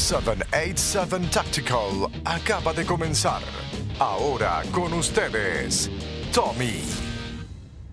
787 0.00 1.28
Tactical 1.30 2.08
acaba 2.24 2.72
de 2.72 2.86
comenzar. 2.86 3.42
Ahora 3.98 4.62
con 4.72 4.94
ustedes, 4.94 5.90
Tommy. 6.32 6.80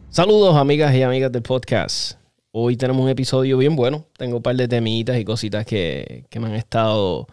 Saludos 0.09 0.55
amigas 0.55 0.95
y 0.95 1.03
amigas 1.03 1.33
del 1.33 1.41
podcast. 1.43 2.13
Hoy 2.53 2.77
tenemos 2.77 3.03
un 3.03 3.09
episodio 3.09 3.57
bien 3.57 3.75
bueno. 3.75 4.05
Tengo 4.17 4.37
un 4.37 4.41
par 4.41 4.55
de 4.55 4.69
temitas 4.69 5.17
y 5.19 5.25
cositas 5.25 5.65
que, 5.65 6.23
que 6.29 6.39
me 6.39 6.47
han 6.47 6.55
estado... 6.55 7.27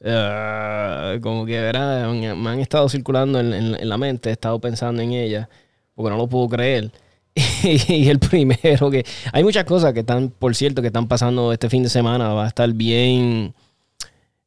eh, 0.00 1.18
como 1.22 1.44
que 1.44 1.60
¿verdad? 1.60 2.08
me 2.12 2.50
han 2.50 2.60
estado 2.60 2.88
circulando 2.88 3.40
en, 3.40 3.52
en- 3.52 3.74
en 3.80 3.88
la 3.88 3.98
mente. 3.98 4.28
He 4.30 4.32
estado 4.32 4.60
pensando 4.60 5.02
en 5.02 5.10
ellas 5.12 5.48
porque 5.96 6.08
no 6.10 6.16
lo 6.16 6.28
puedo 6.28 6.48
creer. 6.48 6.92
y 7.64 8.08
el 8.08 8.20
primero 8.20 8.90
que... 8.92 9.04
Hay 9.32 9.42
muchas 9.42 9.64
cosas 9.64 9.92
que 9.92 10.00
están, 10.00 10.30
por 10.30 10.54
cierto, 10.54 10.82
que 10.82 10.86
están 10.88 11.08
pasando 11.08 11.52
este 11.52 11.68
fin 11.68 11.82
de 11.82 11.88
semana. 11.90 12.32
Va 12.32 12.44
a 12.44 12.48
estar 12.48 12.72
bien... 12.72 13.54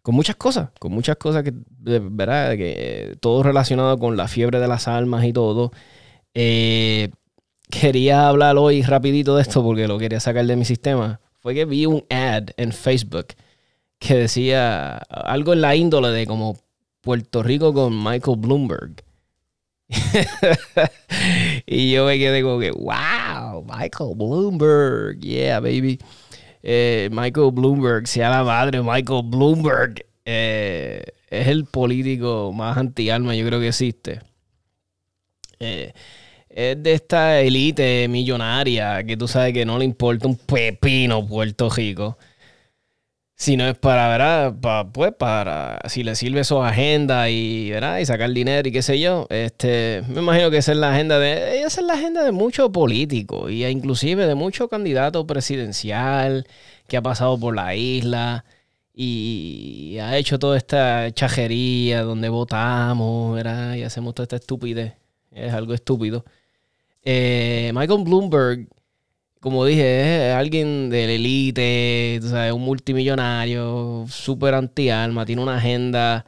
Con 0.04 0.16
muchas 0.16 0.36
cosas, 0.36 0.70
con 0.80 0.92
muchas 0.92 1.16
cosas 1.16 1.44
que, 1.44 1.54
verdad, 1.80 2.52
que 2.52 2.74
eh, 2.78 3.16
todo 3.20 3.42
relacionado 3.42 3.98
con 3.98 4.16
la 4.18 4.28
fiebre 4.28 4.60
de 4.60 4.68
las 4.68 4.88
almas 4.88 5.26
y 5.26 5.34
todo. 5.34 5.72
Eh, 6.34 7.10
quería 7.72 8.28
hablar 8.28 8.58
hoy 8.58 8.84
rapidito 8.84 9.36
de 9.36 9.42
esto 9.42 9.64
porque 9.64 9.88
lo 9.88 9.98
quería 9.98 10.20
sacar 10.20 10.46
de 10.46 10.56
mi 10.56 10.66
sistema. 10.66 11.22
Fue 11.40 11.56
que 11.56 11.66
vi 11.66 11.86
un 11.86 12.06
ad 12.10 12.50
en 12.58 12.72
Facebook 12.74 13.28
que 13.98 14.16
decía 14.16 14.98
algo 14.98 15.54
en 15.54 15.62
la 15.62 15.76
índole 15.76 16.10
de 16.10 16.28
como 16.28 16.58
Puerto 17.02 17.42
Rico 17.42 17.74
con 17.74 17.98
Michael 18.04 18.38
Bloomberg. 18.38 19.04
y 21.66 21.92
yo 21.92 22.06
me 22.06 22.18
quedé 22.18 22.42
como 22.42 22.60
que, 22.60 22.72
wow, 22.72 23.64
Michael 23.64 24.16
Bloomberg, 24.16 25.20
yeah, 25.20 25.60
baby. 25.60 26.00
Eh, 26.64 27.10
Michael 27.12 27.52
Bloomberg, 27.52 28.08
sea 28.08 28.30
la 28.30 28.44
madre, 28.44 28.82
Michael 28.82 29.24
Bloomberg 29.26 30.06
eh, 30.24 31.04
es 31.30 31.48
el 31.50 31.66
político 31.66 32.54
más 32.54 32.78
anti-alma 32.78 33.36
yo 33.36 33.46
creo 33.46 33.60
que 33.60 33.68
existe. 33.68 34.22
Eh, 35.60 35.92
es 36.50 36.82
de 36.82 36.94
esta 36.94 37.42
élite 37.42 38.08
millonaria 38.08 39.04
que 39.04 39.18
tú 39.18 39.28
sabes 39.28 39.54
que 39.54 39.66
no 39.66 39.78
le 39.78 39.86
importa 39.86 40.28
un 40.28 40.38
pepino 40.38 41.28
Puerto 41.28 41.70
Rico. 41.70 42.18
Si 43.44 43.58
no 43.58 43.68
es 43.68 43.78
para, 43.78 44.08
¿verdad? 44.08 44.56
Pa- 44.62 44.90
pues 44.90 45.12
para, 45.14 45.78
si 45.90 46.02
le 46.04 46.16
sirve 46.16 46.46
su 46.46 46.64
agenda 46.64 47.30
y, 47.30 47.72
¿verdad? 47.72 47.98
Y 48.00 48.06
sacar 48.06 48.32
dinero 48.32 48.70
y 48.70 48.72
qué 48.72 48.82
sé 48.82 49.02
yo. 49.02 49.28
Este, 49.30 50.02
me 50.08 50.22
imagino 50.22 50.50
que 50.50 50.56
esa 50.60 50.72
es 50.72 50.78
la 50.78 50.94
agenda 50.94 51.20
de, 51.20 51.60
esa 51.60 51.82
es 51.82 51.88
la 51.88 51.96
agenda 51.96 52.24
de 52.24 52.32
muchos 52.32 52.70
políticos 52.70 53.52
y 53.52 53.66
inclusive 53.66 54.28
de 54.28 54.36
muchos 54.36 54.70
candidatos 54.70 55.26
presidencial 55.26 56.48
que 56.88 56.96
ha 56.96 57.02
pasado 57.02 57.38
por 57.38 57.54
la 57.54 57.76
isla 57.76 58.46
y 58.94 59.98
ha 60.00 60.16
hecho 60.16 60.40
toda 60.40 60.56
esta 60.56 61.12
chajería 61.12 62.04
donde 62.04 62.30
votamos, 62.30 63.36
¿verdad? 63.36 63.76
Y 63.76 63.84
hacemos 63.84 64.16
toda 64.16 64.24
esta 64.24 64.38
estupidez. 64.38 64.94
Es 65.32 65.52
algo 65.54 65.74
estúpido. 65.74 66.24
Eh, 67.04 67.74
Michael 67.76 68.06
Bloomberg, 68.06 68.68
como 69.44 69.66
dije, 69.66 70.30
es 70.30 70.36
alguien 70.36 70.90
de 70.90 71.06
la 71.06 72.30
sabes, 72.30 72.54
un 72.54 72.62
multimillonario, 72.62 74.06
súper 74.08 74.54
anti-alma, 74.54 75.26
tiene 75.26 75.42
una 75.42 75.58
agenda 75.58 76.26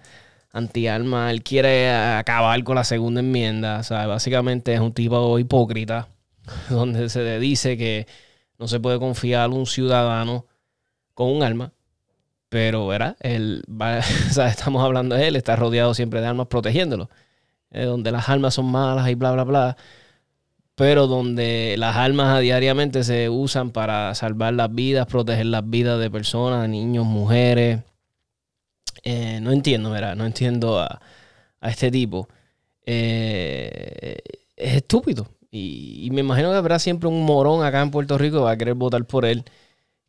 anti-alma. 0.52 1.32
Él 1.32 1.42
quiere 1.42 1.94
acabar 1.94 2.62
con 2.66 2.76
la 2.76 2.84
segunda 2.84 3.22
enmienda. 3.22 3.80
O 3.80 3.84
sea, 3.84 4.06
básicamente 4.06 4.74
es 4.74 4.82
un 4.82 4.92
tipo 4.92 5.40
hipócrita, 5.40 6.10
donde 6.70 7.08
se 7.08 7.40
dice 7.40 7.78
que 7.78 8.06
no 8.60 8.68
se 8.68 8.82
puede 8.82 9.00
confiar 9.00 9.50
un 9.50 9.66
ciudadano 9.66 10.46
con 11.14 11.30
un 11.30 11.42
arma. 11.42 11.72
Pero, 12.50 12.86
¿verdad? 12.86 13.16
Él 13.22 13.64
estamos 14.50 14.84
hablando 14.84 15.16
de 15.16 15.30
él, 15.30 15.38
está 15.38 15.56
rodeado 15.56 15.94
siempre 15.94 16.20
de 16.20 16.28
armas 16.28 16.48
protegiéndolo. 16.48 17.10
Eh, 17.72 17.86
donde 17.86 18.12
las 18.12 18.28
armas 18.28 18.56
son 18.56 18.66
malas 18.66 19.10
y 19.10 19.16
bla, 19.16 19.32
bla, 19.32 19.46
bla. 19.46 19.78
Pero 20.76 21.08
donde 21.08 21.76
las 21.78 21.96
armas 21.96 22.42
diariamente 22.42 23.04
se 23.04 23.30
usan 23.30 23.72
para 23.72 24.14
salvar 24.16 24.54
las 24.54 24.74
vidas, 24.74 25.08
proteger 25.08 25.46
las 25.48 25.70
vidas 25.70 26.00
de 26.00 26.12
personas, 26.12 26.68
niños, 26.70 27.06
mujeres. 27.06 27.82
Eh, 29.04 29.40
no 29.42 29.52
entiendo, 29.52 29.92
¿verdad? 29.92 30.16
No 30.16 30.26
entiendo 30.26 30.80
a, 30.80 31.02
a 31.62 31.70
este 31.70 31.92
tipo. 31.92 32.28
Eh, 32.86 34.18
es 34.56 34.76
estúpido. 34.76 35.28
Y, 35.52 36.10
me 36.12 36.22
imagino 36.22 36.52
que 36.52 36.58
habrá 36.58 36.80
siempre 36.80 37.08
un 37.10 37.24
morón 37.24 37.64
acá 37.64 37.82
en 37.82 37.92
Puerto 37.92 38.18
Rico 38.18 38.38
que 38.38 38.44
va 38.44 38.52
a 38.52 38.58
querer 38.58 38.76
votar 38.76 39.06
por 39.06 39.26
él, 39.26 39.46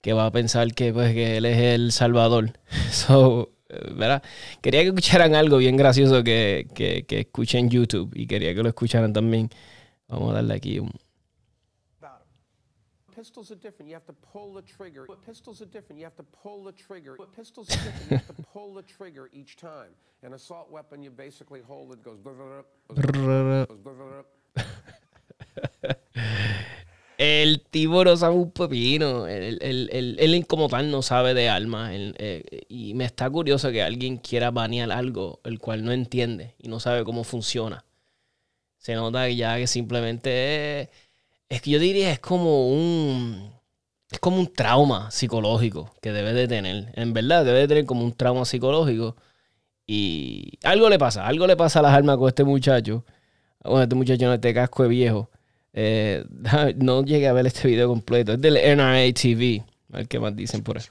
que 0.03 0.12
va 0.12 0.26
a 0.26 0.32
pensar 0.32 0.75
que, 0.75 0.93
pues, 0.93 1.15
que 1.15 1.37
él 1.38 1.47
es 1.47 1.59
el 1.59 1.93
salvador. 1.93 2.53
So, 2.91 3.50
¿verdad? 3.97 4.22
Quería 4.62 4.82
que 4.82 4.88
escucharan 4.88 5.34
algo 5.34 5.59
bien 5.59 5.76
gracioso 5.76 6.25
que, 6.25 6.69
que, 6.75 7.05
que 7.06 7.21
escuché 7.21 7.59
en 7.59 7.71
YouTube 7.71 8.12
y 8.15 8.26
quería 8.26 8.55
que 8.55 8.62
lo 8.62 8.69
escucharan 8.69 9.12
también. 9.12 9.50
Vamos 10.09 10.31
a 10.31 10.34
darle 10.34 10.55
aquí 10.55 10.78
un... 10.78 10.91
Pistols 13.15 13.50
are 13.50 13.56
different. 13.59 13.89
You 13.89 13.94
have 13.94 14.05
to 14.05 14.12
pull 14.12 14.53
the 14.53 14.61
trigger. 14.61 15.06
Pistols 15.25 15.62
are 15.62 15.71
different. 15.71 15.99
You 15.99 16.05
have 16.05 16.17
to 16.17 16.22
pull 16.22 16.62
the 16.65 16.72
trigger. 16.72 17.17
Pistols 17.34 17.71
are 17.71 17.77
different. 17.83 18.11
You 18.11 18.17
have 18.19 18.27
to 18.37 18.43
pull 18.53 18.75
the 18.75 18.83
trigger 18.83 19.31
each 19.33 19.56
time. 19.56 19.94
An 20.22 20.34
assault 20.34 20.71
weapon, 20.71 21.03
you 21.03 21.11
basically 21.11 21.62
hold 21.67 21.93
it, 21.94 22.03
goes. 22.05 22.19
El 27.19 27.62
tipo 27.71 28.05
no 28.05 28.15
sabe 28.19 28.34
un 28.34 28.50
pepino. 28.50 29.27
Él, 29.27 29.59
él- 29.62 29.88
él- 29.91 30.17
él 30.19 30.47
como 30.47 30.69
tal 30.69 30.91
no 30.91 31.00
sabe 31.00 31.33
de 31.33 31.49
alma. 31.49 31.94
Él, 31.94 32.15
eh, 32.19 32.67
y 32.69 32.93
me 32.93 33.06
está 33.06 33.31
curioso 33.31 33.71
que 33.71 33.83
alguien 33.83 34.19
quiera 34.19 34.50
banear 34.50 34.93
algo 34.93 35.41
el 35.44 35.59
cual 35.59 35.83
no 35.87 35.93
entiende 35.93 36.55
y 36.59 36.69
no 36.69 36.81
sabe 36.81 37.03
cómo 37.05 37.25
funciona. 37.25 37.86
Se 38.87 38.95
nota 38.95 39.29
ya 39.29 39.57
que 39.57 39.67
simplemente 39.67 40.83
es, 40.83 40.89
es 41.49 41.61
que 41.61 41.71
yo 41.71 41.81
diría 41.81 42.13
es 42.13 42.21
como 42.21 42.69
un 42.69 43.53
es 44.13 44.21
como 44.21 44.39
un 44.39 44.53
trauma 44.53 45.11
psicológico 45.11 45.93
que 46.01 46.13
debe 46.13 46.33
de 46.33 46.47
tener. 46.47 46.93
En 46.95 47.13
verdad 47.13 47.45
debe 47.45 47.59
de 47.59 47.67
tener 47.67 47.85
como 47.85 48.05
un 48.05 48.13
trauma 48.13 48.45
psicológico 48.45 49.17
y 49.89 50.57
algo 50.63 50.89
le 50.89 51.01
pasa, 51.01 51.27
algo 51.27 51.49
le 51.49 51.57
pasa 51.57 51.81
a 51.81 51.83
las 51.83 51.95
almas 51.95 52.17
con 52.17 52.29
este 52.29 52.45
muchacho. 52.45 53.05
Bueno, 53.65 53.83
este 53.83 53.97
muchacho 53.97 54.25
no 54.27 54.35
este 54.35 54.55
casco 54.55 54.85
de 54.85 54.89
viejo. 54.89 55.31
Eh, 55.73 56.25
no 56.77 57.05
llegué 57.05 57.27
a 57.27 57.33
ver 57.33 57.47
este 57.49 57.67
video 57.67 57.89
completo. 57.89 58.35
Es 58.35 58.41
del 58.41 58.55
NRA 58.55 59.13
TV. 59.13 59.65
A 59.93 59.97
ver 59.97 60.07
qué 60.07 60.21
más 60.21 60.37
dicen 60.37 60.63
por 60.63 60.79
ahí. 60.79 60.85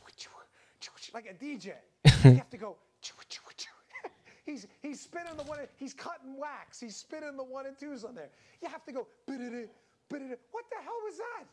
He's 4.95 5.03
spinning 5.03 5.35
the 5.35 5.43
one. 5.43 5.59
He's 5.75 5.93
cutting 5.93 6.37
wax. 6.39 6.79
He's 6.79 6.95
spinning 6.95 7.35
the 7.35 7.43
one 7.43 7.65
and 7.65 7.77
twos 7.77 8.05
on 8.05 8.15
there. 8.15 8.29
You 8.61 8.69
have 8.69 8.85
to 8.85 8.93
go. 8.93 9.07
What 9.27 9.39
the 10.71 10.79
hell 10.79 11.01
was 11.03 11.17
that? 11.17 11.43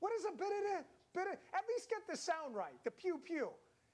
What 0.00 0.12
is 0.18 0.24
a 0.24 0.34
bididi, 0.34 0.82
bididi? 1.14 1.38
At 1.54 1.62
least 1.70 1.88
get 1.88 2.02
the 2.10 2.16
sound 2.16 2.56
right. 2.56 2.74
The 2.82 2.90
pew 2.90 3.20
pew. 3.24 3.50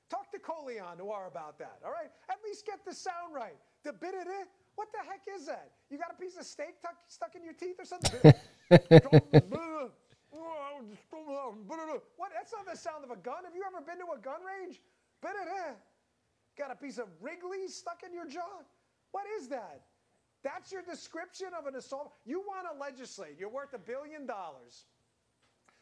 Talk 0.09 0.33
to 0.33 0.39
Coleon 0.39 0.97
Noir 0.99 1.27
about 1.29 1.59
that. 1.59 1.81
All 1.85 1.91
right. 1.93 2.11
At 2.31 2.39
least 2.43 2.65
get 2.65 2.87
the 2.87 2.95
sound 2.95 3.35
right. 3.35 3.57
The 3.85 3.91
bididi. 3.91 4.49
What 4.77 4.89
the 4.93 5.05
heck 5.05 5.29
is 5.29 5.47
that? 5.47 5.73
You 5.91 5.99
got 5.99 6.13
a 6.13 6.21
piece 6.21 6.39
of 6.39 6.47
steak 6.47 6.81
tuck, 6.81 6.97
stuck 7.09 7.35
in 7.35 7.45
your 7.45 7.55
teeth 7.55 7.77
or 7.79 7.85
something? 7.85 8.21
what? 12.17 12.31
That's 12.33 12.53
not 12.53 12.65
the 12.71 12.79
sound 12.79 13.05
of 13.05 13.11
a 13.11 13.17
gun. 13.17 13.45
Have 13.45 13.55
you 13.55 13.65
ever 13.67 13.85
been 13.85 13.99
to 13.99 14.13
a 14.17 14.19
gun 14.21 14.41
range? 14.41 14.81
Got 16.57 16.71
a 16.71 16.77
piece 16.77 16.97
of 16.99 17.09
Wrigley 17.21 17.69
stuck 17.69 18.03
in 18.07 18.15
your 18.15 18.27
jaw? 18.27 18.65
What 19.13 19.25
is 19.41 19.49
that? 19.49 19.83
That's 20.43 20.71
your 20.71 20.83
description 20.83 21.49
of 21.59 21.67
an 21.67 21.75
assault. 21.75 22.13
You 22.25 22.41
want 22.41 22.67
to 22.73 22.79
legislate. 22.79 23.37
You're 23.39 23.51
worth 23.51 23.75
a 23.75 23.79
billion 23.79 24.27
dollars. 24.27 24.85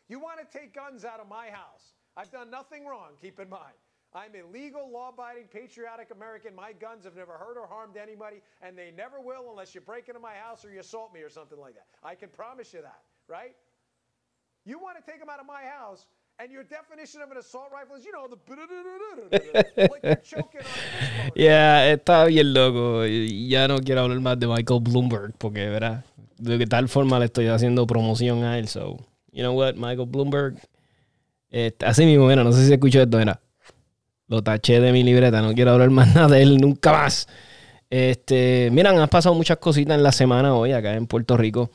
You 0.08 0.20
want 0.20 0.38
to 0.40 0.58
take 0.58 0.74
guns 0.74 1.04
out 1.04 1.20
of 1.20 1.28
my 1.28 1.48
house. 1.48 1.94
I've 2.16 2.30
done 2.30 2.50
nothing 2.50 2.86
wrong, 2.86 3.10
keep 3.20 3.40
in 3.40 3.48
mind. 3.48 3.74
I'm 4.14 4.30
a 4.36 4.46
legal, 4.46 4.90
law 4.92 5.08
abiding, 5.08 5.48
patriotic 5.52 6.10
American. 6.14 6.54
My 6.54 6.72
guns 6.72 7.04
have 7.04 7.16
never 7.16 7.32
hurt 7.32 7.58
or 7.58 7.66
harmed 7.66 7.96
anybody, 7.96 8.42
and 8.62 8.78
they 8.78 8.92
never 8.96 9.20
will 9.20 9.50
unless 9.50 9.74
you 9.74 9.80
break 9.80 10.08
into 10.08 10.20
my 10.20 10.34
house 10.34 10.64
or 10.64 10.70
you 10.70 10.78
assault 10.78 11.12
me 11.12 11.20
or 11.20 11.28
something 11.28 11.58
like 11.58 11.74
that. 11.74 11.86
I 12.04 12.14
can 12.14 12.28
promise 12.28 12.72
you 12.72 12.80
that, 12.82 13.02
right? 13.26 13.56
You 14.64 14.78
want 14.78 15.04
to 15.04 15.10
take 15.10 15.18
them 15.18 15.28
out 15.28 15.40
of 15.40 15.46
my 15.46 15.62
house, 15.64 16.06
Yeah, 21.34 21.92
está 21.92 22.24
bien 22.24 22.52
loco. 22.52 23.06
Ya 23.06 23.68
no 23.68 23.78
quiero 23.78 24.02
hablar 24.02 24.20
más 24.20 24.38
de 24.38 24.46
Michael 24.46 24.80
Bloomberg 24.82 25.32
porque, 25.38 25.68
¿verdad? 25.68 26.04
De 26.38 26.66
tal 26.66 26.88
forma 26.88 27.18
le 27.18 27.26
estoy 27.26 27.46
haciendo 27.46 27.86
promoción 27.86 28.42
a 28.44 28.58
él. 28.58 28.68
So, 28.68 28.96
you 29.32 29.42
know 29.42 29.56
what, 29.56 29.74
Michael 29.74 30.08
Bloomberg. 30.08 30.56
Este, 31.50 31.86
así 31.86 32.04
mismo, 32.04 32.26
mira, 32.26 32.42
no 32.42 32.52
sé 32.52 32.66
si 32.66 32.72
escuchó 32.72 33.00
esto, 33.00 33.16
mira. 33.18 33.40
Lo 34.26 34.42
taché 34.42 34.80
de 34.80 34.90
mi 34.90 35.04
libreta, 35.04 35.40
no 35.40 35.54
quiero 35.54 35.70
hablar 35.70 35.90
más 35.90 36.14
nada 36.14 36.28
de 36.28 36.42
él 36.42 36.58
nunca 36.58 36.92
más. 36.92 37.28
Este, 37.90 38.70
miran, 38.72 38.98
han 38.98 39.08
pasado 39.08 39.36
muchas 39.36 39.58
cositas 39.58 39.96
en 39.96 40.02
la 40.02 40.10
semana 40.10 40.54
hoy 40.54 40.72
acá 40.72 40.94
en 40.94 41.06
Puerto 41.06 41.36
Rico. 41.36 41.70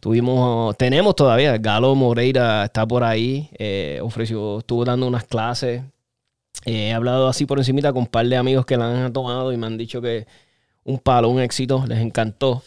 Tuvimos, 0.00 0.76
tenemos 0.76 1.16
todavía, 1.16 1.56
Galo 1.58 1.94
Moreira 1.94 2.64
está 2.64 2.86
por 2.86 3.02
ahí, 3.02 3.50
eh, 3.58 4.00
ofreció, 4.02 4.58
estuvo 4.58 4.84
dando 4.84 5.06
unas 5.06 5.24
clases 5.24 5.82
he 6.64 6.92
hablado 6.92 7.28
así 7.28 7.46
por 7.46 7.58
encimita 7.58 7.92
con 7.92 8.02
un 8.02 8.06
par 8.06 8.26
de 8.26 8.36
amigos 8.36 8.66
que 8.66 8.76
la 8.76 9.06
han 9.06 9.12
tomado 9.12 9.52
y 9.52 9.56
me 9.56 9.66
han 9.66 9.76
dicho 9.76 10.00
que 10.00 10.26
un 10.84 10.98
palo, 10.98 11.28
un 11.28 11.40
éxito, 11.40 11.84
les 11.86 11.98
encantó. 11.98 12.62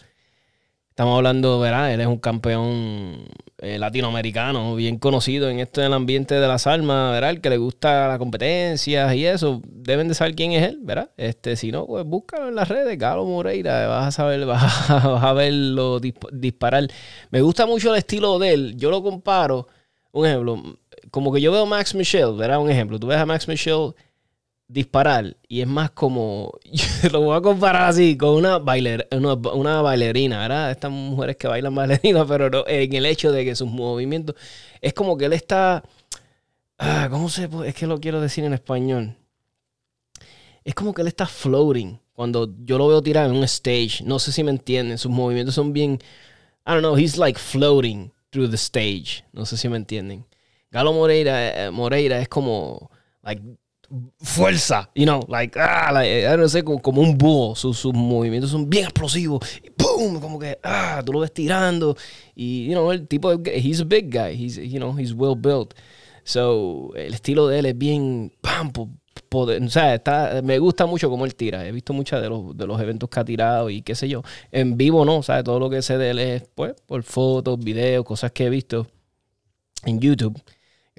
Estamos 1.00 1.16
hablando, 1.16 1.62
¿verdad? 1.62 1.94
Él 1.94 2.02
es 2.02 2.08
un 2.08 2.18
campeón 2.18 3.24
eh, 3.60 3.80
latinoamericano, 3.80 4.76
bien 4.76 5.00
conocido 5.00 5.50
en 5.50 5.62
esto 5.62 5.80
del 5.80 5.94
ambiente 5.94 6.36
de 6.36 6.46
las 6.46 6.68
armas, 6.68 7.14
¿verdad? 7.14 7.30
El 7.30 7.40
que 7.40 7.50
le 7.50 7.56
gusta 7.56 8.10
las 8.10 8.18
competencias 8.18 9.16
y 9.16 9.26
eso, 9.26 9.62
deben 9.64 10.10
de 10.10 10.14
saber 10.14 10.36
quién 10.36 10.52
es 10.52 10.68
él, 10.68 10.80
¿verdad? 10.82 11.10
Este, 11.16 11.56
si 11.56 11.72
no, 11.72 11.88
pues 11.88 12.04
búscalo 12.04 12.50
en 12.50 12.56
las 12.56 12.68
redes, 12.68 12.98
Galo 12.98 13.24
Moreira, 13.24 13.88
vas 13.88 14.08
a 14.08 14.12
saber, 14.12 14.46
vas 14.46 14.90
a, 14.90 15.32
verlo 15.32 16.02
disparar. 16.02 16.90
Me 17.32 17.40
gusta 17.40 17.66
mucho 17.66 17.94
el 17.94 17.98
estilo 18.00 18.38
de 18.38 18.52
él, 18.52 18.76
yo 18.76 18.90
lo 18.90 19.02
comparo, 19.02 19.68
un 20.12 20.26
ejemplo, 20.26 20.62
como 21.12 21.32
que 21.32 21.40
yo 21.40 21.54
veo 21.54 21.64
a 21.64 21.66
Max 21.66 21.96
Michelle, 21.96 22.34
¿verdad? 22.34 22.60
Un 22.60 22.70
ejemplo, 22.70 23.00
tú 23.00 23.08
ves 23.08 23.20
a 23.20 23.26
Max 23.26 23.48
Michelle 23.48 23.94
disparar 24.70 25.36
y 25.48 25.62
es 25.62 25.68
más 25.68 25.92
como, 25.92 26.54
lo 27.12 27.22
voy 27.22 27.36
a 27.36 27.42
comparar 27.42 27.90
así, 27.90 28.16
con 28.16 28.36
una, 28.36 28.60
bailer, 28.60 29.08
una, 29.12 29.82
bailarina, 29.82 30.40
¿verdad? 30.40 30.72
Estas 30.72 30.92
mujeres 30.92 31.36
que 31.36 31.48
bailan 31.48 31.76
bailarina, 31.76 32.26
pero 32.26 32.50
no, 32.50 32.64
en 32.68 32.94
el 32.94 33.06
hecho 33.06 33.32
de 33.32 33.44
que 33.44 33.56
sus 33.56 33.68
movimientos, 33.68 34.36
es 34.80 34.94
como 34.94 35.18
que 35.18 35.26
él 35.26 35.34
está, 35.34 35.84
ah, 36.78 37.08
¿cómo 37.10 37.30
se 37.30 37.50
Es 37.66 37.74
que 37.74 37.88
lo 37.88 38.00
quiero 38.00 38.22
decir 38.22 38.46
en 38.46 38.54
español. 38.54 39.18
Es 40.64 40.76
como 40.76 40.94
que 40.94 41.02
él 41.02 41.08
está 41.08 41.26
floating 41.26 42.00
cuando 42.14 42.54
yo 42.64 42.78
lo 42.78 42.88
veo 42.88 43.02
tirar 43.02 43.28
en 43.28 43.36
un 43.36 43.44
stage. 43.46 44.04
No 44.04 44.20
sé 44.20 44.32
si 44.32 44.44
me 44.44 44.52
entienden, 44.52 45.00
sus 45.00 45.12
movimientos 45.12 45.56
son 45.56 45.74
bien, 45.74 46.00
I 46.68 46.72
don't 46.74 46.82
know, 46.82 46.96
he's 46.96 47.18
like 47.18 47.40
floating 47.40 48.12
through 48.30 48.52
the 48.52 48.58
stage. 48.58 49.24
No 49.34 49.46
sé 49.48 49.58
si 49.58 49.68
me 49.68 49.78
entienden. 49.78 50.28
Galo 50.70 50.94
Moreira, 50.94 51.66
eh, 51.66 51.72
Moreira 51.72 52.20
es 52.20 52.30
como, 52.30 52.92
like, 53.24 53.42
fuerza, 54.22 54.90
you 54.96 55.06
know, 55.06 55.22
like, 55.28 55.60
ah, 55.60 55.92
no 56.38 56.48
sé, 56.48 56.64
como, 56.64 57.02
un 57.02 57.18
búho. 57.18 57.56
Sus, 57.56 57.86
movimientos 57.86 58.52
son 58.52 58.70
bien 58.70 58.86
explosivos. 58.86 59.40
Y 59.64 59.70
boom, 59.78 60.20
como 60.20 60.40
que, 60.40 60.60
ah, 60.64 61.02
tú 61.06 61.14
lo 61.14 61.20
ves 61.20 61.34
tirando. 61.34 61.96
Y, 62.36 62.66
you 62.66 62.74
know, 62.74 62.92
el 62.92 63.08
tipo, 63.08 63.32
he's 63.46 63.82
a 63.82 63.86
big 63.86 64.10
guy. 64.12 64.34
He's, 64.34 64.58
you 64.58 64.80
know, 64.80 64.98
he's 64.98 65.14
well 65.14 65.36
built. 65.36 65.74
So, 66.24 66.94
el 66.96 67.14
estilo 67.14 67.48
de 67.48 67.60
él 67.60 67.66
es 67.66 67.78
bien, 67.78 68.32
pam, 68.42 68.72
poder, 69.30 69.62
o 69.64 69.70
sea, 69.70 69.96
está, 69.96 70.42
me 70.44 70.60
gusta 70.60 70.86
mucho 70.86 71.10
cómo 71.10 71.26
él 71.26 71.36
tira. 71.36 71.66
He 71.66 71.72
visto 71.72 71.94
muchos 71.94 72.22
de 72.22 72.30
los, 72.30 72.56
de 72.56 72.68
los 72.68 72.80
eventos 72.80 73.10
que 73.10 73.20
ha 73.20 73.26
tirado 73.26 73.70
y 73.70 73.82
qué 73.82 73.96
sé 73.96 74.08
yo. 74.08 74.22
En 74.52 74.78
vivo 74.78 75.06
no, 75.06 75.24
¿sabes? 75.24 75.44
Todo 75.44 75.60
lo 75.60 75.70
que 75.70 75.82
sé 75.82 75.98
de 75.98 76.12
él 76.12 76.20
es, 76.20 76.44
pues, 76.56 76.76
por 76.86 77.04
fotos, 77.04 77.60
videos, 77.60 78.06
cosas 78.06 78.32
que 78.32 78.46
he 78.46 78.50
visto 78.50 78.88
en 79.86 80.00
YouTube. 80.00 80.40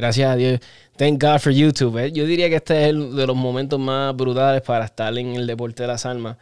Gracias 0.01 0.31
a 0.31 0.35
Dios. 0.35 0.61
Thank 0.97 1.23
God 1.23 1.41
for 1.41 1.53
YouTube. 1.53 1.99
¿eh? 1.99 2.11
Yo 2.11 2.25
diría 2.25 2.49
que 2.49 2.57
este 2.57 2.85
es 2.85 2.89
el 2.89 3.15
de 3.15 3.27
los 3.27 3.37
momentos 3.37 3.79
más 3.79 4.17
brutales 4.17 4.63
para 4.63 4.87
estar 4.87 5.17
en 5.19 5.37
el 5.37 5.47
deporte 5.47 5.83
de 5.83 5.89
las 5.89 6.07
almas. 6.07 6.39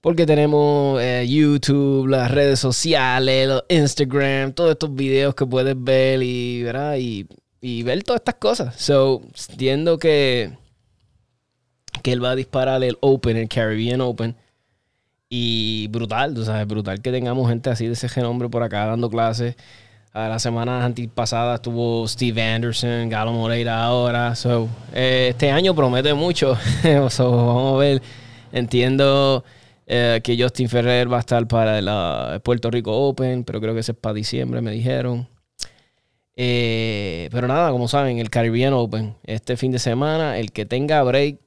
Porque 0.00 0.26
tenemos 0.26 1.02
eh, 1.02 1.26
YouTube, 1.28 2.06
las 2.06 2.30
redes 2.30 2.60
sociales, 2.60 3.50
Instagram, 3.68 4.52
todos 4.52 4.70
estos 4.70 4.94
videos 4.94 5.34
que 5.34 5.44
puedes 5.44 5.74
ver 5.76 6.22
y, 6.22 6.62
¿verdad? 6.62 6.98
y, 7.00 7.82
ver 7.82 8.04
todas 8.04 8.20
estas 8.20 8.36
cosas. 8.36 8.76
So, 8.76 9.22
entiendo 9.50 9.98
que, 9.98 10.52
que 12.04 12.12
él 12.12 12.22
va 12.22 12.30
a 12.30 12.36
disparar 12.36 12.84
el 12.84 12.96
Open, 13.00 13.36
el 13.36 13.48
Caribbean 13.48 14.02
Open. 14.02 14.36
Y 15.28 15.88
brutal, 15.88 16.32
tú 16.32 16.44
sabes, 16.44 16.64
brutal 16.68 17.02
que 17.02 17.10
tengamos 17.10 17.48
gente 17.48 17.70
así 17.70 17.86
de 17.88 17.94
ese 17.94 18.08
genombre 18.08 18.48
por 18.48 18.62
acá 18.62 18.86
dando 18.86 19.10
clases 19.10 19.56
la 20.26 20.38
semana 20.40 20.84
antipasada 20.84 21.56
estuvo 21.56 22.08
Steve 22.08 22.42
Anderson, 22.42 23.08
Galo 23.08 23.32
Moreira 23.32 23.84
ahora. 23.84 24.34
Eh, 24.92 25.28
este 25.30 25.52
año 25.52 25.74
promete 25.74 26.12
mucho. 26.14 26.58
vamos 26.82 27.20
a 27.20 27.76
ver. 27.76 28.02
Entiendo 28.50 29.44
eh, 29.86 30.20
que 30.24 30.36
Justin 30.40 30.68
Ferrer 30.68 31.12
va 31.12 31.18
a 31.18 31.20
estar 31.20 31.46
para 31.46 31.78
el 31.78 32.40
Puerto 32.40 32.70
Rico 32.70 32.92
Open, 32.92 33.44
pero 33.44 33.60
creo 33.60 33.74
que 33.74 33.80
ese 33.80 33.92
es 33.92 33.98
para 33.98 34.14
diciembre, 34.14 34.60
me 34.60 34.72
dijeron. 34.72 35.28
Eh, 36.34 37.28
pero 37.30 37.46
nada, 37.46 37.70
como 37.70 37.86
saben, 37.86 38.18
el 38.18 38.30
Caribbean 38.30 38.72
Open 38.72 39.14
este 39.24 39.56
fin 39.56 39.70
de 39.70 39.78
semana, 39.78 40.38
el 40.38 40.50
que 40.50 40.66
tenga 40.66 41.02
break, 41.02 41.38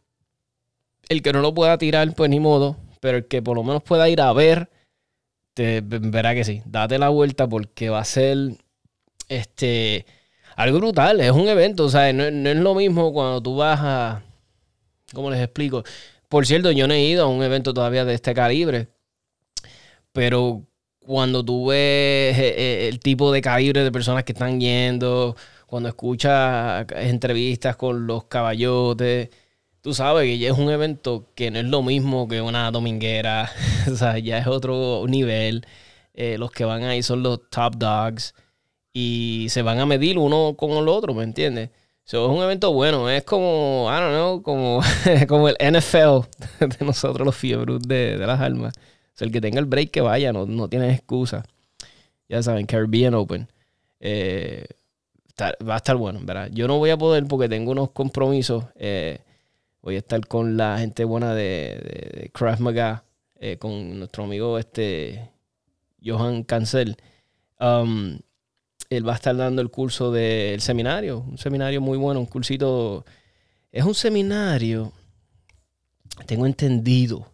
el 1.09 1.21
que 1.21 1.33
no 1.33 1.41
lo 1.41 1.53
pueda 1.53 1.77
tirar, 1.77 2.13
pues 2.13 2.29
ni 2.29 2.39
modo, 2.39 2.77
pero 3.01 3.17
el 3.17 3.25
que 3.25 3.41
por 3.41 3.57
lo 3.57 3.63
menos 3.63 3.83
pueda 3.83 4.07
ir 4.07 4.21
a 4.21 4.31
ver 4.31 4.69
verá 5.55 6.33
que 6.33 6.43
sí. 6.43 6.61
Date 6.65 6.97
la 6.97 7.09
vuelta 7.09 7.47
porque 7.47 7.89
va 7.89 7.99
a 7.99 8.05
ser 8.05 8.37
este 9.31 10.05
algo 10.55 10.79
brutal. 10.79 11.19
Es 11.21 11.31
un 11.31 11.47
evento, 11.47 11.85
o 11.85 11.89
sea, 11.89 12.11
no, 12.13 12.23
es 12.25 12.57
lo 12.57 12.75
mismo 12.75 13.13
cuando 13.13 13.41
tú 13.41 13.55
vas 13.57 13.79
a. 13.81 14.23
¿Cómo 15.13 15.31
les 15.31 15.41
explico? 15.41 15.83
Por 16.29 16.45
cierto, 16.45 16.71
yo 16.71 16.87
no 16.87 16.93
he 16.93 17.03
ido 17.03 17.25
a 17.25 17.27
un 17.27 17.43
evento 17.43 17.73
todavía 17.73 18.05
de 18.05 18.13
este 18.13 18.33
calibre. 18.33 18.89
Pero 20.13 20.63
cuando 20.99 21.43
tú 21.43 21.67
ves 21.67 22.37
eh, 22.37 22.55
eh, 22.57 22.89
el 22.89 22.99
tipo 22.99 23.31
de 23.31 23.41
calibre 23.41 23.83
de 23.83 23.91
personas 23.91 24.23
que 24.23 24.33
están 24.33 24.59
yendo, 24.59 25.35
cuando 25.65 25.89
escuchas 25.89 26.85
entrevistas 26.95 27.75
con 27.75 28.07
los 28.07 28.25
caballotes, 28.25 29.29
tú 29.81 29.93
sabes 29.93 30.25
que 30.25 30.37
ya 30.37 30.49
es 30.51 30.57
un 30.57 30.69
evento 30.69 31.27
que 31.35 31.51
no 31.51 31.59
es 31.59 31.65
lo 31.65 31.83
mismo 31.83 32.27
que 32.27 32.41
una 32.41 32.71
dominguera, 32.71 33.51
o 33.91 33.95
sea, 33.95 34.19
ya 34.19 34.37
es 34.37 34.47
otro 34.47 35.05
nivel. 35.07 35.65
Eh, 36.13 36.37
los 36.37 36.51
que 36.51 36.65
van 36.65 36.83
ahí 36.83 37.03
son 37.03 37.23
los 37.23 37.49
top 37.49 37.75
dogs 37.77 38.33
y 38.93 39.47
se 39.49 39.61
van 39.61 39.79
a 39.79 39.85
medir 39.85 40.17
uno 40.17 40.55
con 40.57 40.71
el 40.71 40.87
otro, 40.87 41.13
¿me 41.13 41.23
entiendes? 41.23 41.69
So, 42.03 42.25
es 42.25 42.37
un 42.37 42.43
evento 42.43 42.73
bueno, 42.73 43.09
es 43.09 43.23
como, 43.23 43.87
I 43.89 43.99
don't 43.99 44.13
know, 44.13 44.41
como, 44.41 44.81
como 45.27 45.49
el 45.49 45.55
NFL 45.59 46.27
de 46.59 46.85
nosotros 46.85 47.25
los 47.25 47.35
fiebros 47.35 47.81
de, 47.83 48.17
las 48.17 48.39
almas. 48.39 48.73
O 49.19 49.23
el 49.23 49.31
que 49.31 49.41
tenga 49.41 49.59
el 49.59 49.65
break 49.65 49.91
que 49.91 50.01
vaya, 50.01 50.33
no, 50.33 50.45
no 50.45 50.67
tiene 50.67 50.91
excusa. 50.93 51.43
Ya 52.27 52.41
saben, 52.41 52.65
Caribbean 52.65 53.13
Open. 53.13 53.47
Eh, 53.99 54.65
va 55.39 55.75
a 55.75 55.77
estar 55.77 55.95
bueno, 55.95 56.19
¿verdad? 56.23 56.49
Yo 56.51 56.67
no 56.67 56.77
voy 56.77 56.89
a 56.89 56.97
poder 56.97 57.25
porque 57.27 57.47
tengo 57.47 57.71
unos 57.71 57.91
compromisos. 57.91 58.65
Eh, 58.75 59.19
Voy 59.81 59.95
a 59.95 59.99
estar 59.99 60.25
con 60.27 60.57
la 60.57 60.77
gente 60.77 61.05
buena 61.05 61.33
de, 61.33 62.29
de, 62.31 62.55
Maga, 62.59 63.03
eh, 63.39 63.57
con 63.57 63.97
nuestro 63.97 64.25
amigo 64.25 64.59
este 64.59 65.31
Johan 66.05 66.43
Cancel. 66.43 66.97
Um, 67.59 68.19
él 68.91 69.07
va 69.07 69.13
a 69.13 69.15
estar 69.15 69.35
dando 69.35 69.61
el 69.61 69.69
curso 69.69 70.11
del 70.11 70.59
seminario, 70.59 71.19
un 71.19 71.37
seminario 71.37 71.79
muy 71.79 71.97
bueno, 71.97 72.19
un 72.19 72.25
cursito. 72.25 73.05
Es 73.71 73.85
un 73.85 73.95
seminario, 73.95 74.91
tengo 76.25 76.45
entendido, 76.45 77.25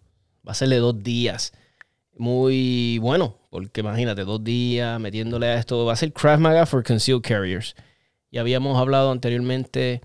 va 0.48 0.52
a 0.52 0.56
ser 0.56 0.70
de 0.70 0.78
dos 0.78 1.04
días. 1.04 1.54
Muy 2.16 3.00
bueno, 3.00 3.38
porque 3.50 3.82
imagínate, 3.82 4.24
dos 4.24 4.44
días 4.44 5.00
metiéndole 5.00 5.48
a 5.48 5.58
esto. 5.58 5.84
Va 5.84 5.94
a 5.94 5.96
ser 5.96 6.14
Kraft 6.14 6.40
Maga 6.40 6.68
for 6.68 6.84
Concealed 6.84 7.24
Carriers. 7.24 7.76
Ya 8.32 8.42
habíamos 8.42 8.78
hablado 8.78 9.12
anteriormente 9.12 10.02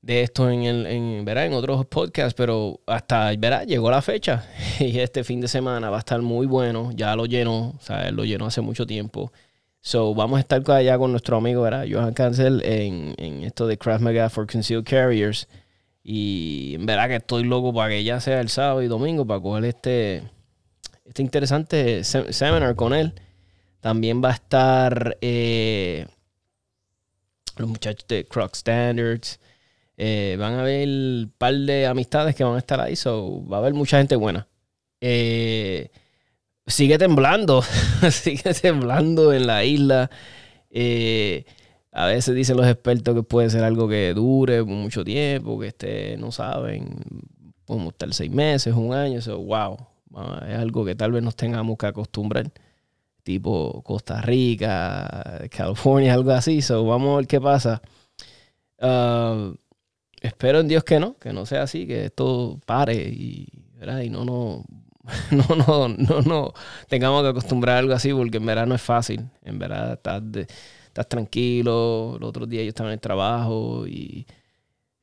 de 0.00 0.22
esto 0.22 0.48
en, 0.48 0.62
el, 0.62 0.86
en, 0.86 1.28
en 1.28 1.52
otros 1.54 1.86
podcasts, 1.86 2.34
pero 2.34 2.80
hasta 2.86 3.32
llegó 3.32 3.90
la 3.90 4.00
fecha 4.00 4.48
y 4.78 5.00
este 5.00 5.24
fin 5.24 5.40
de 5.40 5.48
semana 5.48 5.90
va 5.90 5.96
a 5.96 6.00
estar 6.00 6.22
muy 6.22 6.46
bueno. 6.46 6.92
Ya 6.94 7.16
lo 7.16 7.26
llenó, 7.26 7.70
o 7.70 7.80
sea, 7.80 8.06
él 8.06 8.14
lo 8.14 8.24
llenó 8.24 8.46
hace 8.46 8.60
mucho 8.60 8.86
tiempo. 8.86 9.32
So, 9.86 10.16
vamos 10.16 10.38
a 10.38 10.40
estar 10.40 10.68
allá 10.72 10.98
con 10.98 11.12
nuestro 11.12 11.36
amigo, 11.36 11.62
¿verdad? 11.62 11.86
Johan 11.88 12.12
Cancel 12.12 12.60
en, 12.64 13.14
en 13.18 13.44
esto 13.44 13.68
de 13.68 13.78
Craft 13.78 14.02
Mega 14.02 14.28
for 14.28 14.44
Concealed 14.44 14.82
Carriers. 14.84 15.46
Y 16.02 16.72
en 16.74 16.86
verdad 16.86 17.06
que 17.06 17.14
estoy 17.14 17.44
loco 17.44 17.72
para 17.72 17.90
que 17.90 18.02
ya 18.02 18.18
sea 18.18 18.40
el 18.40 18.48
sábado 18.48 18.82
y 18.82 18.88
domingo 18.88 19.24
para 19.24 19.40
coger 19.40 19.64
este, 19.64 20.28
este 21.04 21.22
interesante 21.22 22.02
seminar 22.02 22.74
con 22.74 22.94
él. 22.94 23.12
También 23.78 24.20
va 24.24 24.30
a 24.30 24.34
estar 24.34 25.18
eh, 25.20 26.08
los 27.56 27.68
muchachos 27.68 28.08
de 28.08 28.26
Croc 28.26 28.56
Standards. 28.56 29.38
Eh, 29.96 30.36
van 30.36 30.54
a 30.54 30.62
haber 30.62 30.88
un 30.88 31.32
par 31.38 31.54
de 31.54 31.86
amistades 31.86 32.34
que 32.34 32.42
van 32.42 32.56
a 32.56 32.58
estar 32.58 32.80
ahí, 32.80 32.96
so 32.96 33.46
va 33.46 33.58
a 33.58 33.60
haber 33.60 33.74
mucha 33.74 33.98
gente 33.98 34.16
buena. 34.16 34.48
Eh, 35.00 35.90
sigue 36.66 36.98
temblando, 36.98 37.62
sigue 38.10 38.54
temblando 38.54 39.32
en 39.32 39.46
la 39.46 39.64
isla. 39.64 40.10
Eh, 40.70 41.44
a 41.92 42.06
veces 42.06 42.34
dicen 42.34 42.56
los 42.56 42.66
expertos 42.66 43.14
que 43.14 43.22
puede 43.22 43.48
ser 43.48 43.64
algo 43.64 43.88
que 43.88 44.12
dure 44.12 44.62
mucho 44.64 45.02
tiempo, 45.04 45.58
que 45.58 45.68
este, 45.68 46.16
no 46.18 46.30
saben, 46.30 46.98
como 47.64 47.90
estar 47.90 48.12
seis 48.12 48.30
meses, 48.30 48.74
un 48.74 48.92
año, 48.92 49.22
so, 49.22 49.38
wow, 49.38 49.78
es 50.46 50.58
algo 50.58 50.84
que 50.84 50.94
tal 50.94 51.12
vez 51.12 51.22
nos 51.22 51.36
tengamos 51.36 51.78
que 51.78 51.86
acostumbrar, 51.86 52.52
tipo 53.22 53.82
Costa 53.82 54.20
Rica, 54.20 55.48
California, 55.50 56.12
algo 56.12 56.32
así, 56.32 56.60
so 56.60 56.84
vamos 56.84 57.14
a 57.14 57.16
ver 57.16 57.26
qué 57.26 57.40
pasa. 57.40 57.80
Uh, 58.78 59.54
espero 60.20 60.60
en 60.60 60.68
Dios 60.68 60.84
que 60.84 61.00
no, 61.00 61.16
que 61.16 61.32
no 61.32 61.46
sea 61.46 61.62
así, 61.62 61.86
que 61.86 62.06
esto 62.06 62.60
pare 62.66 62.94
y, 62.94 63.48
y 64.04 64.10
no, 64.10 64.26
no, 64.26 64.64
no, 65.30 65.56
no, 65.56 65.88
no, 65.88 66.22
no 66.22 66.52
tengamos 66.88 67.22
que 67.22 67.28
acostumbrar 67.28 67.78
algo 67.78 67.94
así, 67.94 68.12
porque 68.12 68.38
en 68.38 68.46
verdad 68.46 68.66
no 68.66 68.74
es 68.74 68.82
fácil. 68.82 69.28
En 69.42 69.58
verdad 69.58 69.94
estás, 69.94 70.22
estás 70.86 71.08
tranquilo, 71.08 72.16
los 72.20 72.28
otros 72.28 72.48
días 72.48 72.64
yo 72.64 72.68
estaba 72.68 72.90
en 72.90 72.94
el 72.94 73.00
trabajo 73.00 73.86
y 73.86 74.26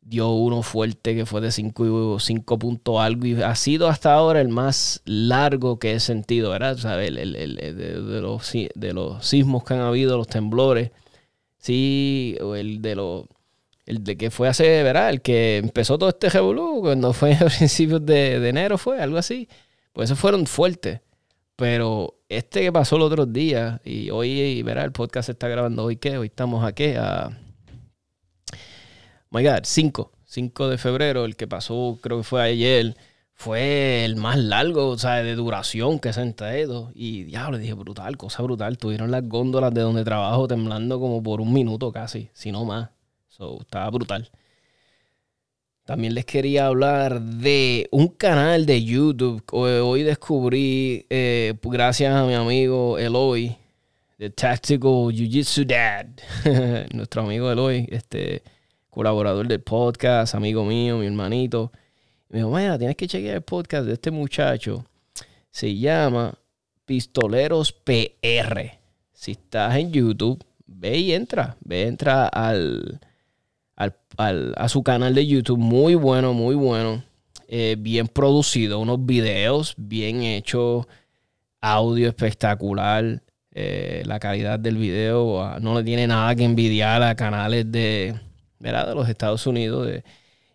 dio 0.06 0.32
uno 0.32 0.62
fuerte 0.64 1.16
que 1.16 1.26
fue 1.26 1.42
de 1.42 1.52
5 1.52 2.20
cinco 2.20 2.60
puntos 2.60 3.00
algo 3.00 3.26
y 3.26 3.42
ha 3.42 3.56
sido 3.56 3.88
hasta 3.88 4.14
ahora 4.14 4.42
el 4.42 4.50
más 4.50 5.02
largo 5.06 5.80
que 5.80 5.94
he 5.94 6.00
sentido, 6.00 6.52
¿verdad? 6.52 6.78
¿Sabes? 6.78 7.10
El, 7.10 7.18
el, 7.18 7.36
el, 7.36 7.78
de, 7.78 8.22
los, 8.22 8.52
de 8.52 8.94
los 8.94 9.26
sismos 9.26 9.64
que 9.64 9.74
han 9.76 9.82
habido, 9.82 10.18
los 10.18 10.28
temblores, 10.28 10.92
sí, 11.58 12.38
o 12.42 12.56
el 12.56 12.82
de 12.82 12.96
los... 12.96 13.26
El 13.86 14.02
de 14.04 14.16
que 14.16 14.32
fue 14.32 14.48
hace, 14.48 14.82
¿verdad? 14.82 15.10
El 15.10 15.22
que 15.22 15.58
empezó 15.58 15.98
todo 15.98 16.08
este 16.10 16.30
revolú 16.30 16.80
cuando 16.82 17.12
fue 17.12 17.34
a 17.42 17.46
principios 17.48 18.06
de, 18.06 18.40
de 18.40 18.50
enero, 18.50 18.78
fue 18.78 19.02
algo 19.02 19.18
así. 19.18 19.50
Pues 19.94 20.10
esos 20.10 20.20
fueron 20.20 20.46
fuertes. 20.48 21.02
Pero 21.56 22.20
este 22.30 22.62
que 22.62 22.72
pasó 22.72 22.98
los 22.98 23.12
otros 23.12 23.32
días, 23.32 23.80
y 23.86 24.10
hoy, 24.10 24.62
¿verdad? 24.64 24.86
El 24.86 24.92
podcast 24.92 25.28
se 25.28 25.34
está 25.34 25.48
grabando 25.48 25.84
hoy, 25.84 25.98
¿qué? 25.98 26.18
Hoy 26.18 26.28
estamos 26.28 26.66
aquí 26.66 26.94
a 26.98 27.40
my 29.30 29.44
God, 29.44 29.62
5, 29.64 30.12
5 30.26 30.70
de 30.70 30.78
febrero, 30.78 31.26
el 31.26 31.36
que 31.36 31.48
pasó, 31.48 31.98
creo 32.02 32.18
que 32.18 32.24
fue 32.24 32.42
ayer, 32.42 32.96
fue 33.34 34.06
el 34.06 34.16
más 34.16 34.38
largo, 34.38 34.90
o 34.90 34.98
sea, 34.98 35.24
de 35.24 35.36
duración 35.36 36.00
que 36.00 36.14
se 36.14 36.34
traído. 36.34 36.92
Y 36.96 37.24
diablo, 37.24 37.58
dije, 37.58 37.74
brutal, 37.74 38.18
cosa 38.18 38.44
brutal. 38.44 38.78
Tuvieron 38.78 39.12
las 39.12 39.28
góndolas 39.28 39.74
de 39.74 39.82
donde 39.82 40.04
trabajo 40.04 40.48
temblando 40.48 41.00
como 41.00 41.22
por 41.22 41.42
un 41.42 41.54
minuto 41.54 41.92
casi, 41.92 42.30
si 42.34 42.52
no 42.52 42.66
más. 42.66 42.90
So, 43.28 43.62
estaba 43.62 43.90
brutal. 43.90 44.30
También 45.86 46.14
les 46.14 46.24
quería 46.24 46.68
hablar 46.68 47.22
de 47.22 47.90
un 47.92 48.08
canal 48.08 48.66
de 48.66 48.86
YouTube 48.86 49.44
hoy 49.52 50.04
descubrí, 50.04 51.06
eh, 51.10 51.56
gracias 51.62 52.16
a 52.16 52.26
mi 52.26 52.34
amigo 52.34 52.98
Eloy, 52.98 53.58
de 54.18 54.30
Tactical 54.30 55.12
Jiu 55.12 55.30
Jitsu 55.30 55.66
Dad, 55.66 56.06
nuestro 56.94 57.24
amigo 57.24 57.52
Eloy, 57.52 57.86
este, 57.92 58.44
colaborador 58.90 59.46
del 59.46 59.60
podcast, 59.60 60.36
amigo 60.36 60.64
mío, 60.64 61.00
mi 61.00 61.06
hermanito. 61.06 61.74
me 62.30 62.38
dijo, 62.38 62.50
mira, 62.50 62.78
tienes 62.78 62.96
que 62.96 63.08
chequear 63.08 63.36
el 63.36 63.42
podcast 63.42 63.86
de 63.86 63.94
este 63.94 64.10
muchacho. 64.10 64.86
Se 65.52 65.76
llama 65.76 66.34
Pistoleros 66.86 67.74
PR. 67.74 68.80
Si 69.12 69.32
estás 69.32 69.76
en 69.76 69.92
YouTube, 69.92 70.42
ve 70.66 70.98
y 70.98 71.12
entra. 71.12 71.58
Ve, 71.60 71.88
entra 71.88 72.28
al, 72.28 73.02
al, 74.18 74.54
a 74.58 74.70
su 74.70 74.84
canal 74.84 75.14
de 75.16 75.26
YouTube. 75.28 75.58
Muy 75.58 75.96
bueno, 75.96 76.34
muy 76.34 76.56
bueno. 76.56 77.04
Eh, 77.48 77.76
bien 77.80 78.08
producido. 78.08 78.80
Unos 78.80 79.06
videos 79.06 79.74
bien 79.78 80.24
hechos. 80.24 80.86
Audio 81.62 82.08
espectacular. 82.08 83.22
Eh, 83.52 84.04
la 84.06 84.20
calidad 84.20 84.60
del 84.60 84.78
video 84.78 85.44
ah, 85.44 85.60
no 85.62 85.76
le 85.78 85.84
tiene 85.84 86.08
nada 86.08 86.36
que 86.36 86.44
envidiar 86.44 87.04
a 87.04 87.16
canales 87.16 87.72
de, 87.72 88.16
¿verdad? 88.60 88.88
de 88.88 88.96
los 88.96 89.08
Estados 89.08 89.46
Unidos. 89.46 89.88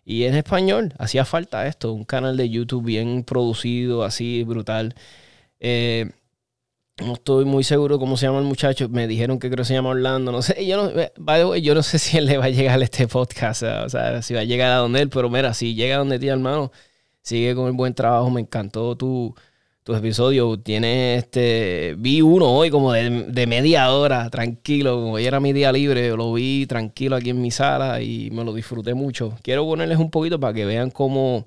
y 0.05 0.23
en 0.25 0.35
español, 0.35 0.93
hacía 0.97 1.23
falta 1.23 1.65
esto, 1.67 1.93
un 1.93 2.03
canal 2.03 2.35
de 2.35 2.49
YouTube 2.49 2.83
bien 2.83 3.23
producido, 3.23 4.03
así 4.03 4.43
brutal. 4.43 4.95
Eh, 5.59 6.11
no 7.01 7.13
estoy 7.13 7.45
muy 7.45 7.63
seguro 7.63 7.99
cómo 7.99 8.17
se 8.17 8.25
llama 8.25 8.39
el 8.39 8.45
muchacho. 8.45 8.89
Me 8.89 9.07
dijeron 9.07 9.39
que 9.39 9.49
creo 9.49 9.63
que 9.63 9.67
se 9.67 9.73
llama 9.73 9.89
Orlando. 9.89 10.31
No 10.31 10.41
sé. 10.41 10.65
Yo 10.65 10.77
no, 10.77 10.99
eh, 10.99 11.61
yo 11.61 11.75
no 11.75 11.83
sé 11.83 11.99
si 11.99 12.17
él 12.17 12.25
le 12.25 12.37
va 12.37 12.45
a 12.45 12.49
llegar 12.49 12.79
a 12.79 12.83
este 12.83 13.07
podcast. 13.07 13.63
O 13.63 13.89
sea, 13.89 14.21
si 14.21 14.33
va 14.33 14.41
a 14.41 14.43
llegar 14.43 14.71
a 14.71 14.77
donde 14.77 15.01
él. 15.01 15.09
Pero 15.09 15.29
mira, 15.29 15.53
si 15.53 15.75
llega 15.75 15.95
a 15.95 15.99
donde 15.99 16.19
ti, 16.19 16.27
hermano, 16.27 16.71
sigue 17.21 17.55
con 17.55 17.67
el 17.67 17.73
buen 17.73 17.93
trabajo. 17.93 18.29
Me 18.29 18.41
encantó 18.41 18.95
tu, 18.95 19.33
tu 19.83 19.95
episodio. 19.95 20.59
Tiene 20.59 21.15
este. 21.15 21.95
Vi 21.97 22.21
uno 22.21 22.51
hoy 22.51 22.69
como 22.69 22.93
de, 22.93 23.47
media 23.47 23.91
hora, 23.91 24.29
tranquilo. 24.29 24.95
Como 24.95 25.13
hoy 25.13 25.25
era 25.25 25.39
mi 25.39 25.53
día 25.53 25.71
libre, 25.71 26.09
lo 26.11 26.33
vi 26.33 26.65
tranquilo 26.67 27.15
aquí 27.15 27.29
en 27.29 27.41
mi 27.41 27.51
sala 27.51 28.01
y 28.01 28.29
me 28.31 28.43
lo 28.43 28.53
disfruté 28.53 28.93
mucho. 28.93 29.35
Quiero 29.41 29.65
ponerles 29.65 29.99
un 29.99 30.11
poquito 30.11 30.39
para 30.39 30.53
que 30.53 30.65
vean 30.65 30.91
cómo 30.91 31.45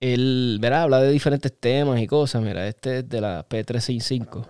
él, 0.00 0.58
verá, 0.60 0.82
habla 0.82 1.00
de 1.00 1.10
diferentes 1.10 1.52
temas 1.58 2.00
y 2.00 2.06
cosas. 2.06 2.42
Mira, 2.42 2.66
este 2.66 2.98
es 2.98 3.08
de 3.08 3.20
la 3.20 3.48
P365. 3.48 4.46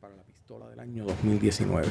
Para 0.00 0.16
la 0.16 0.22
pistola 0.22 0.68
del 0.68 0.80
año 0.80 1.04
2019. 1.04 1.86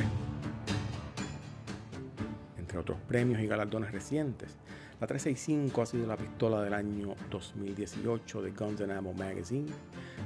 Entre 2.58 2.78
otros 2.78 2.98
premios 3.08 3.42
y 3.42 3.48
galardones 3.48 3.92
recientes 3.92 4.58
la 5.04 5.08
365 5.08 5.82
ha 5.82 5.86
sido 5.86 6.08
la 6.08 6.16
pistola 6.16 6.62
del 6.62 6.74
año 6.74 7.16
2018 7.30 8.42
de 8.42 8.52
Guns 8.52 8.80
N' 8.80 8.94
Ammo 8.94 9.14
Magazine, 9.14 9.70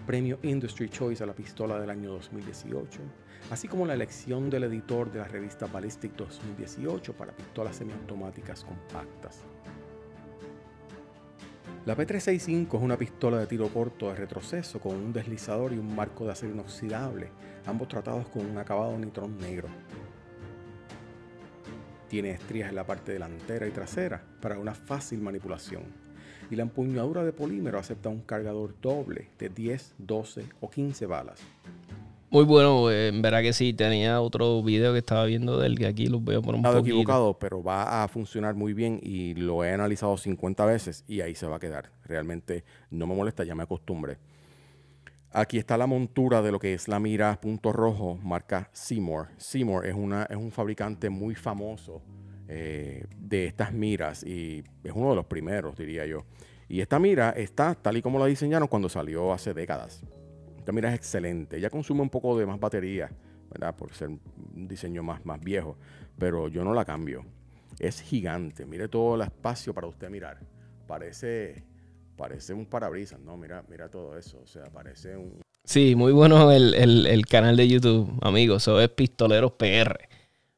premio 0.05 0.37
Industry 0.43 0.87
Choice 0.87 1.23
a 1.23 1.25
la 1.25 1.33
pistola 1.33 1.79
del 1.79 1.89
año 1.89 2.11
2018, 2.11 2.99
así 3.49 3.67
como 3.67 3.87
la 3.87 3.95
elección 3.95 4.51
del 4.51 4.65
editor 4.65 5.11
de 5.11 5.17
la 5.17 5.27
revista 5.27 5.65
Ballistic 5.65 6.15
2018 6.15 7.13
para 7.13 7.31
pistolas 7.31 7.75
semiautomáticas 7.75 8.63
compactas. 8.65 9.43
La 11.85 11.95
P365 11.95 12.77
es 12.77 12.81
una 12.83 12.97
pistola 12.97 13.37
de 13.37 13.47
tiro 13.47 13.69
corto 13.69 14.09
de 14.09 14.15
retroceso 14.15 14.79
con 14.79 14.95
un 14.95 15.13
deslizador 15.13 15.71
y 15.71 15.77
un 15.77 15.95
marco 15.95 16.25
de 16.25 16.31
acero 16.31 16.53
inoxidable, 16.53 17.29
ambos 17.65 17.87
tratados 17.87 18.27
con 18.27 18.45
un 18.45 18.57
acabado 18.57 18.97
nitrón 18.97 19.37
negro. 19.37 19.69
Tiene 22.09 22.31
estrías 22.31 22.69
en 22.69 22.75
la 22.75 22.85
parte 22.85 23.13
delantera 23.13 23.67
y 23.67 23.71
trasera 23.71 24.21
para 24.41 24.59
una 24.59 24.73
fácil 24.73 25.19
manipulación. 25.21 25.83
Y 26.49 26.55
la 26.55 26.63
empuñadura 26.63 27.23
de 27.23 27.33
polímero 27.33 27.79
acepta 27.79 28.09
un 28.09 28.21
cargador 28.21 28.75
doble 28.81 29.29
de 29.37 29.49
10, 29.49 29.95
12 29.97 30.45
o 30.61 30.69
15 30.69 31.05
balas. 31.05 31.39
Muy 32.29 32.43
bueno, 32.43 32.91
eh, 32.91 33.07
en 33.07 33.21
verdad 33.21 33.41
que 33.41 33.53
sí. 33.53 33.73
Tenía 33.73 34.19
otro 34.19 34.61
video 34.61 34.91
que 34.91 34.99
estaba 34.99 35.25
viendo 35.25 35.59
del 35.59 35.77
que 35.77 35.87
aquí 35.87 36.07
lo 36.07 36.19
veo 36.19 36.41
por 36.41 36.55
un 36.55 36.61
poquito. 36.61 36.79
equivocado, 36.79 37.39
pero 37.39 37.63
va 37.63 38.03
a 38.03 38.07
funcionar 38.09 38.53
muy 38.53 38.73
bien 38.73 38.99
y 39.01 39.33
lo 39.35 39.63
he 39.63 39.71
analizado 39.71 40.17
50 40.17 40.65
veces 40.65 41.05
y 41.07 41.21
ahí 41.21 41.35
se 41.35 41.47
va 41.47 41.55
a 41.55 41.59
quedar. 41.59 41.91
Realmente 42.03 42.65
no 42.91 43.07
me 43.07 43.15
molesta, 43.15 43.45
ya 43.45 43.55
me 43.55 43.63
acostumbré. 43.63 44.17
Aquí 45.31 45.57
está 45.57 45.77
la 45.77 45.87
montura 45.87 46.41
de 46.41 46.51
lo 46.51 46.59
que 46.59 46.73
es 46.73 46.87
la 46.87 46.99
mira 46.99 47.39
punto 47.39 47.71
rojo, 47.71 48.17
marca 48.21 48.69
Seymour. 48.73 49.29
Seymour 49.37 49.85
es, 49.85 49.93
una, 49.93 50.23
es 50.23 50.37
un 50.37 50.51
fabricante 50.51 51.09
muy 51.09 51.35
famoso 51.35 52.01
eh, 52.49 53.05
de 53.17 53.45
estas 53.45 53.71
miras 53.71 54.23
y 54.23 54.63
es 54.83 54.91
uno 54.93 55.11
de 55.11 55.15
los 55.15 55.25
primeros, 55.25 55.77
diría 55.77 56.05
yo. 56.05 56.25
Y 56.67 56.81
esta 56.81 56.99
mira 56.99 57.29
está 57.31 57.75
tal 57.75 57.97
y 57.97 58.01
como 58.01 58.19
la 58.19 58.25
diseñaron 58.25 58.67
cuando 58.67 58.89
salió 58.89 59.31
hace 59.31 59.53
décadas. 59.53 60.03
Esta 60.67 60.75
mira 60.75 60.89
es 60.89 60.95
excelente. 60.95 61.61
Ya 61.61 61.69
consume 61.69 62.01
un 62.01 62.09
poco 62.09 62.37
de 62.37 62.45
más 62.45 62.59
batería, 62.59 63.09
¿verdad? 63.49 63.73
Por 63.73 63.93
ser 63.93 64.09
un 64.09 64.67
diseño 64.67 65.01
más, 65.01 65.25
más 65.25 65.39
viejo, 65.39 65.77
pero 66.19 66.49
yo 66.49 66.65
no 66.65 66.73
la 66.73 66.83
cambio. 66.83 67.23
Es 67.79 68.01
gigante. 68.01 68.65
Mire 68.65 68.89
todo 68.89 69.15
el 69.15 69.21
espacio 69.21 69.73
para 69.73 69.87
usted 69.87 70.09
mirar. 70.09 70.41
Parece 70.85 71.63
parece 72.17 72.53
un 72.53 72.65
parabrisas, 72.65 73.17
¿no? 73.21 73.37
Mira, 73.37 73.63
mira 73.69 73.87
todo 73.87 74.17
eso. 74.17 74.41
O 74.43 74.45
sea, 74.45 74.65
parece 74.65 75.15
un. 75.15 75.39
Sí, 75.63 75.95
muy 75.95 76.11
bueno 76.11 76.51
el, 76.51 77.25
canal 77.27 77.55
de 77.55 77.69
YouTube, 77.69 78.19
amigos. 78.21 78.63
Eso 78.63 78.81
es 78.81 78.89
Pistoleros 78.89 79.53
PR. 79.53 80.09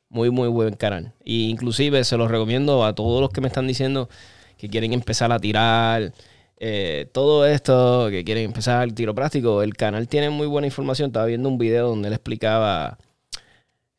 Muy, 0.09 0.31
muy 0.31 0.47
buen 0.47 0.73
canal. 0.73 1.13
Y 1.23 1.51
inclusive 1.51 2.03
se 2.03 2.17
los 2.17 2.31
recomiendo 2.31 2.83
a 2.83 2.95
todos 2.95 3.21
los 3.21 3.29
que 3.29 3.41
me 3.41 3.47
están 3.47 3.67
diciendo 3.67 4.09
que 4.57 4.69
quieren 4.69 4.91
empezar 4.91 5.31
a 5.31 5.37
tirar. 5.37 6.13
Eh, 6.61 7.09
todo 7.13 7.45
esto, 7.45 8.09
que 8.09 8.25
quieren 8.25 8.43
empezar 8.45 8.83
el 8.83 8.93
tiro 8.93 9.15
práctico, 9.15 9.63
el 9.63 9.75
canal 9.75 10.07
tiene 10.09 10.29
muy 10.29 10.45
buena 10.45 10.67
información. 10.67 11.07
Estaba 11.07 11.25
viendo 11.25 11.47
un 11.47 11.57
video 11.57 11.87
donde 11.87 12.09
él 12.09 12.13
explicaba, 12.13 12.97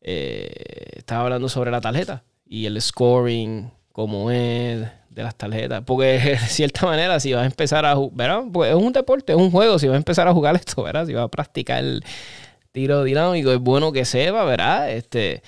eh, 0.03 0.53
estaba 0.97 1.23
hablando 1.25 1.49
sobre 1.49 1.71
la 1.71 1.81
tarjeta 1.81 2.23
y 2.47 2.67
el 2.67 2.81
scoring, 2.81 3.71
cómo 3.93 4.31
es, 4.31 4.87
de 5.09 5.23
las 5.23 5.35
tarjetas. 5.37 5.83
Porque 5.87 6.05
de 6.19 6.39
cierta 6.39 6.87
manera, 6.87 7.19
si 7.19 7.33
vas 7.33 7.45
a 7.45 7.47
empezar 7.47 7.87
a 7.87 7.95
jugar, 7.97 8.45
pues 8.53 8.71
es 8.71 8.77
un 8.77 8.93
deporte, 8.93 9.33
es 9.33 9.39
un 9.39 9.51
juego, 9.51 9.79
si 9.79 9.89
vas 9.89 9.95
a 9.95 9.99
empezar 9.99 10.29
a 10.29 10.35
jugar 10.35 10.55
esto, 10.57 10.83
¿verdad? 10.83 11.07
Si 11.07 11.15
vas 11.15 11.25
a 11.25 11.29
practicar 11.29 11.83
el 11.83 12.05
tiro 12.73 13.05
dinámico, 13.05 13.53
es 13.53 13.59
bueno 13.59 13.91
que 13.91 14.05
sepa, 14.05 14.45
¿verdad? 14.45 14.91
Este, 14.91 15.43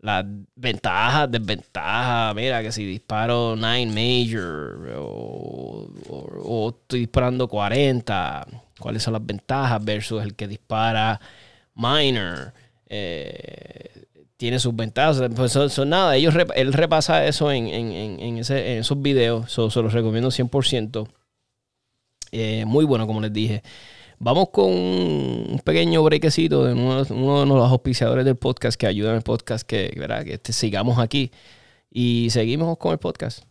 las 0.00 0.24
ventajas, 0.54 1.30
desventajas, 1.30 2.34
mira, 2.34 2.62
que 2.62 2.72
si 2.72 2.84
disparo 2.84 3.56
9 3.56 3.86
major 3.86 4.94
o, 4.98 5.88
estoy 6.68 7.00
disparando 7.00 7.48
40, 7.48 8.46
cuáles 8.78 9.02
son 9.02 9.14
las 9.14 9.24
ventajas 9.24 9.84
versus 9.84 10.22
el 10.22 10.34
que 10.34 10.48
dispara 10.48 11.20
minor. 11.74 12.52
Eh, 12.88 14.06
tiene 14.36 14.58
sus 14.58 14.74
ventajas. 14.76 15.22
Pues 15.34 15.52
son, 15.52 15.88
nada, 15.88 16.16
ellos 16.16 16.34
él 16.54 16.72
repasa 16.72 17.26
eso 17.26 17.50
en, 17.50 18.38
esos 18.38 19.02
videos. 19.02 19.50
se 19.52 19.82
los 19.82 19.92
recomiendo 19.92 20.30
100%. 20.30 21.08
Eh, 22.32 22.64
muy 22.66 22.84
bueno, 22.84 23.06
como 23.06 23.20
les 23.20 23.32
dije. 23.32 23.62
Vamos 24.18 24.48
con 24.50 24.66
un 24.70 25.60
pequeño 25.64 26.02
brequecito 26.02 26.64
de 26.64 26.72
uno, 26.72 27.04
de 27.04 27.46
los 27.46 27.70
auspiciadores 27.70 28.24
del 28.24 28.36
podcast 28.36 28.80
que 28.80 28.86
ayudan 28.86 29.16
al 29.16 29.22
podcast 29.22 29.66
que, 29.66 29.92
¿verdad? 29.96 30.24
que 30.24 30.34
este, 30.34 30.52
sigamos 30.52 30.98
aquí. 30.98 31.30
Y 31.90 32.28
seguimos 32.30 32.78
con 32.78 32.92
el 32.92 32.98
podcast. 32.98 33.44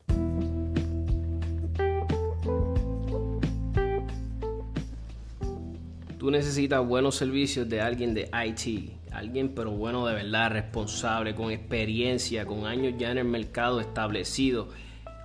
Tú 6.18 6.32
necesitas 6.32 6.86
buenos 6.86 7.16
servicios 7.16 7.70
de 7.70 7.82
alguien 7.82 8.14
de 8.14 8.30
IT 8.46 8.96
alguien 9.16 9.54
pero 9.56 9.72
bueno 9.72 10.06
de 10.06 10.14
verdad, 10.14 10.52
responsable, 10.52 11.34
con 11.36 11.52
experiencia, 11.52 12.46
con 12.46 12.66
años 12.66 12.96
ya 12.98 13.12
en 13.12 13.20
el 13.20 13.26
mercado 13.26 13.80
establecido, 13.80 14.68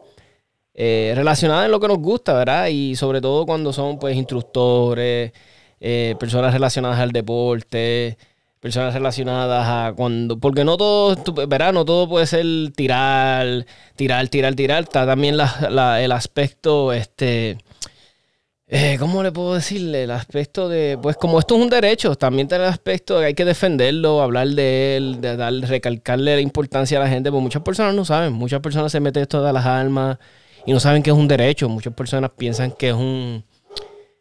eh, 0.73 1.13
relacionadas 1.15 1.65
en 1.65 1.71
lo 1.71 1.79
que 1.79 1.87
nos 1.87 1.99
gusta, 1.99 2.33
¿verdad? 2.33 2.67
Y 2.67 2.95
sobre 2.95 3.21
todo 3.21 3.45
cuando 3.45 3.73
son 3.73 3.99
pues 3.99 4.15
instructores, 4.15 5.33
eh, 5.79 6.15
personas 6.19 6.53
relacionadas 6.53 6.99
al 6.99 7.11
deporte, 7.11 8.17
personas 8.59 8.93
relacionadas 8.93 9.65
a 9.67 9.93
cuando, 9.95 10.39
porque 10.39 10.63
no 10.63 10.77
todo, 10.77 11.15
¿verdad? 11.47 11.73
No 11.73 11.83
todo 11.83 12.07
puede 12.07 12.27
ser 12.27 12.45
tirar, 12.75 13.65
tirar, 13.95 14.27
tirar, 14.29 14.55
tirar. 14.55 14.83
Está 14.83 15.05
también 15.05 15.35
el 15.35 16.11
aspecto, 16.11 16.93
este, 16.93 17.57
eh, 18.67 18.97
¿cómo 18.99 19.23
le 19.23 19.31
puedo 19.33 19.55
decirle? 19.55 20.03
El 20.03 20.11
aspecto 20.11 20.69
de, 20.69 20.97
pues 21.01 21.17
como 21.17 21.39
esto 21.39 21.55
es 21.57 21.61
un 21.63 21.69
derecho, 21.69 22.15
también 22.15 22.47
tiene 22.47 22.63
el 22.63 22.69
aspecto 22.69 23.15
de 23.15 23.21
que 23.21 23.25
hay 23.27 23.33
que 23.33 23.45
defenderlo, 23.45 24.21
hablar 24.21 24.47
de 24.47 24.95
él, 24.97 25.19
de 25.19 25.35
dar, 25.35 25.53
recalcarle 25.53 26.35
la 26.35 26.41
importancia 26.41 26.97
a 26.99 27.03
la 27.03 27.09
gente, 27.09 27.29
porque 27.31 27.43
muchas 27.43 27.63
personas 27.63 27.93
no 27.95 28.05
saben, 28.05 28.31
muchas 28.31 28.61
personas 28.61 28.91
se 28.91 28.99
meten 29.01 29.23
esto 29.23 29.43
de 29.43 29.51
las 29.51 29.65
almas 29.65 30.19
y 30.65 30.73
no 30.73 30.79
saben 30.79 31.03
que 31.03 31.09
es 31.09 31.15
un 31.15 31.27
derecho. 31.27 31.69
Muchas 31.69 31.93
personas 31.93 32.31
piensan 32.31 32.71
que 32.71 32.89
es 32.89 32.95
un, 32.95 33.43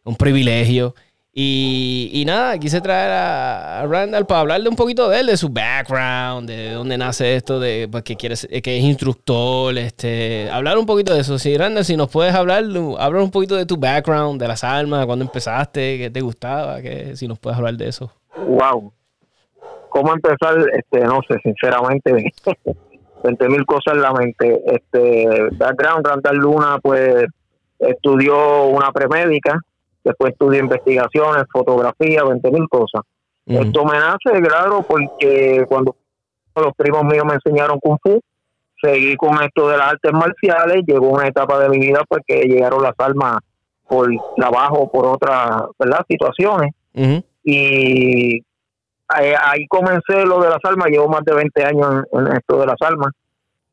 un 0.04 0.16
privilegio. 0.16 0.94
Y, 1.32 2.10
y, 2.12 2.24
nada, 2.24 2.58
quise 2.58 2.80
traer 2.80 3.10
a, 3.12 3.86
Randall 3.86 4.26
para 4.26 4.40
hablarle 4.40 4.68
un 4.68 4.74
poquito 4.74 5.08
de 5.08 5.20
él, 5.20 5.26
de 5.26 5.36
su 5.36 5.48
background, 5.48 6.48
de 6.48 6.72
dónde 6.72 6.98
nace 6.98 7.36
esto, 7.36 7.60
de 7.60 7.88
pues, 7.90 8.02
que, 8.02 8.16
quiere, 8.16 8.34
que 8.34 8.78
es 8.78 8.82
instructor, 8.82 9.78
este, 9.78 10.50
hablar 10.50 10.76
un 10.76 10.86
poquito 10.86 11.14
de 11.14 11.20
eso. 11.20 11.38
Sí, 11.38 11.56
Randall, 11.56 11.84
si 11.84 11.96
nos 11.96 12.10
puedes 12.10 12.34
hablar, 12.34 12.64
hablar 12.98 13.22
un 13.22 13.30
poquito 13.30 13.54
de 13.54 13.64
tu 13.64 13.76
background, 13.76 14.40
de 14.42 14.48
las 14.48 14.64
almas, 14.64 15.06
cuándo 15.06 15.24
empezaste, 15.24 15.98
qué 15.98 16.10
te 16.10 16.20
gustaba, 16.20 16.82
que, 16.82 17.14
si 17.14 17.28
nos 17.28 17.38
puedes 17.38 17.56
hablar 17.56 17.74
de 17.74 17.88
eso. 17.88 18.12
Wow. 18.36 18.92
¿Cómo 19.90 20.12
empezar? 20.12 20.56
Este, 20.72 21.00
no 21.00 21.20
sé, 21.28 21.38
sinceramente. 21.44 22.32
20 23.22 23.48
mil 23.48 23.64
cosas 23.66 23.94
en 23.94 24.02
la 24.02 24.12
mente. 24.12 24.60
Este 24.66 25.48
background, 25.52 26.06
Randall 26.06 26.36
Luna, 26.36 26.78
pues 26.82 27.26
estudió 27.78 28.66
una 28.66 28.92
premédica, 28.92 29.58
después 30.04 30.32
estudió 30.32 30.60
investigaciones, 30.60 31.44
fotografía, 31.52 32.24
20 32.24 32.50
mil 32.50 32.68
cosas. 32.68 33.02
Esto 33.46 33.84
me 33.84 33.98
nace, 33.98 34.40
claro, 34.42 34.84
porque 34.86 35.64
cuando 35.68 35.96
los 36.54 36.74
primos 36.76 37.04
míos 37.04 37.24
me 37.26 37.34
enseñaron 37.34 37.80
Kung 37.80 37.98
Fu, 38.00 38.20
seguí 38.80 39.16
con 39.16 39.42
esto 39.42 39.68
de 39.68 39.76
las 39.76 39.92
artes 39.92 40.12
marciales, 40.12 40.84
llegó 40.86 41.08
una 41.08 41.26
etapa 41.26 41.58
de 41.58 41.68
mi 41.68 41.78
vida 41.78 42.02
pues 42.08 42.22
que 42.26 42.42
llegaron 42.42 42.82
las 42.82 42.94
almas 42.98 43.38
por 43.88 44.08
trabajo, 44.36 44.90
por 44.90 45.06
otras 45.06 45.62
¿verdad? 45.78 46.04
situaciones. 46.08 46.72
Y 47.42 48.44
eh, 49.18 49.34
ahí 49.42 49.66
comencé 49.66 50.24
lo 50.24 50.40
de 50.40 50.50
las 50.50 50.64
almas, 50.64 50.88
llevo 50.88 51.08
más 51.08 51.24
de 51.24 51.34
20 51.34 51.64
años 51.64 52.04
en, 52.12 52.26
esto 52.28 52.58
de 52.58 52.66
las 52.66 52.76
almas. 52.80 53.12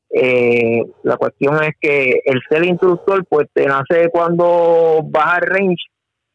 Eh, 0.09 0.83
la 1.03 1.17
cuestión 1.17 1.61
es 1.63 1.75
que 1.79 2.21
el 2.25 2.41
ser 2.49 2.65
instructor, 2.65 3.23
pues 3.29 3.47
te 3.53 3.65
nace 3.65 4.09
cuando 4.09 5.01
vas 5.03 5.37
al 5.37 5.41
range 5.41 5.83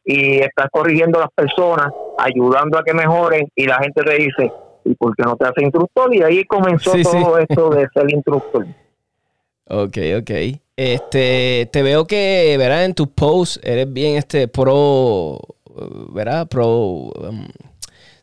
y 0.05 0.39
estás 0.39 0.67
corrigiendo 0.71 1.19
a 1.19 1.23
las 1.23 1.31
personas, 1.33 1.91
ayudando 2.17 2.77
a 2.77 2.83
que 2.83 2.93
mejoren, 2.93 3.47
y 3.55 3.65
la 3.65 3.79
gente 3.79 4.03
te 4.03 4.15
dice, 4.15 4.51
¿y 4.85 4.95
por 4.95 5.15
qué 5.15 5.23
no 5.23 5.35
te 5.35 5.45
hace 5.45 5.63
instructor? 5.63 6.13
Y 6.13 6.21
ahí 6.21 6.43
comenzó 6.45 6.91
todo 7.01 7.37
esto 7.37 7.69
de 7.71 7.87
ser 7.93 8.11
instructor. 8.11 8.65
Ok, 9.65 9.97
ok. 10.19 10.31
Este, 10.75 11.69
te 11.71 11.83
veo 11.83 12.05
que, 12.05 12.55
verás, 12.57 12.85
en 12.85 12.93
tus 12.93 13.07
posts 13.07 13.59
eres 13.63 13.91
bien 13.91 14.17
este 14.17 14.47
pro, 14.47 15.39
¿verdad? 16.13 16.47
Pro 16.47 16.67
um, 16.67 17.47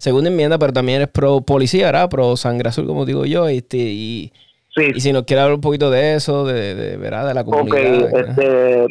segunda 0.00 0.30
enmienda, 0.30 0.58
pero 0.58 0.72
también 0.72 0.96
eres 0.96 1.08
pro 1.08 1.42
policía, 1.42 1.86
¿verdad? 1.86 2.08
Pro 2.08 2.36
sangre 2.36 2.70
azul, 2.70 2.86
como 2.86 3.04
digo 3.04 3.26
yo. 3.26 3.46
Este, 3.48 3.76
y, 3.76 4.32
y 4.76 5.00
si 5.00 5.12
nos 5.12 5.24
quieres 5.24 5.42
hablar 5.42 5.56
un 5.56 5.60
poquito 5.60 5.90
de 5.90 6.14
eso, 6.14 6.46
de, 6.46 6.74
de, 6.74 6.96
¿verdad? 6.96 7.28
de 7.28 7.34
la 7.34 7.44
comunidad. 7.44 8.04
Ok, 8.04 8.12
este, 8.14 8.86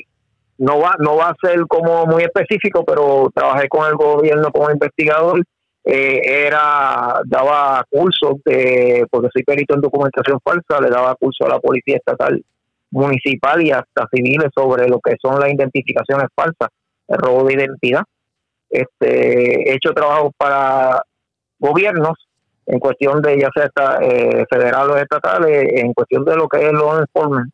no, 0.59 0.79
va, 0.79 0.95
no 0.99 1.17
va 1.17 1.29
a 1.29 1.35
ser 1.41 1.61
como 1.67 2.05
muy 2.05 2.23
específico, 2.23 2.85
pero 2.85 3.31
trabajé 3.33 3.67
con 3.67 3.87
el 3.87 3.95
gobierno 3.95 4.51
como 4.51 4.69
investigador. 4.69 5.43
Eh, 5.83 6.45
era 6.45 7.21
daba 7.25 7.83
cursos 7.89 8.35
de 8.43 9.07
porque 9.09 9.29
soy 9.33 9.43
perito 9.43 9.73
en 9.73 9.81
documentación 9.81 10.37
falsa 10.43 10.81
le 10.81 10.89
daba 10.89 11.15
cursos 11.15 11.47
a 11.47 11.53
la 11.53 11.59
policía 11.59 11.95
estatal 11.95 12.43
municipal 12.91 13.61
y 13.65 13.71
hasta 13.71 14.07
civiles 14.13 14.49
sobre 14.53 14.89
lo 14.89 14.99
que 14.99 15.15
son 15.21 15.39
las 15.39 15.51
identificaciones 15.51 16.27
falsas 16.35 16.67
el 17.07 17.17
robo 17.17 17.45
de 17.45 17.53
identidad 17.53 18.03
este, 18.69 19.69
he 19.69 19.75
hecho 19.75 19.93
trabajo 19.93 20.31
para 20.37 21.01
gobiernos 21.59 22.17
en 22.65 22.79
cuestión 22.79 23.21
de 23.21 23.39
ya 23.39 23.49
sea 23.53 23.97
eh, 24.01 24.45
federal 24.49 24.91
o 24.91 24.97
estatales, 24.97 25.65
en 25.73 25.93
cuestión 25.93 26.23
de 26.23 26.35
lo 26.35 26.47
que 26.47 26.67
es 26.67 26.71
lo 26.71 26.99
enforcement 26.99 27.51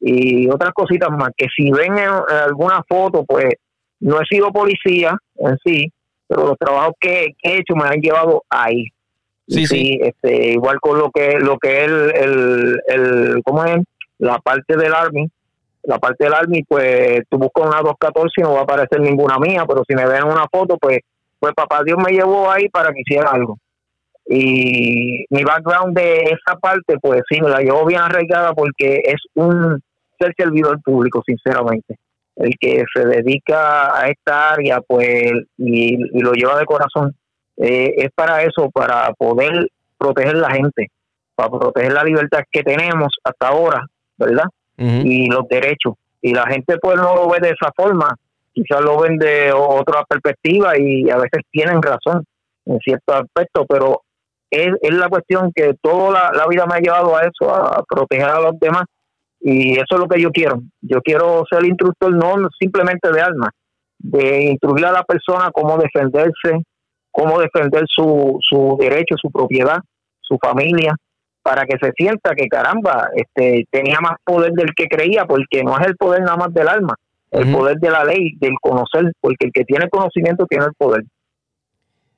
y 0.00 0.50
otras 0.50 0.72
cositas 0.72 1.10
más, 1.10 1.30
que 1.36 1.46
si 1.54 1.70
ven 1.70 1.96
en, 1.96 2.10
alguna 2.28 2.82
foto, 2.86 3.24
pues 3.24 3.54
no 4.00 4.20
he 4.20 4.24
sido 4.26 4.52
policía 4.52 5.16
en 5.36 5.56
sí, 5.64 5.90
pero 6.26 6.48
los 6.48 6.58
trabajos 6.58 6.94
que, 7.00 7.34
he 7.42 7.56
hecho 7.56 7.74
me 7.74 7.88
han 7.88 8.00
llevado 8.00 8.42
ahí. 8.50 8.86
Sí, 9.48 9.66
sí, 9.66 9.98
Este, 10.02 10.52
igual 10.52 10.78
con 10.80 10.98
lo 10.98 11.10
que 11.10 11.38
lo 11.38 11.58
que 11.58 11.84
es 11.84 11.90
el, 11.90 12.80
el, 12.86 13.42
¿cómo 13.44 13.64
es? 13.64 13.82
La 14.18 14.38
parte 14.38 14.76
del 14.76 14.94
Army, 14.94 15.28
la 15.84 15.98
parte 15.98 16.24
del 16.24 16.34
Army, 16.34 16.62
pues 16.64 17.22
tú 17.28 17.38
buscas 17.38 17.66
una 17.66 17.80
214 17.80 18.32
y 18.36 18.42
no 18.42 18.54
va 18.54 18.60
a 18.60 18.62
aparecer 18.62 19.00
ninguna 19.00 19.38
mía, 19.38 19.64
pero 19.68 19.82
si 19.86 19.94
me 19.94 20.06
ven 20.06 20.24
una 20.24 20.46
foto, 20.50 20.76
pues, 20.78 21.00
pues 21.38 21.52
papá 21.54 21.82
Dios 21.84 21.98
me 21.98 22.12
llevó 22.12 22.50
ahí 22.50 22.68
para 22.68 22.92
que 22.92 23.00
hiciera 23.00 23.30
algo. 23.30 23.58
Y 24.26 25.26
mi 25.28 25.44
background 25.44 25.96
de 25.96 26.22
esa 26.22 26.58
parte, 26.58 26.96
pues 27.00 27.22
sí, 27.28 27.40
me 27.42 27.50
la 27.50 27.60
llevo 27.60 27.84
bien 27.84 28.00
arraigada 28.00 28.54
porque 28.54 29.02
es 29.04 29.20
un 29.34 29.80
ser 30.18 30.32
servidor 30.36 30.80
público, 30.82 31.22
sinceramente. 31.26 31.96
El 32.36 32.54
que 32.58 32.84
se 32.92 33.06
dedica 33.06 33.96
a 33.96 34.08
esta 34.08 34.54
área, 34.54 34.80
pues, 34.80 35.32
y, 35.58 35.96
lo 36.20 36.32
lleva 36.32 36.58
de 36.58 36.64
corazón, 36.64 37.14
eh, 37.58 37.92
es 37.98 38.10
para 38.14 38.42
eso, 38.42 38.70
para 38.70 39.12
poder 39.12 39.68
proteger 39.98 40.36
la 40.36 40.50
gente, 40.50 40.88
para 41.34 41.50
proteger 41.50 41.92
la 41.92 42.04
libertad 42.04 42.40
que 42.50 42.62
tenemos 42.62 43.14
hasta 43.22 43.48
ahora, 43.48 43.86
¿verdad? 44.16 44.46
Y 44.76 45.26
los 45.28 45.46
derechos. 45.48 45.94
Y 46.20 46.32
la 46.32 46.46
gente, 46.46 46.78
pues, 46.78 46.96
no 46.96 47.14
lo 47.14 47.28
ve 47.28 47.38
de 47.40 47.50
esa 47.50 47.70
forma, 47.76 48.16
quizás 48.52 48.80
lo 48.80 49.00
ven 49.00 49.18
de 49.18 49.52
otra 49.52 50.04
perspectiva 50.04 50.78
y 50.78 51.10
a 51.10 51.16
veces 51.16 51.42
tienen 51.50 51.82
razón 51.82 52.24
en 52.66 52.78
cierto 52.78 53.12
aspecto, 53.12 53.66
pero 53.66 54.02
es, 54.50 54.68
es 54.80 54.94
la 54.94 55.08
cuestión 55.08 55.52
que 55.54 55.74
toda 55.82 56.32
la, 56.32 56.46
vida 56.46 56.64
me 56.66 56.76
ha 56.76 56.80
llevado 56.80 57.16
a 57.16 57.22
eso, 57.22 57.52
a, 57.52 57.82
proteger 57.88 58.28
a 58.28 58.40
los 58.40 58.58
demás. 58.58 58.84
Y 59.40 59.74
eso 59.74 59.86
es 59.90 59.98
lo 59.98 60.08
que 60.08 60.20
yo 60.20 60.30
quiero. 60.30 60.62
Yo 60.80 61.02
quiero 61.02 61.44
ser 61.50 61.66
instructor 61.66 62.14
no 62.14 62.48
simplemente 62.58 63.10
de 63.10 63.20
armas, 63.20 63.50
de 63.98 64.44
instruir 64.52 64.86
a 64.86 64.92
la 64.92 65.02
persona 65.02 65.50
cómo 65.52 65.76
defenderse, 65.76 66.62
cómo 67.10 67.40
defender 67.40 67.84
su, 67.86 68.38
su 68.40 68.76
derecho, 68.80 69.16
su 69.20 69.30
propiedad, 69.30 69.78
su 70.20 70.38
familia, 70.38 70.94
para 71.44 71.66
que 71.66 71.76
se 71.78 71.92
sienta 71.94 72.34
que 72.34 72.48
caramba, 72.48 73.10
este 73.14 73.66
tenía 73.70 73.98
más 74.00 74.16
poder 74.24 74.52
del 74.52 74.70
que 74.74 74.86
creía, 74.86 75.26
porque 75.26 75.62
no 75.62 75.78
es 75.78 75.86
el 75.86 75.94
poder 75.94 76.22
nada 76.22 76.38
más 76.38 76.54
del 76.54 76.68
alma, 76.68 76.94
el 77.30 77.52
poder 77.52 77.76
de 77.76 77.90
la 77.90 78.02
ley, 78.02 78.34
del 78.40 78.54
conocer, 78.62 79.12
porque 79.20 79.46
el 79.46 79.52
que 79.52 79.64
tiene 79.64 79.90
conocimiento 79.90 80.46
tiene 80.46 80.64
el 80.64 80.72
poder. 80.72 81.04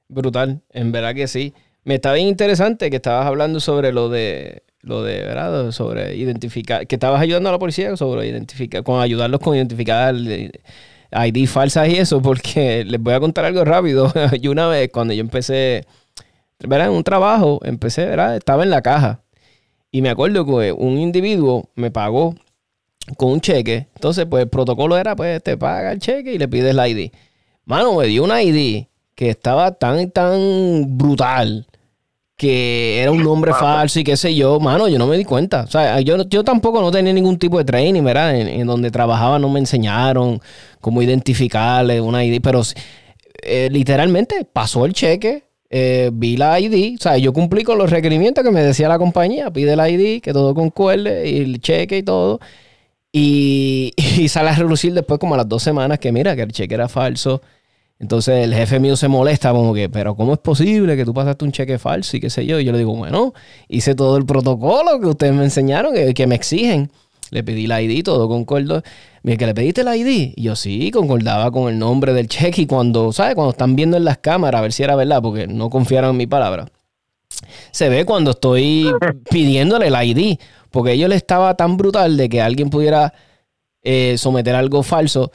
Brutal, 0.09 0.61
en 0.73 0.93
verdad 0.93 1.13
que 1.13 1.27
sí. 1.27 1.53
Me 1.83 1.97
está 1.97 2.13
bien 2.13 2.29
interesante 2.29 2.89
que 2.89 2.97
estabas 2.97 3.27
hablando 3.27 3.59
sobre 3.59 3.93
lo 3.93 4.09
de 4.09 4.63
lo 4.83 5.03
de, 5.03 5.19
¿verdad? 5.23 5.73
Sobre 5.73 6.15
identificar, 6.15 6.87
que 6.87 6.95
estabas 6.95 7.21
ayudando 7.21 7.49
a 7.49 7.53
la 7.53 7.59
policía 7.59 7.97
sobre 7.97 8.29
identificar, 8.29 8.85
con 8.85 9.01
ayudarlos 9.01 9.41
con 9.41 9.57
identificar 9.57 10.15
ID 10.15 11.49
falsas 11.49 11.89
y 11.89 11.97
eso, 11.97 12.23
porque 12.23 12.85
les 12.87 13.01
voy 13.01 13.15
a 13.15 13.19
contar 13.19 13.45
algo 13.45 13.65
rápido. 13.65 14.13
yo 14.41 14.53
una 14.53 14.69
vez, 14.69 14.91
cuando 14.93 15.15
yo 15.15 15.21
empecé, 15.21 15.85
¿verdad? 16.61 16.89
En 16.89 16.95
un 16.95 17.05
trabajo, 17.05 17.61
empecé, 17.65 18.07
¿verdad? 18.07 18.37
Estaba 18.37 18.63
en 18.63 18.71
la 18.71 18.83
caja. 18.83 19.23
Y 19.91 20.03
me 20.03 20.11
acuerdo 20.11 20.45
que 20.45 20.73
un 20.73 20.99
individuo 20.99 21.71
me 21.75 21.91
pagó 21.91 22.35
con 23.17 23.33
un 23.33 23.41
cheque. 23.41 23.89
Entonces, 23.95 24.27
pues 24.27 24.45
el 24.45 24.49
protocolo 24.49 24.97
era, 24.97 25.17
pues, 25.17 25.43
te 25.43 25.57
paga 25.57 25.93
el 25.93 25.99
cheque 25.99 26.35
y 26.35 26.39
le 26.39 26.49
pides 26.49 26.75
la 26.75 26.89
ID. 26.89 27.11
Mano, 27.65 27.97
me 27.97 28.07
dio 28.07 28.25
una 28.25 28.43
ID 28.43 28.87
que 29.15 29.31
estaba 29.31 29.73
tan, 29.73 30.11
tan 30.11 30.97
brutal 30.99 31.67
que 32.37 33.01
era 33.01 33.11
un 33.11 33.23
nombre 33.23 33.53
falso 33.55 33.99
y 33.99 34.05
qué 34.05 34.17
sé 34.17 34.35
yo, 34.35 34.61
mano, 34.61 34.89
yo 34.89 34.99
no 34.99 35.07
me 35.07 35.17
di 35.17 35.25
cuenta. 35.25 35.63
O 35.63 35.67
sea, 35.69 36.01
yo, 36.01 36.23
yo 36.29 36.45
tampoco 36.45 36.83
no 36.83 36.91
tenía 36.91 37.13
ningún 37.13 37.39
tipo 37.39 37.57
de 37.57 37.65
training, 37.65 38.03
¿verdad? 38.03 38.37
En, 38.37 38.67
donde 38.67 38.91
trabajaba 38.91 39.39
no 39.39 39.49
me 39.49 39.59
enseñaron 39.59 40.41
cómo 40.81 41.01
identificarle 41.01 42.01
una 42.01 42.25
ID, 42.25 42.41
pero 42.43 42.61
eh, 43.43 43.69
literalmente 43.71 44.45
pasó 44.45 44.85
el 44.85 44.93
cheque, 44.93 45.45
eh, 45.77 46.11
vi 46.13 46.37
la 46.37 46.59
ID, 46.61 46.97
o 46.99 47.03
sea, 47.03 47.19
yo 47.19 47.33
cumplí 47.33 47.65
con 47.65 47.79
los 47.79 47.91
requerimientos 47.91 48.45
que 48.45 48.51
me 48.51 48.63
decía 48.63 48.89
la 48.89 48.99
compañía, 48.99 49.51
pide 49.51 49.77
la 49.77 49.89
ID, 49.91 50.23
que 50.23 50.33
todo 50.33 50.55
concuerde 50.55 51.29
y 51.29 51.39
el 51.39 51.61
cheque 51.61 51.99
y 51.99 52.03
todo. 52.03 52.41
Y, 53.13 53.93
y 54.19 54.29
sale 54.29 54.51
a 54.51 54.55
relucir 54.55 54.95
después 54.95 55.21
como 55.21 55.35
a 55.35 55.39
las 55.39 55.49
dos 55.49 55.63
semanas 55.63 55.99
que 55.99 56.13
mira 56.13 56.37
que 56.37 56.43
el 56.43 56.53
cheque 56.53 56.75
era 56.75 56.89
falso 56.89 57.41
entonces 57.99 58.45
el 58.45 58.55
jefe 58.55 58.79
mío 58.79 58.97
se 58.97 59.09
molesta 59.09 59.53
como 59.53 59.73
que, 59.73 59.89
pero 59.89 60.15
¿cómo 60.15 60.35
es 60.35 60.39
posible 60.39 60.97
que 60.97 61.05
tú 61.05 61.15
pasaste 61.15 61.45
un 61.45 61.53
cheque 61.53 61.79
falso 61.79 62.17
y 62.17 62.21
qué 62.21 62.29
sé 62.29 62.45
yo? 62.45 62.61
Yo 62.61 62.73
le 62.73 62.79
digo, 62.79 62.95
bueno, 62.95 63.33
hice 63.69 63.95
todo 63.95 64.19
el 64.19 64.27
protocolo 64.27 65.01
que 65.01 65.07
ustedes 65.07 65.35
me 65.35 65.45
enseñaron, 65.45 65.95
que, 66.15 66.27
me 66.27 66.35
exigen. 66.35 66.91
Le 67.31 67.43
pedí 67.43 67.67
la 67.67 67.81
ID, 67.83 68.05
todo 68.05 68.29
concordo. 68.29 68.83
Que 69.27 69.47
le 69.47 69.55
pediste 69.55 69.83
la 69.83 69.97
ID. 69.97 70.35
Y 70.37 70.43
yo 70.43 70.55
sí, 70.55 70.91
concordaba 70.93 71.51
con 71.51 71.73
el 71.73 71.79
nombre 71.79 72.13
del 72.13 72.29
cheque. 72.29 72.63
Y 72.63 72.67
cuando, 72.67 73.13
¿sabes? 73.13 73.35
Cuando 73.35 73.51
están 73.51 73.75
viendo 73.75 73.97
en 73.97 74.05
las 74.05 74.19
cámaras 74.19 74.61
a 74.61 74.63
ver 74.63 74.73
si 74.73 74.85
era 74.85 74.95
verdad, 74.95 75.21
porque 75.21 75.47
no 75.49 75.69
confiaron 75.69 76.11
en 76.11 76.17
mi 76.17 76.27
palabra. 76.27 76.67
Se 77.73 77.89
ve 77.89 78.05
cuando 78.05 78.31
estoy 78.31 78.91
pidiéndole 79.31 79.91
la 79.91 80.05
ID. 80.05 80.39
Porque 80.71 80.93
ellos 80.93 81.09
le 81.09 81.17
estaba 81.17 81.57
tan 81.57 81.77
brutal 81.77 82.17
de 82.17 82.29
que 82.29 82.41
alguien 82.41 82.71
pudiera 82.71 83.13
eh, 83.83 84.17
someter 84.19 84.55
algo 84.55 84.83
falso 84.83 85.33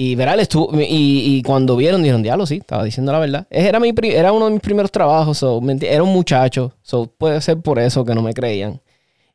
y 0.00 0.14
verá, 0.14 0.36
estuvo, 0.36 0.70
y, 0.80 0.84
y, 0.88 1.42
cuando 1.42 1.74
vieron, 1.74 2.02
dijeron, 2.02 2.22
diablo, 2.22 2.46
sí, 2.46 2.58
estaba 2.58 2.84
diciendo 2.84 3.10
la 3.10 3.18
verdad. 3.18 3.48
Era, 3.50 3.80
mi, 3.80 3.92
era 4.04 4.30
uno 4.30 4.44
de 4.44 4.52
mis 4.52 4.60
primeros 4.60 4.92
trabajos, 4.92 5.44
era 5.80 6.04
un 6.04 6.12
muchacho, 6.12 6.72
so, 6.82 7.06
puede 7.18 7.40
ser 7.40 7.60
por 7.60 7.80
eso 7.80 8.04
que 8.04 8.14
no 8.14 8.22
me 8.22 8.32
creían. 8.32 8.80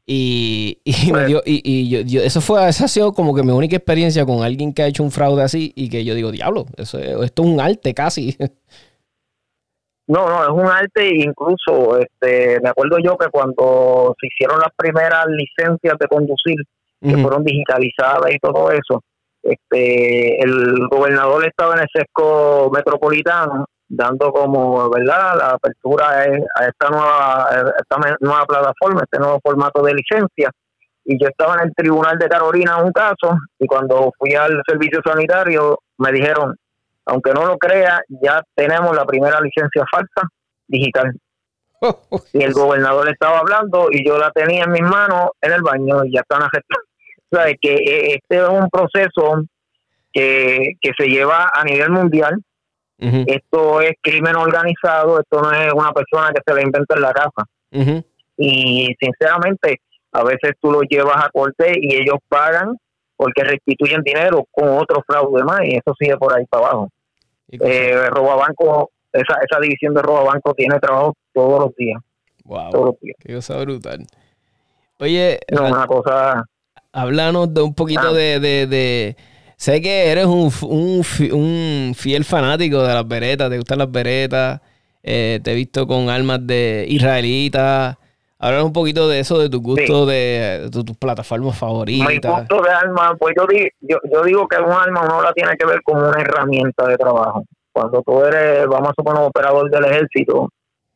Y, 0.05 0.81
y, 0.83 1.11
me 1.13 1.25
dio, 1.25 1.41
y, 1.45 2.05
yo, 2.07 2.21
eso 2.21 2.41
fue, 2.41 2.67
esa 2.67 2.85
ha 2.85 2.87
sido 2.89 3.13
como 3.13 3.33
que 3.33 3.43
mi 3.43 3.51
única 3.51 3.77
experiencia 3.77 4.25
con 4.25 4.43
alguien 4.43 4.73
que 4.73 4.83
ha 4.83 4.87
hecho 4.87 5.03
un 5.03 5.11
fraude 5.11 5.43
así 5.43 5.71
y 5.75 5.89
que 5.89 6.03
yo 6.03 6.13
digo, 6.13 6.31
diablo, 6.31 6.65
eso, 6.77 6.99
esto 6.99 7.43
es 7.43 7.49
un 7.49 7.59
arte 7.59 7.93
casi. 7.93 8.37
No, 10.05 10.27
no, 10.27 10.43
es 10.43 10.49
un 10.49 10.69
arte 10.69 11.15
incluso, 11.15 11.97
este, 11.97 12.59
me 12.59 12.67
acuerdo 12.67 12.97
yo 12.99 13.17
que 13.17 13.29
cuando 13.29 14.13
se 14.19 14.27
hicieron 14.27 14.59
las 14.59 14.71
primeras 14.75 15.25
licencias 15.27 15.97
de 15.97 16.07
conducir, 16.07 16.57
que 16.99 17.17
fueron 17.17 17.45
digitalizadas 17.45 18.33
y 18.33 18.37
todo 18.37 18.69
eso, 18.69 19.01
este, 19.41 20.43
el 20.43 20.89
gobernador 20.89 21.47
estaba 21.47 21.75
en 21.75 21.83
el 21.83 21.87
sesco 21.93 22.69
metropolitano 22.73 23.65
dando 23.95 24.31
como 24.31 24.89
verdad 24.89 25.37
la 25.37 25.49
apertura 25.51 26.09
a 26.09 26.65
esta 26.65 26.89
nueva 26.89 27.47
esta 27.77 28.17
nueva 28.19 28.45
plataforma 28.45 29.01
este 29.03 29.19
nuevo 29.19 29.39
formato 29.43 29.81
de 29.83 29.93
licencia. 29.93 30.51
Y 31.05 31.21
yo 31.21 31.27
estaba 31.27 31.55
en 31.55 31.67
el 31.67 31.73
tribunal 31.75 32.17
de 32.17 32.29
Carolina 32.29 32.77
un 32.77 32.91
caso 32.93 33.37
y 33.59 33.67
cuando 33.67 34.11
fui 34.17 34.33
al 34.35 34.61
servicio 34.65 35.01
sanitario 35.05 35.79
me 35.97 36.11
dijeron 36.11 36.55
aunque 37.05 37.33
no 37.33 37.45
lo 37.45 37.57
crea 37.57 38.01
ya 38.07 38.41
tenemos 38.55 38.95
la 38.95 39.05
primera 39.05 39.41
licencia 39.41 39.83
falsa 39.91 40.29
digital 40.67 41.13
y 42.31 42.43
el 42.43 42.53
gobernador 42.53 43.09
estaba 43.09 43.39
hablando 43.39 43.87
y 43.91 44.05
yo 44.05 44.17
la 44.17 44.31
tenía 44.31 44.63
en 44.63 44.71
mis 44.71 44.81
manos 44.81 45.31
en 45.41 45.51
el 45.51 45.61
baño 45.61 46.05
y 46.05 46.13
ya 46.13 46.21
están 46.21 46.41
aceptando. 46.41 46.83
Que 47.61 47.73
eh, 47.73 48.13
este 48.13 48.37
es 48.37 48.47
un 48.47 48.69
proceso 48.69 49.41
que, 50.11 50.73
se 50.95 51.07
lleva 51.07 51.49
a 51.51 51.63
nivel 51.63 51.89
mundial. 51.89 52.39
Esto 52.97 53.81
es 53.81 53.93
crimen 54.01 54.35
organizado, 54.35 55.19
esto 55.19 55.41
no 55.41 55.51
es 55.51 55.73
una 55.73 55.91
persona 55.91 56.31
que 56.33 56.41
se 56.45 56.53
la 56.53 56.61
inventa 56.61 56.95
en 56.95 57.01
la 57.01 57.11
casa. 57.11 57.43
Y 58.37 58.95
sinceramente, 58.99 59.81
a 60.11 60.23
veces 60.23 60.53
tú 60.61 60.71
lo 60.71 60.81
llevas 60.81 61.17
a 61.17 61.29
corte 61.29 61.73
y 61.75 61.95
ellos 61.95 62.17
pagan 62.29 62.77
porque 63.15 63.43
restituyen 63.43 64.01
dinero 64.01 64.45
con 64.51 64.69
otro 64.69 65.03
fraude 65.05 65.43
más 65.43 65.61
y 65.63 65.75
eso 65.75 65.93
sigue 65.99 66.17
por 66.17 66.37
ahí 66.37 66.45
para 66.45 66.67
abajo. 66.67 66.89
Eh, 67.49 68.09
banco 68.13 68.91
esa, 69.11 69.37
esa 69.47 69.59
división 69.59 69.93
de 69.93 70.01
banco 70.01 70.53
tiene 70.53 70.79
trabajo 70.79 71.13
todos 71.33 71.65
los 71.65 71.75
días. 71.75 72.01
Wow. 72.45 72.71
Todos 72.71 72.85
los 72.85 72.99
días. 72.99 73.17
Qué 73.19 73.33
cosa 73.33 73.57
brutal. 73.59 74.05
Oye, 74.99 75.39
una 75.51 75.85
cosa 75.85 76.43
háblanos 76.93 77.53
de 77.53 77.61
un 77.61 77.73
poquito 77.73 78.09
ah. 78.09 78.13
de, 78.13 78.39
de, 78.39 79.15
Sé 79.63 79.81
que 79.81 80.11
eres 80.11 80.25
un, 80.25 80.51
un, 81.31 81.95
fiel 81.95 82.25
fanático 82.25 82.83
de 82.83 82.93
las 82.93 83.07
beretas, 83.07 83.49
te 83.49 83.55
gustan 83.55 83.77
las 83.77 83.89
beretas, 83.89 84.59
eh, 85.01 85.39
te 85.41 85.53
he 85.53 85.55
visto 85.55 85.87
con 85.87 86.09
armas 86.09 86.45
de 86.45 86.85
israelitas. 86.89 87.95
Háblanos 88.39 88.65
un 88.65 88.73
poquito 88.73 89.07
de 89.07 89.21
eso, 89.21 89.39
de 89.39 89.49
tu 89.49 89.61
gusto, 89.61 90.05
de, 90.05 90.69
tus 90.69 90.97
plataformas 90.97 91.57
favoritas. 91.57 92.09
Mi 92.09 92.19
gusto 92.19 92.61
de 92.61 92.71
armas, 92.71 93.13
pues 93.17 93.35
yo, 93.37 93.45
yo, 93.79 93.99
yo 94.11 94.23
digo 94.23 94.49
que 94.49 94.57
un 94.57 94.69
arma 94.69 95.05
uno 95.05 95.21
la 95.21 95.31
tiene 95.31 95.55
que 95.57 95.65
ver 95.65 95.81
como 95.81 96.09
una 96.09 96.19
herramienta 96.19 96.85
de 96.85 96.97
trabajo. 96.97 97.45
Cuando 97.71 98.01
tú 98.01 98.21
eres, 98.21 98.67
vamos 98.67 98.89
a 98.89 98.93
suponer, 98.97 99.21
un 99.21 99.27
operador 99.27 99.71
del 99.71 99.85
ejército, 99.85 100.49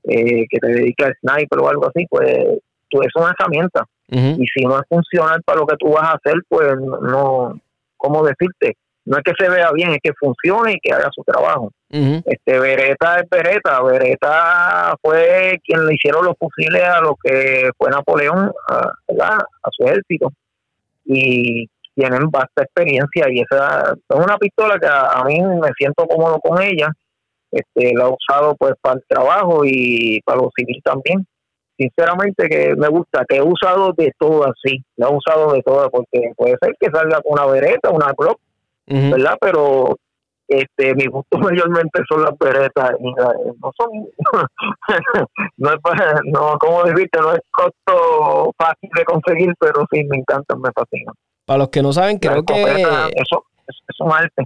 eh, 0.03 0.45
que 0.49 0.57
te 0.59 0.67
dedica 0.67 1.05
al 1.05 1.15
sniper 1.21 1.59
o 1.59 1.69
algo 1.69 1.87
así, 1.87 2.05
pues 2.09 2.59
tú 2.89 3.01
es 3.01 3.15
una 3.15 3.33
herramienta 3.39 3.85
y 4.09 4.45
si 4.47 4.65
no 4.65 4.77
es 4.77 4.83
funcional 4.89 5.41
para 5.43 5.61
lo 5.61 5.67
que 5.67 5.77
tú 5.77 5.93
vas 5.93 6.09
a 6.09 6.17
hacer, 6.17 6.35
pues 6.49 6.67
no, 6.77 7.57
¿cómo 7.97 8.23
decirte? 8.23 8.77
No 9.05 9.17
es 9.17 9.23
que 9.23 9.33
se 9.39 9.49
vea 9.49 9.71
bien, 9.71 9.91
es 9.91 9.99
que 10.03 10.11
funcione 10.13 10.73
y 10.73 10.79
que 10.79 10.93
haga 10.93 11.09
su 11.13 11.23
trabajo. 11.23 11.71
Este 11.89 12.59
Beretta 12.59 13.19
es 13.19 13.29
Beretta. 13.29 13.81
Beretta 13.81 14.95
fue 15.01 15.59
quien 15.63 15.85
le 15.85 15.95
hicieron 15.95 16.25
los 16.25 16.35
fusiles 16.37 16.83
a 16.83 16.99
lo 16.99 17.15
que 17.23 17.69
fue 17.77 17.89
Napoleón, 17.89 18.51
a, 18.69 18.91
a 19.29 19.69
su 19.71 19.85
ejército. 19.85 20.33
Y 21.05 21.69
tienen 21.95 22.29
vasta 22.29 22.63
experiencia 22.63 23.25
y 23.29 23.39
esa 23.39 23.93
es 23.93 24.15
una 24.15 24.37
pistola 24.37 24.77
que 24.77 24.87
a, 24.87 25.23
mí 25.23 25.41
me 25.41 25.71
siento 25.77 26.05
cómodo 26.05 26.39
con 26.39 26.61
ella. 26.61 26.89
Este, 27.49 27.93
la 27.95 28.05
he 28.05 28.09
usado 28.09 28.55
pues 28.57 28.73
para 28.81 28.95
el 28.95 29.03
trabajo 29.07 29.61
y 29.63 30.19
para 30.25 30.41
lo 30.41 30.51
civil 30.55 30.81
también 30.83 31.25
sinceramente 31.77 32.47
que 32.49 32.75
me 32.75 32.87
gusta, 32.87 33.23
que 33.27 33.37
he 33.37 33.41
usado 33.41 33.93
de 33.93 34.11
todo 34.17 34.45
así, 34.45 34.83
lo 34.97 35.07
he 35.09 35.15
usado 35.15 35.53
de 35.53 35.61
todo, 35.61 35.89
porque 35.89 36.31
puede 36.35 36.57
ser 36.61 36.75
que 36.79 36.89
salga 36.89 37.21
con 37.21 37.33
una 37.33 37.45
vereta, 37.45 37.91
una 37.91 38.11
Glock, 38.17 38.39
Ujú. 38.87 39.11
¿verdad? 39.11 39.37
Pero 39.39 39.95
este 40.47 40.95
mi 40.95 41.05
gusto 41.07 41.37
mayormente 41.39 42.01
son 42.07 42.23
las 42.23 42.37
beretas 42.39 42.91
y 42.99 43.13
no 43.13 43.71
son 43.77 43.89
no 45.57 45.69
es 45.71 45.81
para, 45.81 46.19
no 46.23 46.57
como 46.57 46.83
dijiste 46.85 47.19
no 47.19 47.33
es 47.33 47.41
costo 47.51 48.53
fácil 48.57 48.89
de 48.95 49.03
conseguir 49.03 49.53
pero 49.59 49.85
sí 49.91 50.05
me 50.05 50.17
encantan 50.17 50.61
me 50.61 50.69
fascinan 50.73 51.13
Para 51.45 51.59
los 51.59 51.69
que 51.69 51.81
no 51.81 51.91
saben, 51.91 52.17
creo 52.17 52.35
La 52.35 52.43
que 52.43 52.61
eso, 52.61 53.43
eso 53.67 53.83
es 53.89 53.99
un 53.99 54.11
arte 54.13 54.45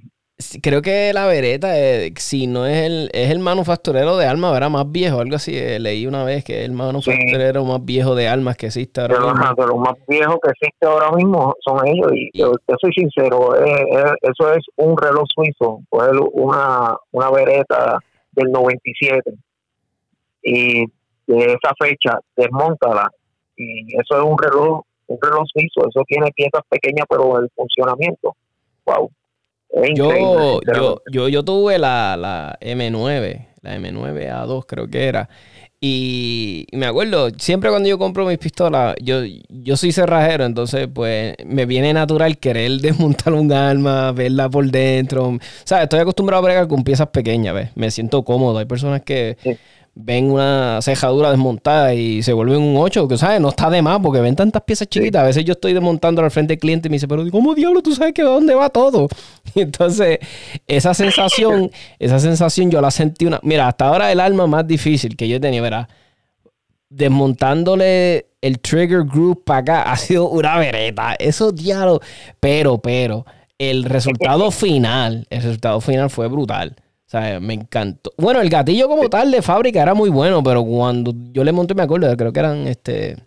Creo 0.62 0.82
que 0.82 1.12
la 1.14 1.26
Beretta, 1.28 1.78
eh, 1.78 2.14
si 2.18 2.48
no 2.48 2.66
es 2.66 2.78
el, 2.86 3.10
es 3.14 3.32
el 3.32 3.40
manufacturero 3.40 4.18
de 4.18 4.26
armas. 4.26 4.52
Más 4.72 4.92
viejo, 4.92 5.20
algo 5.20 5.36
así. 5.36 5.58
eh, 5.58 5.80
leí 5.80 6.06
una 6.08 6.24
vez 6.24 6.44
que 6.44 6.60
es 6.60 6.66
el 6.66 6.72
manufacturero 6.72 7.64
más 7.66 7.84
viejo 7.84 8.16
de 8.16 8.28
armas 8.28 8.58
que 8.58 8.68
existe 8.68 9.02
ahora 9.02 9.20
los, 9.20 9.34
mismo. 9.34 9.56
de 9.56 9.68
los 9.68 9.78
más 9.78 9.94
viejos 10.08 10.38
que 10.44 10.50
existe 10.50 10.86
ahora 10.86 11.12
mismo 11.12 11.56
son 11.66 11.88
ellos 11.88 12.12
y 12.14 12.30
yo, 12.38 12.54
yo 12.68 12.76
soy 12.80 12.92
sincero 12.94 13.56
eh, 13.56 13.86
eso 14.22 14.54
es 14.54 14.64
un 14.78 14.98
reloj 14.98 15.26
suizo 15.34 15.82
coger 15.90 16.12
una 16.34 16.96
una 17.12 17.32
vereta 17.32 17.98
del 18.32 18.52
97 18.52 19.32
y 20.44 20.86
de 21.28 21.46
esa 21.46 21.74
fecha 21.80 22.20
desmontala 22.36 23.10
y 23.58 23.96
eso 23.96 24.18
es 24.18 24.24
un 24.24 24.38
reloj 24.38 24.82
un 25.08 25.18
reloj 25.22 25.44
suizo 25.54 25.88
eso 25.88 26.02
tiene 26.08 26.32
piezas 26.32 26.62
pequeñas 26.70 27.06
pero 27.10 27.40
el 27.40 27.50
funcionamiento 27.56 28.36
wow 28.86 29.10
Yo, 29.96 30.60
yo, 30.76 31.02
yo, 31.12 31.28
yo 31.30 31.44
tuve 31.44 31.80
la, 31.80 32.18
la 32.18 32.58
M9, 32.62 33.48
la 33.62 33.78
M9A2 33.78 34.66
creo 34.68 34.88
que 34.90 35.06
era. 35.06 35.30
Y 35.84 36.68
me 36.74 36.86
acuerdo, 36.86 37.30
siempre 37.40 37.72
cuando 37.72 37.90
yo 37.90 37.98
compro 37.98 38.28
mis 38.28 38.38
pistolas, 38.38 38.96
yo, 39.02 39.22
yo 39.50 39.76
soy 39.78 39.92
cerrajero, 39.92 40.46
entonces 40.46 40.88
pues 40.94 41.34
me 41.44 41.66
viene 41.66 41.92
natural 41.92 42.38
querer 42.38 42.72
desmontar 42.82 43.34
un 43.34 43.52
arma, 43.52 44.12
verla 44.12 44.48
por 44.48 44.70
dentro. 44.70 45.40
¿Sabes? 45.64 45.86
Estoy 45.86 46.00
acostumbrado 46.02 46.44
a 46.44 46.46
bregar 46.46 46.68
con 46.68 46.84
piezas 46.84 47.08
pequeñas, 47.08 47.56
¿ves? 47.56 47.70
Me 47.74 47.90
siento 47.90 48.24
cómodo. 48.24 48.60
Hay 48.60 48.66
personas 48.66 49.02
que 49.02 49.38
Sí. 49.42 49.58
Ven 49.94 50.32
una 50.32 50.80
cejadura 50.82 51.32
desmontada 51.32 51.94
y 51.94 52.24
se 52.24 52.34
vuelven 52.34 52.62
un 52.62 52.78
8, 52.78 53.08
que 53.08 53.18
sabes, 53.18 53.42
no 53.42 53.50
está 53.50 53.70
de 53.70 53.82
más 53.82 54.00
porque 54.00 54.22
ven 54.22 54.36
tantas 54.36 54.64
piezas 54.64 54.88
chiquitas. 54.88 55.22
A 55.22 55.26
veces 55.26 55.44
yo 55.44 55.54
estoy 55.54 55.74
desmontando 55.74 56.22
al 56.22 56.32
frente 56.32 56.54
del 56.54 56.60
cliente 56.60 56.88
y 56.88 56.90
me 56.90 56.96
dice, 56.96 57.08
pero 57.08 57.30
¿cómo 57.30 57.54
diablo 57.54 57.82
tú 57.82 57.94
sabes 57.94 58.14
que 58.14 58.24
dónde 58.24 58.56
va 58.56 58.70
todo? 58.70 59.08
Y 59.54 59.62
entonces, 59.62 60.20
esa 60.68 60.94
sensación, 60.94 61.72
esa 62.00 62.20
sensación 62.20 62.72
yo 62.72 62.82
la 62.82 62.92
sentí 62.92 63.26
una. 63.26 63.40
Mira, 63.44 63.68
hasta 63.68 63.88
ahora 63.88 64.12
el 64.12 64.20
arma 64.20 64.48
más 64.48 64.66
difícil 64.66 65.16
que 65.18 65.28
yo 65.28 65.38
he 65.38 65.40
tenido, 65.40 65.64
¿verdad? 65.64 65.88
Desmontándole 66.90 68.28
el 68.42 68.60
trigger 68.60 69.04
group 69.04 69.44
para 69.46 69.60
acá 69.60 69.92
ha 69.92 69.98
sido 69.98 70.30
una 70.30 70.58
vereta. 70.58 71.16
Eso 71.20 71.52
diablo. 71.52 72.02
Pero, 72.40 72.80
pero, 72.80 73.26
el 73.58 73.84
resultado 73.84 74.52
final, 74.52 75.28
el 75.30 75.44
resultado 75.44 75.82
final 75.82 76.10
fue 76.10 76.28
brutal. 76.28 76.76
O 77.14 77.18
sea, 77.20 77.42
me 77.42 77.56
encantó. 77.56 78.14
Bueno, 78.18 78.40
el 78.40 78.50
gatillo 78.50 78.88
como 78.88 79.10
tal 79.10 79.32
de 79.32 79.42
fábrica 79.42 79.82
era 79.82 79.94
muy 79.94 80.10
bueno, 80.10 80.42
pero 80.42 80.64
cuando 80.64 81.14
yo 81.34 81.44
le 81.44 81.52
monté, 81.52 81.74
me 81.74 81.84
acuerdo, 81.84 82.16
creo 82.16 82.32
que 82.32 82.40
eran 82.40 82.66
este 82.70 83.18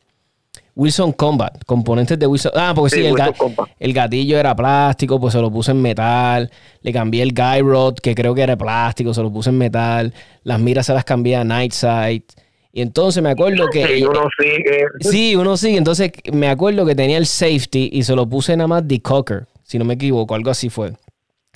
Wilson 0.74 1.12
Combat, 1.12 1.62
componentes 1.66 2.18
de 2.18 2.26
Wilson. 2.26 2.52
Ah, 2.54 2.72
porque 2.74 2.96
sí, 2.96 3.02
Sí, 3.02 3.06
el, 3.08 3.14
ga- 3.14 3.36
Combat. 3.36 3.68
el 3.78 3.92
gatillo 3.92 4.38
era 4.38 4.56
plástico, 4.56 5.20
pues 5.20 5.34
se 5.34 5.40
lo 5.42 5.50
puse 5.50 5.72
en 5.72 5.82
metal. 5.82 6.50
Le 6.80 6.92
cambié 6.94 7.22
el 7.22 7.34
guy 7.34 7.60
rod, 7.60 7.96
que 7.96 8.14
creo 8.14 8.34
que 8.34 8.40
era 8.40 8.56
plástico, 8.56 9.12
se 9.12 9.20
lo 9.22 9.30
puse 9.30 9.50
en 9.50 9.58
metal. 9.58 10.14
Las 10.44 10.58
miras 10.60 10.86
se 10.86 10.94
las 10.94 11.04
cambié 11.04 11.36
a 11.36 11.44
night 11.44 11.72
sight. 11.72 12.24
Y 12.72 12.80
entonces 12.80 13.22
me 13.22 13.28
acuerdo 13.30 13.66
que. 13.70 13.86
Sí, 13.86 14.02
uno 14.04 14.22
sigue 14.40 14.84
Sí, 15.00 15.36
uno 15.36 15.56
sí. 15.58 15.76
Entonces 15.76 16.10
me 16.32 16.48
acuerdo 16.48 16.86
que 16.86 16.94
tenía 16.94 17.18
el 17.18 17.26
safety 17.26 17.90
y 17.92 18.02
se 18.02 18.16
lo 18.16 18.26
puse 18.26 18.56
nada 18.56 18.66
más 18.66 18.88
de 18.88 19.02
cocker, 19.02 19.46
si 19.62 19.78
no 19.78 19.84
me 19.84 19.92
equivoco, 19.92 20.34
algo 20.34 20.50
así 20.50 20.70
fue. 20.70 20.94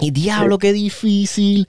Y 0.01 0.13
diablo, 0.13 0.59
qué 0.59 0.73
difícil. 0.75 1.67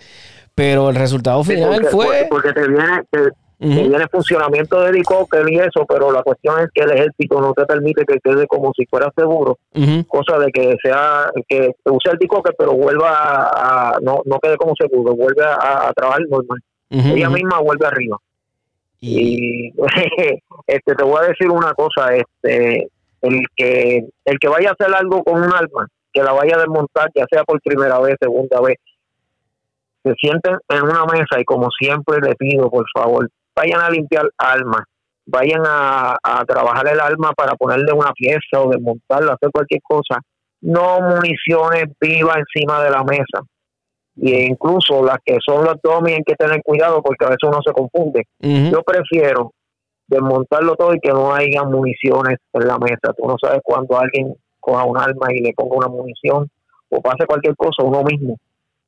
Pero 0.59 0.89
el 0.89 0.95
resultado 0.95 1.43
Sí, 1.43 1.53
final 1.55 1.69
porque, 1.81 1.87
fue. 1.89 2.27
porque 2.29 2.51
te 2.53 2.67
viene 2.67 3.03
te, 3.09 3.19
viene 3.59 4.07
funcionamiento 4.11 4.81
de 4.81 4.89
helicóptero 4.89 5.47
y 5.49 5.55
eso, 5.59 5.85
pero 5.87 6.11
la 6.11 6.21
cuestión 6.23 6.59
es 6.59 6.67
que 6.73 6.81
el 6.83 6.91
ejército 6.91 7.39
no 7.39 7.53
te 7.53 7.65
permite 7.65 8.03
que 8.05 8.19
quede 8.23 8.45
como 8.47 8.71
si 8.75 8.85
fuera 8.85 9.09
seguro, 9.17 9.57
Ujú. 9.73 10.05
cosa 10.07 10.37
de 10.39 10.51
que 10.51 10.75
sea 10.83 11.29
que 11.47 11.71
use 11.85 12.09
el 12.09 12.17
helicóptero 12.19 12.55
pero 12.57 12.73
vuelva 12.73 13.09
a, 13.09 13.89
a- 13.91 13.97
no 14.01 14.21
no 14.25 14.39
quede 14.39 14.57
como 14.57 14.73
seguro, 14.77 15.15
vuelve 15.15 15.43
a, 15.45 15.87
a 15.87 15.93
trabajar 15.93 16.21
normal. 16.29 16.59
Ella 16.89 17.29
misma 17.29 17.59
vuelve 17.59 17.85
arriba. 17.87 18.17
Y- 19.01 19.67
Y 19.67 19.73
este 20.67 20.95
te 20.95 21.03
voy 21.05 21.23
a 21.23 21.27
decir 21.29 21.49
una 21.49 21.73
cosa, 21.73 22.13
este 22.15 22.87
el 23.21 23.39
que 23.55 24.05
el 24.25 24.39
que 24.39 24.47
vaya 24.49 24.69
a 24.69 24.73
hacer 24.73 24.93
algo 24.95 25.23
con 25.23 25.35
un 25.41 25.53
arma, 25.53 25.87
que 26.13 26.21
la 26.23 26.31
vaya 26.33 26.55
a 26.55 26.59
desmontar, 26.59 27.09
ya 27.15 27.25
sea 27.31 27.43
por 27.43 27.61
primera 27.61 27.99
vez, 27.99 28.15
segunda 28.21 28.59
vez, 28.61 28.77
se 30.09 30.15
sienten 30.15 30.57
en 30.67 30.83
una 30.83 31.05
mesa 31.05 31.39
y 31.39 31.43
como 31.43 31.69
siempre 31.71 32.19
le 32.21 32.35
pido, 32.35 32.69
por 32.69 32.85
favor, 32.93 33.29
vayan 33.55 33.81
a 33.81 33.89
limpiar 33.89 34.29
armas, 34.37 34.83
vayan 35.25 35.61
a, 35.65 36.15
a 36.23 36.45
trabajar 36.45 36.87
el 36.87 36.99
arma 36.99 37.31
para 37.33 37.55
ponerle 37.55 37.91
una 37.93 38.11
pieza 38.13 38.59
o 38.59 38.69
desmontarla, 38.69 39.33
hacer 39.33 39.49
cualquier 39.51 39.81
cosa. 39.83 40.19
No 40.61 40.99
municiones 41.01 41.85
vivas 41.99 42.37
encima 42.37 42.83
de 42.83 42.89
la 42.89 43.03
mesa. 43.03 43.41
Y 44.15 44.33
incluso 44.47 45.03
las 45.05 45.17
que 45.23 45.37
son 45.45 45.63
los 45.63 45.75
dummies 45.81 46.17
hay 46.17 46.23
que 46.23 46.35
tener 46.35 46.61
cuidado 46.63 47.01
porque 47.01 47.25
a 47.25 47.29
veces 47.29 47.47
uno 47.47 47.59
se 47.65 47.71
confunde. 47.71 48.25
Yo 48.41 48.81
prefiero 48.83 49.53
desmontarlo 50.07 50.75
todo 50.75 50.93
y 50.93 50.99
que 50.99 51.11
no 51.11 51.33
haya 51.33 51.63
municiones 51.63 52.37
en 52.53 52.67
la 52.67 52.77
mesa. 52.79 53.13
Tú 53.15 53.27
no 53.27 53.35
sabes 53.41 53.61
cuando 53.63 53.97
alguien 53.97 54.35
coja 54.59 54.83
un 54.83 54.97
arma 54.97 55.27
y 55.31 55.39
le 55.39 55.53
ponga 55.53 55.77
una 55.77 55.87
munición 55.87 56.49
o 56.89 57.01
pase 57.01 57.25
cualquier 57.25 57.55
cosa 57.55 57.83
uno 57.83 58.03
mismo. 58.03 58.37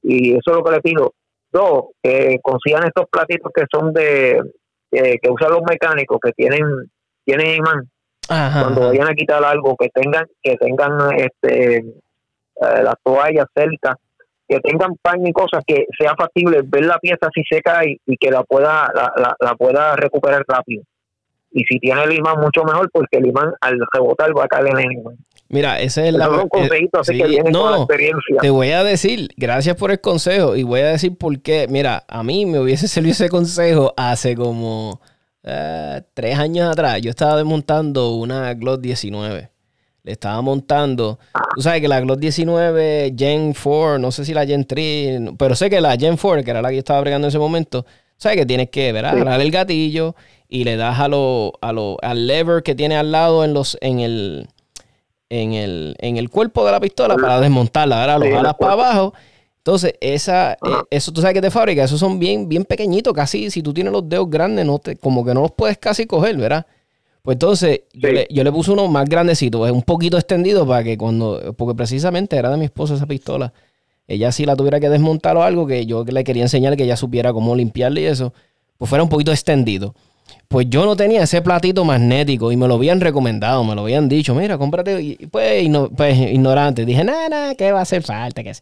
Y 0.03 0.31
eso 0.31 0.51
es 0.51 0.55
lo 0.57 0.63
que 0.63 0.71
le 0.71 0.81
pido. 0.81 1.13
Dos, 1.51 1.85
que 2.01 2.39
consigan 2.41 2.85
estos 2.85 3.05
platitos 3.09 3.51
que 3.53 3.65
son 3.71 3.93
de, 3.93 4.41
eh, 4.91 5.19
que 5.21 5.29
usan 5.29 5.51
los 5.51 5.61
mecánicos, 5.63 6.19
que 6.21 6.31
tienen, 6.31 6.63
tienen 7.25 7.55
imán. 7.57 7.89
Ajá, 8.29 8.61
Cuando 8.61 8.87
vayan 8.87 9.09
a 9.09 9.13
quitar 9.13 9.43
algo, 9.43 9.75
que 9.77 9.89
tengan, 9.89 10.25
que 10.41 10.55
tengan 10.55 11.13
este 11.17 11.77
eh, 11.77 12.83
las 12.83 12.95
toallas 13.03 13.47
cerca, 13.53 13.97
que 14.47 14.59
tengan 14.59 14.95
pan 15.01 15.25
y 15.25 15.33
cosas 15.33 15.63
que 15.65 15.85
sea 15.97 16.13
factible 16.15 16.61
ver 16.63 16.85
la 16.85 16.99
pieza 16.99 17.29
si 17.33 17.43
se 17.49 17.61
cae 17.61 17.97
y 18.05 18.17
que 18.17 18.29
la 18.31 18.43
pueda 18.43 18.87
la, 18.93 19.11
la, 19.15 19.35
la 19.39 19.55
pueda 19.55 19.95
recuperar 19.95 20.43
rápido. 20.47 20.83
Y 21.51 21.63
si 21.65 21.79
tiene 21.79 22.03
el 22.03 22.13
imán, 22.13 22.39
mucho 22.39 22.63
mejor, 22.63 22.89
porque 22.91 23.17
el 23.17 23.27
imán 23.27 23.51
al 23.61 23.77
rebotar 23.93 24.35
va 24.37 24.45
a 24.45 24.47
caer 24.47 24.67
en 24.69 24.77
el 24.79 24.91
imán. 24.93 25.17
Mira, 25.49 25.81
ese 25.81 26.07
es 26.07 26.13
la. 26.13 26.27
Eh, 26.27 26.89
sí, 27.03 27.17
que 27.21 27.43
no, 27.51 27.75
experiencia. 27.83 28.37
Te 28.39 28.49
voy 28.49 28.71
a 28.71 28.85
decir, 28.85 29.27
gracias 29.35 29.75
por 29.75 29.91
el 29.91 29.99
consejo 29.99 30.55
y 30.55 30.63
voy 30.63 30.79
a 30.79 30.87
decir 30.87 31.17
por 31.17 31.41
qué. 31.41 31.67
Mira, 31.69 32.05
a 32.07 32.23
mí 32.23 32.45
me 32.45 32.59
hubiese 32.59 32.87
servido 32.87 33.11
ese 33.11 33.27
consejo 33.27 33.93
hace 33.97 34.33
como 34.35 35.01
eh, 35.43 36.01
tres 36.13 36.39
años 36.39 36.71
atrás. 36.71 37.01
Yo 37.01 37.09
estaba 37.09 37.35
desmontando 37.35 38.15
una 38.15 38.53
Glock 38.53 38.79
19. 38.79 39.49
Le 40.03 40.11
estaba 40.13 40.41
montando. 40.41 41.19
Tú 41.55 41.61
sabes 41.61 41.81
que 41.81 41.87
la 41.89 41.99
Glock 41.99 42.19
19 42.19 43.13
Gen 43.17 43.53
4, 43.53 43.99
no 43.99 44.11
sé 44.11 44.23
si 44.23 44.33
la 44.33 44.45
Gen 44.45 44.65
3, 44.65 45.31
pero 45.37 45.53
sé 45.55 45.69
que 45.69 45.81
la 45.81 45.97
Gen 45.97 46.15
4, 46.15 46.43
que 46.45 46.49
era 46.51 46.61
la 46.61 46.69
que 46.69 46.75
yo 46.75 46.79
estaba 46.79 47.01
bregando 47.01 47.27
en 47.27 47.29
ese 47.29 47.37
momento, 47.39 47.85
sabes 48.15 48.37
que 48.37 48.45
tienes 48.45 48.69
que 48.69 48.93
ver, 48.93 49.05
Sí. 49.09 49.17
jalar 49.17 49.41
el 49.41 49.51
gatillo 49.51 50.15
y 50.51 50.65
le 50.65 50.75
das 50.75 50.99
a 50.99 51.07
lo, 51.07 51.53
a 51.61 51.71
lo, 51.71 51.97
al 52.01 52.27
lever 52.27 52.61
que 52.61 52.75
tiene 52.75 52.97
al 52.97 53.13
lado 53.13 53.45
en 53.45 53.53
los, 53.53 53.77
en 53.79 54.01
el, 54.01 54.49
en 55.29 55.53
el, 55.53 55.95
en 55.99 56.17
el 56.17 56.29
cuerpo 56.29 56.65
de 56.65 56.73
la 56.73 56.81
pistola 56.81 57.15
para 57.15 57.39
desmontarla. 57.39 58.01
Ahora 58.01 58.19
lo 58.19 58.35
jalas 58.35 58.55
para 58.59 58.73
abajo. 58.73 59.13
Entonces, 59.59 59.93
esa, 60.01 60.53
eh, 60.53 60.57
eso 60.89 61.13
tú 61.13 61.21
sabes 61.21 61.35
que 61.35 61.39
es 61.39 61.43
de 61.43 61.51
fábrica, 61.51 61.85
esos 61.85 61.99
son 61.99 62.19
bien, 62.19 62.49
bien 62.49 62.65
pequeñitos, 62.65 63.13
casi 63.13 63.49
si 63.49 63.61
tú 63.61 63.73
tienes 63.73 63.93
los 63.93 64.09
dedos 64.09 64.29
grandes, 64.29 64.65
no 64.65 64.77
te, 64.79 64.97
como 64.97 65.23
que 65.23 65.33
no 65.33 65.41
los 65.41 65.51
puedes 65.51 65.77
casi 65.77 66.05
coger, 66.05 66.35
¿verdad? 66.35 66.65
Pues 67.21 67.35
entonces, 67.35 67.81
yo, 67.93 68.11
le, 68.11 68.27
yo 68.29 68.43
le 68.43 68.51
puse 68.51 68.71
uno 68.71 68.89
más 68.89 69.05
grandecito, 69.07 69.61
un 69.61 69.83
poquito 69.83 70.17
extendido 70.17 70.67
para 70.67 70.83
que 70.83 70.97
cuando, 70.97 71.53
porque 71.55 71.75
precisamente 71.75 72.35
era 72.35 72.49
de 72.49 72.57
mi 72.57 72.65
esposa 72.65 72.95
esa 72.95 73.05
pistola, 73.05 73.53
ella 74.05 74.33
si 74.33 74.45
la 74.45 74.57
tuviera 74.57 74.81
que 74.81 74.89
desmontar 74.89 75.37
o 75.37 75.43
algo, 75.43 75.65
que 75.65 75.85
yo 75.85 76.03
le 76.03 76.23
quería 76.25 76.43
enseñar 76.43 76.75
que 76.75 76.83
ella 76.83 76.97
supiera 76.97 77.31
cómo 77.31 77.55
limpiarle 77.55 78.01
y 78.01 78.05
eso, 78.05 78.33
pues 78.77 78.89
fuera 78.89 79.03
un 79.03 79.09
poquito 79.09 79.31
extendido. 79.31 79.95
Pues 80.51 80.67
yo 80.69 80.85
no 80.85 80.95
tenía 80.97 81.23
ese 81.23 81.41
platito 81.41 81.85
magnético 81.85 82.51
y 82.51 82.57
me 82.57 82.67
lo 82.67 82.73
habían 82.75 82.99
recomendado, 82.99 83.63
me 83.63 83.73
lo 83.73 83.81
habían 83.83 84.09
dicho, 84.09 84.35
mira, 84.35 84.57
cómprate, 84.57 85.01
y 85.01 85.15
pues, 85.27 85.63
igno- 85.63 85.89
pues 85.95 86.17
ignorante, 86.19 86.85
dije, 86.85 87.03
nada, 87.05 87.29
nada, 87.29 87.55
¿qué 87.55 87.71
va 87.71 87.79
a 87.79 87.83
hacer 87.83 88.03
falta? 88.03 88.43
¿Qué 88.43 88.49
es? 88.49 88.61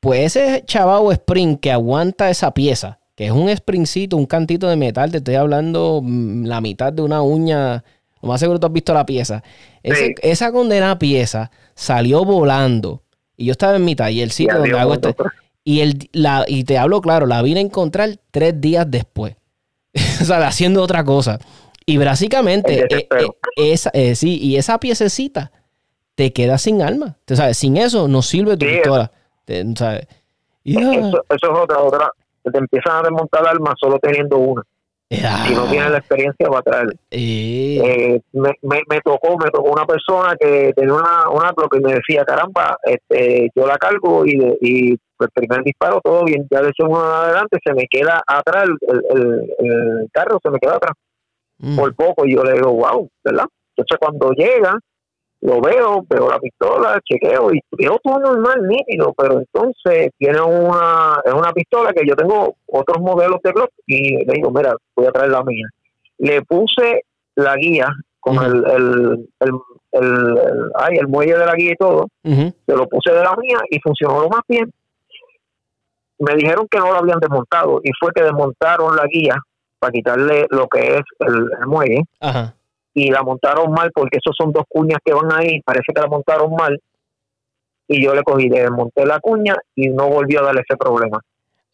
Pues 0.00 0.36
ese 0.36 0.64
chavao 0.66 1.12
spring 1.12 1.56
que 1.58 1.70
aguanta 1.70 2.28
esa 2.28 2.52
pieza, 2.52 2.98
que 3.14 3.26
es 3.26 3.30
un 3.30 3.48
springcito, 3.50 4.16
un 4.16 4.26
cantito 4.26 4.68
de 4.68 4.74
metal, 4.74 5.12
te 5.12 5.18
estoy 5.18 5.36
hablando 5.36 6.00
mm, 6.02 6.44
la 6.44 6.60
mitad 6.60 6.92
de 6.92 7.02
una 7.02 7.22
uña, 7.22 7.84
lo 8.20 8.28
más 8.28 8.40
seguro 8.40 8.58
tú 8.58 8.66
has 8.66 8.72
visto 8.72 8.92
la 8.92 9.06
pieza. 9.06 9.44
Ese- 9.84 10.06
Sí. 10.08 10.14
Esa 10.22 10.50
condenada 10.50 10.98
pieza 10.98 11.52
salió 11.76 12.24
volando 12.24 13.02
y 13.36 13.44
yo 13.44 13.52
estaba 13.52 13.76
en 13.76 13.84
mi 13.84 13.94
tallercito 13.94 14.50
donde 14.54 14.70
hago 14.80 14.94
nosotros. 15.10 15.32
Y, 15.62 15.80
el, 15.82 16.08
la, 16.12 16.44
y 16.48 16.64
te 16.64 16.78
hablo 16.78 17.00
claro, 17.00 17.26
la 17.26 17.40
vine 17.42 17.60
a 17.60 17.62
encontrar 17.62 18.18
tres 18.32 18.60
días 18.60 18.86
después. 18.90 19.36
sea, 20.26 20.46
haciendo 20.46 20.82
otra 20.82 21.04
cosa. 21.04 21.38
Y 21.86 21.98
básicamente, 21.98 22.80
eh, 22.88 23.08
eh, 23.18 23.28
esa, 23.56 23.90
eh, 23.92 24.14
sí, 24.14 24.38
y 24.40 24.56
esa 24.56 24.78
piececita 24.78 25.50
te 26.14 26.32
queda 26.32 26.58
sin 26.58 26.82
alma. 26.82 27.16
Tú 27.24 27.34
sabes, 27.36 27.56
sin 27.56 27.76
eso 27.76 28.06
no 28.08 28.22
sirve 28.22 28.56
tu 28.56 28.66
Sí, 28.66 28.72
pistola. 28.72 29.10
Te- 29.44 29.64
¿sabes? 29.76 30.06
Y, 30.64 30.76
ah, 30.76 30.92
Eso, 30.92 31.24
eso 31.28 31.52
es 31.52 31.58
otra, 31.58 31.78
otra. 31.80 32.10
Te 32.44 32.58
empiezan 32.58 32.96
a 32.96 33.02
desmontar 33.02 33.46
armas 33.46 33.74
solo 33.80 33.98
teniendo 33.98 34.36
una. 34.38 34.62
Si 35.46 35.54
no 35.54 35.66
tienes 35.68 35.90
la 35.90 35.98
experiencia 35.98 36.46
para 36.48 36.62
traer. 36.62 36.86
eh, 37.10 37.80
Eh, 37.84 38.20
me, 38.32 38.50
me, 38.62 38.82
me 38.88 39.00
tocó, 39.00 39.36
me 39.38 39.50
tocó 39.50 39.70
una 39.70 39.84
persona 39.84 40.34
que 40.38 40.72
tenía 40.74 40.94
una, 40.94 41.28
una 41.30 41.52
y 41.72 41.80
me 41.80 41.94
decía, 41.94 42.24
caramba, 42.24 42.76
este, 42.84 43.50
yo 43.54 43.66
la 43.66 43.76
cargo 43.76 44.24
y, 44.24 44.32
y 44.60 44.92
el 44.92 45.30
primer 45.34 45.62
disparo 45.62 46.00
todo 46.02 46.24
bien, 46.24 46.46
ya 46.50 46.60
de 46.62 46.72
segundo 46.76 47.04
en 47.04 47.12
adelante 47.12 47.58
se 47.64 47.74
me 47.74 47.86
queda 47.88 48.22
atrás, 48.26 48.64
el, 48.64 49.02
el, 49.10 49.54
el 49.58 50.08
carro 50.12 50.38
se 50.42 50.50
me 50.50 50.58
queda 50.58 50.76
atrás 50.76 50.92
mm, 51.58 51.76
por 51.76 51.94
poco 51.94 52.26
y 52.26 52.34
yo 52.34 52.42
le 52.42 52.54
digo, 52.54 52.72
wow, 52.72 53.08
¿verdad? 53.22 53.44
Entonces 53.76 53.98
cuando 54.00 54.30
llega, 54.32 54.78
lo 55.42 55.60
veo, 55.60 56.04
veo 56.08 56.30
la 56.30 56.38
pistola, 56.38 57.00
chequeo 57.04 57.52
y 57.52 57.60
veo 57.72 57.98
todo 58.02 58.18
normal, 58.20 58.66
nítido, 58.66 59.12
pero 59.16 59.40
entonces 59.40 60.10
tiene 60.16 60.40
una, 60.40 61.20
es 61.24 61.32
una 61.34 61.52
pistola 61.52 61.92
que 61.92 62.06
yo 62.06 62.14
tengo 62.14 62.54
otros 62.66 63.00
modelos 63.00 63.40
de 63.42 63.50
Glock 63.52 63.70
y 63.86 64.24
le 64.24 64.32
digo, 64.34 64.50
mira, 64.52 64.74
voy 64.96 65.06
a 65.06 65.10
traer 65.12 65.30
la 65.32 65.42
mía. 65.42 65.66
Le 66.18 66.42
puse 66.42 67.02
la 67.34 67.56
guía 67.56 67.88
con 68.20 68.36
Ujú. 68.38 68.46
el, 68.46 68.64
el, 68.70 69.28
el, 69.40 69.50
el, 69.92 70.04
el- 70.38 70.70
ay, 70.76 70.96
el 70.98 71.08
muelle 71.08 71.36
de 71.36 71.44
la 71.46 71.54
guía 71.56 71.72
y 71.72 71.76
todo, 71.76 72.06
se 72.24 72.76
lo 72.76 72.86
puse 72.88 73.12
de 73.12 73.22
la 73.24 73.34
mía 73.36 73.58
y 73.68 73.80
funcionó 73.80 74.20
lo 74.20 74.28
más 74.28 74.42
bien. 74.48 74.72
Me 76.18 76.34
dijeron 76.36 76.68
que 76.70 76.78
no 76.78 76.92
lo 76.92 76.98
habían 76.98 77.18
desmontado 77.18 77.80
y 77.82 77.90
fue 77.98 78.12
que 78.14 78.22
desmontaron 78.22 78.94
la 78.94 79.06
guía 79.08 79.34
para 79.80 79.90
quitarle 79.90 80.46
lo 80.50 80.68
que 80.68 80.78
es 80.98 81.02
el, 81.18 81.50
el 81.60 81.66
muelle 81.66 82.02
Ajá. 82.20 82.54
Y 82.94 83.10
la 83.10 83.22
montaron 83.22 83.72
mal 83.72 83.90
porque 83.94 84.18
esos 84.18 84.34
son 84.36 84.52
dos 84.52 84.64
cuñas 84.68 84.98
que 85.04 85.14
van 85.14 85.32
ahí, 85.32 85.60
parece 85.62 85.92
que 85.94 86.00
la 86.00 86.08
montaron 86.08 86.54
mal 86.54 86.78
y 87.88 88.02
yo 88.02 88.14
le 88.14 88.22
cogí, 88.22 88.48
le 88.48 88.60
desmonté 88.60 89.04
la 89.06 89.20
cuña 89.20 89.56
y 89.74 89.88
no 89.88 90.08
volvió 90.08 90.40
a 90.40 90.44
darle 90.44 90.62
ese 90.66 90.76
problema. 90.76 91.20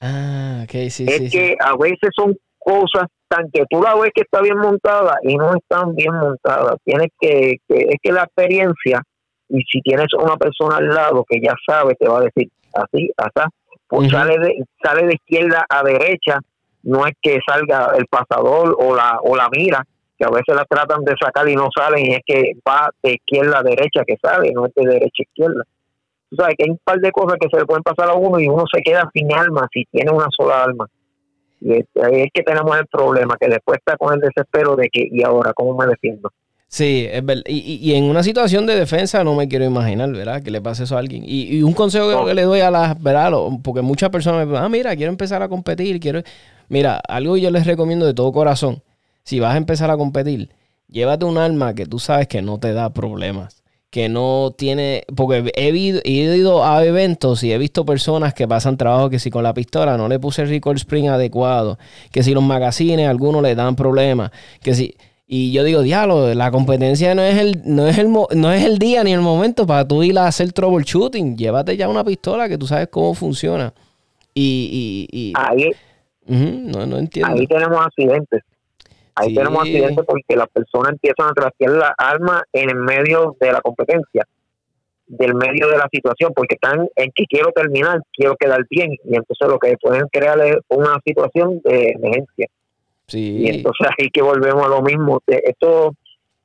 Ah, 0.01 0.61
ok, 0.65 0.71
sí, 0.91 1.07
es 1.09 1.17
sí, 1.17 1.31
que 1.31 1.49
sí. 1.49 1.57
a 1.61 1.77
veces 1.77 2.11
son 2.15 2.37
cosas 2.59 3.09
tan 3.29 3.51
que 3.51 3.65
tú 3.69 3.83
la 3.83 3.95
ves 3.95 4.11
que 4.15 4.23
está 4.23 4.41
bien 4.41 4.59
montada 4.59 5.19
y 5.23 5.37
no 5.37 5.55
están 5.55 5.95
bien 5.95 6.15
montadas. 6.15 6.77
Tienes 6.85 7.09
que, 7.21 7.57
que 7.69 7.81
es 7.91 7.97
que 8.03 8.13
la 8.13 8.23
experiencia 8.23 9.03
y 9.49 9.63
si 9.63 9.81
tienes 9.81 10.09
una 10.19 10.37
persona 10.37 10.77
al 10.77 10.89
lado 10.89 11.25
que 11.29 11.41
ya 11.41 11.55
sabe, 11.67 11.95
te 11.95 12.09
va 12.09 12.19
a 12.19 12.23
decir 12.23 12.51
así, 12.75 13.11
así, 13.17 13.49
pues 13.89 14.11
sale 14.11 14.39
de 14.39 14.65
sale 14.83 15.07
de 15.07 15.15
izquierda 15.15 15.65
a 15.69 15.83
derecha, 15.83 16.39
no 16.83 17.07
es 17.07 17.15
que 17.21 17.39
salga 17.47 17.93
el 17.97 18.07
pasador 18.07 18.77
o 18.79 18.95
la 18.95 19.19
o 19.23 19.35
la 19.35 19.49
mira, 19.51 19.85
que 20.19 20.25
a 20.25 20.31
veces 20.31 20.55
la 20.55 20.65
tratan 20.65 21.05
de 21.05 21.15
sacar 21.23 21.49
y 21.49 21.55
no 21.55 21.69
salen 21.75 22.05
y 22.07 22.15
es 22.15 22.21
que 22.27 22.53
va 22.69 22.91
de 23.03 23.13
izquierda 23.15 23.61
a 23.61 23.63
derecha 23.63 24.03
que 24.07 24.17
sale, 24.21 24.51
no 24.53 24.67
es 24.67 24.75
de 24.75 24.87
derecha 24.87 25.21
a 25.21 25.23
izquierda. 25.23 25.63
Tú 26.31 26.37
sabes 26.37 26.57
que 26.59 26.65
hay 26.65 26.71
un 26.71 26.81
par 26.85 26.99
de 26.99 27.11
cosas 27.13 27.39
que 27.41 27.49
se 27.51 27.57
le 27.59 27.65
pueden 27.65 27.83
pasar 27.83 28.11
a 28.11 28.15
uno 28.15 28.39
y 28.41 28.49
uno 28.49 28.65
se 28.73 28.83
queda 28.83 29.09
sin 29.15 29.33
alma 29.33 29.69
si 29.73 29.85
tiene 29.91 30.11
una 30.11 30.27
sola 30.37 30.65
alma. 30.65 30.87
Y 31.61 31.73
es, 31.73 31.87
ahí 32.03 32.23
es 32.23 32.29
que 32.35 32.43
tenemos 32.43 32.77
el 32.79 32.87
problema, 32.87 33.37
que 33.41 33.49
después 33.49 33.79
está 33.79 33.97
con 33.97 34.13
el 34.15 34.21
desespero 34.21 34.77
de 34.77 34.89
que, 34.93 35.09
¿y 35.11 35.23
ahora 35.23 35.53
cómo 35.55 35.77
me 35.77 35.87
defiendo? 35.87 36.31
Sí, 36.71 37.09
es 37.11 37.25
verdad. 37.25 37.45
Y, 37.47 37.79
y- 37.81 37.95
en 37.95 38.05
una 38.05 38.23
situación 38.23 38.67
de 38.67 38.77
defensa 38.77 39.25
no 39.25 39.35
me 39.35 39.49
quiero 39.49 39.65
imaginar, 39.65 40.11
¿verdad? 40.13 40.43
Que 40.43 40.51
le 40.51 40.61
pase 40.61 40.85
eso 40.85 40.97
a 40.97 40.99
alguien. 40.99 41.23
Y, 41.25 41.57
y 41.57 41.63
un 41.63 41.73
consejo 41.73 42.09
que- 42.11 42.15
No. 42.15 42.27
que 42.27 42.35
le 42.35 42.43
doy 42.43 42.61
a 42.61 42.71
las, 42.71 43.03
¿verdad? 43.03 43.33
Porque 43.65 43.81
muchas 43.81 44.11
personas 44.11 44.41
me 44.47 44.53
dicen, 44.53 44.65
ah, 44.65 44.69
mira, 44.69 44.95
quiero 44.95 45.11
empezar 45.11 45.43
a 45.43 45.49
competir, 45.49 45.99
quiero... 45.99 46.21
Mira, 46.69 47.01
algo 47.09 47.39
yo 47.39 47.51
les 47.51 47.67
recomiendo 47.67 48.05
de 48.05 48.13
todo 48.13 48.31
corazón, 48.33 48.83
si 49.29 49.41
vas 49.41 49.53
a 49.55 49.59
empezar 49.59 49.91
a 49.91 49.97
competir, 49.99 50.49
llévate 50.89 51.27
un 51.27 51.37
arma 51.37 51.75
que 51.75 51.85
tú 51.85 51.99
sabes 51.99 52.29
que 52.29 52.41
no 52.41 52.59
te 52.59 52.73
da 52.73 52.89
problemas. 52.95 53.63
Que 53.91 54.09
no 54.09 54.55
tiene... 54.57 55.05
Porque 55.15 55.51
he, 55.55 55.69
ido- 55.71 56.01
he 56.05 56.11
ido 56.37 56.65
a 56.65 56.83
eventos 56.85 57.43
y 57.43 57.53
he 57.53 57.59
visto 57.59 57.85
personas 57.85 58.33
que 58.33 58.49
pasan 58.49 58.77
trabajo 58.79 59.11
que 59.11 59.19
si 59.19 59.31
con 59.31 59.43
la 59.43 59.53
pistola 59.53 59.97
no 59.99 60.09
le 60.09 60.19
puse 60.19 60.43
el 60.43 60.49
recoil 60.49 60.77
spring 60.77 61.09
adecuado, 61.09 61.79
que 62.11 62.23
si 62.23 62.33
los 62.33 62.43
magazines 62.43 63.07
algunos 63.09 63.43
le 63.43 63.55
dan 63.55 63.77
problemas, 63.77 64.31
que 64.63 64.75
si... 64.75 64.95
Y 65.27 65.53
yo 65.53 65.63
digo, 65.63 65.83
diablo, 65.83 66.33
la 66.35 66.51
competencia 66.51 67.15
no 67.15 67.21
es 67.21 67.37
el, 67.37 67.61
no 67.67 67.87
es 67.87 67.99
el, 67.99 68.09
mo- 68.09 68.29
no 68.35 68.51
es 68.51 68.65
el 68.65 68.79
día 68.79 69.05
ni 69.05 69.13
el 69.13 69.21
momento 69.21 69.67
para 69.67 69.87
tú 69.87 70.03
ir 70.03 70.19
a 70.19 70.27
hacer 70.27 70.53
troubleshooting. 70.55 71.37
Llévate 71.37 71.77
ya 71.77 71.87
una 71.91 72.03
pistola 72.03 72.49
que 72.49 72.57
tú 72.57 72.67
sabes 72.67 72.89
cómo 72.89 73.13
funciona. 73.13 73.75
Y, 74.35 75.07
y, 75.13 75.19
y 75.19 75.33
Ahí, 75.37 75.71
no, 76.27 76.87
no 76.87 76.97
entiendo. 76.97 77.35
ahí 77.35 77.47
tenemos 77.47 77.79
accidentes. 77.85 78.43
Ahí 79.19 79.31
Sí. 79.31 79.35
tenemos 79.35 79.61
accidentes 79.63 80.05
porque 80.07 80.37
las 80.37 80.49
personas 80.49 80.93
empiezan 80.93 81.29
a 81.29 81.33
trastear 81.33 81.73
la 81.73 81.95
arma 81.99 82.43
en 82.53 82.71
el 82.71 82.77
medio 82.77 83.37
de 83.41 83.53
la 83.53 83.61
competencia, 83.61 84.25
del 85.07 85.35
medio 85.35 85.69
de 85.69 85.77
la 85.79 85.89
situación, 85.91 86.33
porque 86.35 86.55
están 86.55 86.89
en 86.95 87.11
que 87.15 87.25
quiero 87.27 87.51
terminar, 87.53 88.01
quiero 88.13 88.37
quedar 88.37 88.65
bien, 88.71 88.93
y 88.93 89.17
entonces 89.17 89.49
lo 89.49 89.59
que 89.59 89.77
pueden 89.81 90.07
crear 90.13 90.39
es 90.41 90.57
una 90.69 90.99
situación 91.05 91.61
de 91.65 91.91
emergencia. 91.97 92.47
Sí. 93.07 93.39
Y 93.39 93.49
entonces 93.49 93.89
ahí 93.99 94.09
que 94.11 94.23
volvemos 94.23 94.65
a 94.67 94.69
lo 94.69 94.83
mismo. 94.83 95.21
Esto, 95.27 95.95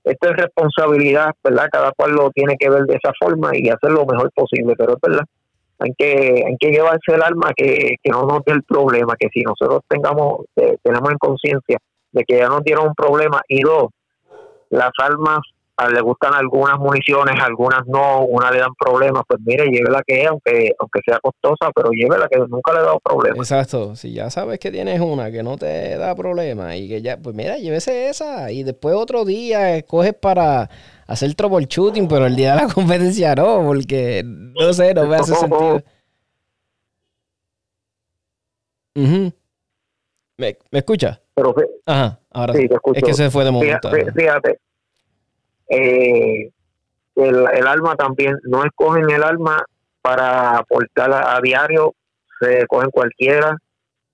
esto 0.06 0.30
es 0.30 0.38
responsabilidad, 0.38 1.32
¿verdad? 1.44 1.68
Cada 1.72 1.92
cual 1.92 2.14
lo 2.14 2.32
tiene 2.32 2.56
que 2.58 2.70
ver 2.70 2.84
de 2.86 2.96
esa 2.96 3.12
forma 3.20 3.52
y 3.54 3.70
hacer 3.70 3.92
lo 3.92 4.06
mejor 4.06 4.32
posible, 4.34 4.74
pero 4.78 4.94
es 4.94 5.02
verdad. 5.02 5.26
Hay 5.80 5.92
que, 5.98 6.44
hay 6.48 6.56
que 6.58 6.70
llevarse 6.72 7.14
el 7.14 7.22
alma 7.22 7.52
que, 7.54 7.96
que 8.02 8.10
no 8.10 8.26
nos 8.26 8.46
dé 8.46 8.54
el 8.54 8.64
problema, 8.64 9.16
que 9.20 9.28
si 9.34 9.42
nosotros 9.42 9.82
tengamos, 9.90 10.46
eh, 10.56 10.78
tenemos 10.82 11.12
en 11.12 11.18
conciencia 11.18 11.78
de 12.14 12.24
que 12.24 12.38
ya 12.38 12.48
nos 12.48 12.64
dieron 12.64 12.88
un 12.88 12.96
problema 12.96 13.42
y 13.48 13.62
dos, 13.62 13.90
las 14.70 14.92
armas 15.00 15.40
a 15.76 15.90
le 15.90 16.02
gustan 16.02 16.34
algunas 16.36 16.78
municiones, 16.78 17.36
algunas 17.42 17.86
no, 17.88 18.26
una 18.26 18.52
le 18.52 18.60
dan 18.60 18.76
problemas, 18.76 19.24
pues 19.28 19.40
mire, 19.44 19.66
lleve 19.66 19.90
la 19.90 20.04
que 20.06 20.22
es, 20.22 20.28
aunque, 20.28 20.72
aunque 20.78 21.00
sea 21.04 21.20
costosa, 21.20 21.72
pero 21.74 21.90
lleve 21.92 22.18
la 22.18 22.28
que 22.28 22.38
nunca 22.38 22.74
le 22.74 22.80
ha 22.80 22.84
dado 22.84 23.00
problemas. 23.00 23.40
Exacto. 23.40 23.96
Si 23.96 24.14
ya 24.14 24.30
sabes 24.30 24.60
que 24.60 24.72
tienes 24.72 25.02
una 25.02 25.32
que 25.32 25.42
no 25.42 25.58
te 25.58 25.98
da 25.98 26.16
problema 26.16 26.76
y 26.76 26.88
que 26.88 27.02
ya, 27.02 27.18
pues 27.18 27.36
mira, 27.36 27.58
llévese 27.58 28.10
esa 28.10 28.52
y 28.52 28.64
después 28.64 28.96
otro 28.96 29.26
día 29.26 29.76
escoges 29.76 30.14
para 30.14 30.70
hacer 31.08 31.34
troubleshooting, 31.34 32.08
pero 32.08 32.28
el 32.28 32.36
día 32.36 32.56
de 32.56 32.68
la 32.68 32.68
competencia 32.74 33.34
no, 33.34 33.64
porque 33.66 34.22
no 34.24 34.74
sé, 34.74 34.94
no 34.94 35.08
me 35.08 35.16
hace 35.16 35.34
sentido. 35.34 35.82
Ujú. 38.96 39.34
¿Me, 40.38 40.58
¿Me 40.70 40.80
escucha? 40.80 41.23
Pero 41.36 41.56
Ajá, 41.86 42.20
ahora 42.32 42.54
Sí, 42.54 42.68
te 42.68 42.76
escucho. 42.76 43.00
Es 43.00 43.04
que 43.04 43.14
se 43.14 43.32
fue 43.32 43.44
de 43.44 43.52
momento. 43.52 43.90
Fíjate, 43.90 44.12
fíjate, 44.12 44.60
eh, 45.70 46.52
el, 47.16 47.46
el 47.54 47.68
alma 47.68 47.96
también, 47.96 48.38
no 48.44 48.64
escogen 48.64 49.10
el 49.10 49.24
alma 49.24 49.64
para 50.02 50.58
aportar 50.58 51.12
a, 51.12 51.36
a 51.36 51.42
diario, 51.42 51.94
se 52.40 52.66
cogen 52.68 52.90
cualquiera. 52.92 53.58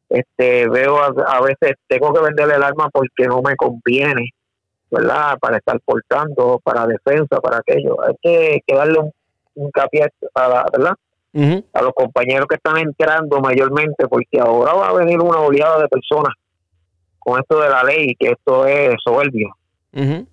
Este, 0.10 0.68
veo 0.70 0.98
a, 0.98 1.08
a 1.08 1.42
veces, 1.42 1.78
tengo 1.88 2.14
que 2.14 2.22
venderle 2.22 2.56
el 2.56 2.64
alma 2.64 2.90
porque 2.92 3.28
no 3.28 3.42
me 3.42 3.56
conviene, 3.56 4.30
¿verdad? 4.90 5.38
Para 5.40 5.58
estar 5.58 5.80
portando, 5.82 6.60
para 6.64 6.88
defensa, 6.88 7.40
para 7.42 7.58
aquello. 7.58 7.98
Hay 8.04 8.16
que, 8.22 8.62
que 8.66 8.76
darle 8.76 9.00
un, 9.00 9.12
hincapié 9.56 10.10
a 10.34 10.48
la, 10.48 10.66
¿verdad? 10.72 10.96
A 11.74 11.82
los 11.82 11.94
compañeros 11.94 12.48
que 12.48 12.56
están 12.56 12.78
entrando 12.78 13.40
mayormente, 13.40 14.08
porque 14.08 14.40
ahora 14.40 14.74
va 14.74 14.90
a 14.90 14.94
venir 14.94 15.20
una 15.20 15.40
oleada 15.40 15.80
de 15.80 15.88
personas 15.88 16.34
con 17.20 17.40
esto 17.40 17.60
de 17.60 17.70
la 17.70 17.84
ley, 17.84 18.16
que 18.16 18.32
esto 18.32 18.66
es 18.66 18.96
soberbio. 19.04 19.56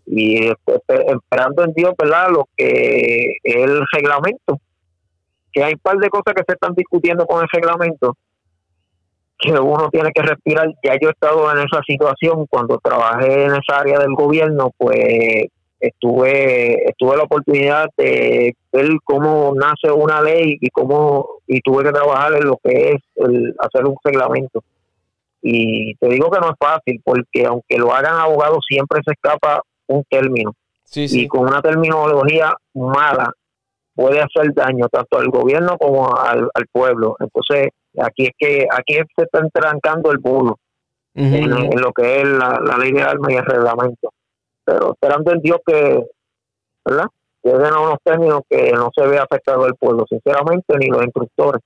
Y 0.07 0.49
este, 0.49 0.81
esperando 0.89 1.65
en 1.65 1.73
Dios, 1.73 1.95
¿verdad? 1.99 2.29
Lo 2.31 2.49
que 2.57 3.37
es 3.43 3.57
el 3.57 3.83
reglamento, 3.93 4.61
que 5.53 5.65
hay 5.65 5.73
un 5.75 5.81
par 5.81 5.97
de 5.97 6.09
cosas 6.09 6.35
que 6.35 6.45
se 6.47 6.53
están 6.53 6.75
discutiendo 6.75 7.27
con 7.27 7.43
el 7.43 7.49
reglamento, 7.53 8.17
que 9.39 9.53
uno 9.53 9.89
tiene 9.91 10.11
que 10.13 10.23
respirar. 10.23 10.69
Ya 10.83 10.97
yo 11.01 11.09
he 11.09 11.13
estado 11.13 11.51
en 11.51 11.59
esa 11.59 11.83
situación 11.87 12.47
cuando 12.47 12.79
trabajé 12.79 13.45
en 13.45 13.53
esa 13.53 13.81
área 13.81 13.99
del 13.99 14.15
gobierno, 14.15 14.71
pues 14.77 15.47
estuve 15.79 16.89
estuve 16.89 17.17
la 17.17 17.25
oportunidad 17.25 17.89
de 17.99 18.55
ver 18.73 18.89
cómo 19.05 19.53
nace 19.55 19.91
una 19.93 20.23
ley 20.23 20.57
y 20.61 20.71
cómo 20.71 21.41
y 21.47 21.61
tuve 21.61 21.85
que 21.85 21.93
trabajar 21.93 22.35
en 22.35 22.47
lo 22.47 22.59
que 22.63 22.93
es 22.93 23.03
el 23.17 23.55
hacer 23.59 23.85
un 23.85 23.97
reglamento 24.03 24.65
y 25.49 25.95
te 25.97 26.09
digo 26.09 26.31
que 26.31 26.41
no 26.41 26.49
es 26.49 26.57
fácil 26.59 27.01
porque 27.05 27.47
aunque 27.47 27.79
lo 27.79 27.93
hagan 27.95 28.15
abogados 28.15 28.65
siempre 28.69 29.01
se 29.05 29.13
escapa 29.13 29.63
un 29.87 30.03
término 30.11 30.53
Sí, 30.85 31.07
y 31.11 31.27
con 31.29 31.43
una 31.49 31.61
terminología 31.63 32.55
mala 32.75 33.33
puede 33.95 34.21
hacer 34.21 34.53
daño 34.55 34.89
tanto 34.89 35.19
al 35.19 35.29
gobierno 35.29 35.77
como 35.79 36.17
al, 36.17 36.49
al 36.53 36.67
pueblo 36.73 37.17
entonces 37.21 37.69
aquí 37.99 38.27
es 38.27 38.33
que 38.39 38.67
aquí 38.71 38.95
se 39.17 39.23
está 39.25 39.39
entrancando 39.41 40.11
el 40.11 40.19
bulo 40.19 40.59
Ujú, 41.15 41.35
en, 41.35 41.53
ujú. 41.53 41.63
en 41.73 41.81
lo 41.81 41.93
que 41.93 42.21
es 42.21 42.29
la, 42.29 42.61
la 42.63 42.77
ley 42.79 42.93
de 42.93 43.03
armas 43.03 43.33
y 43.33 43.37
el 43.37 43.45
reglamento. 43.47 44.13
Pero 44.65 44.93
esperando 44.93 45.33
en 45.33 45.41
Dios 45.41 45.59
que, 45.65 46.05
¿verdad? 46.85 47.07
Lleguen 47.43 47.73
a 47.73 47.81
unos 47.81 47.99
términos 48.05 48.43
que 48.51 48.71
no 48.73 48.91
se 48.95 49.07
vea 49.07 49.23
afectado 49.23 49.65
el 49.67 49.75
pueblo, 49.77 50.05
sinceramente, 50.11 50.77
ni 50.77 50.89
los 50.89 51.03
instructores, 51.03 51.63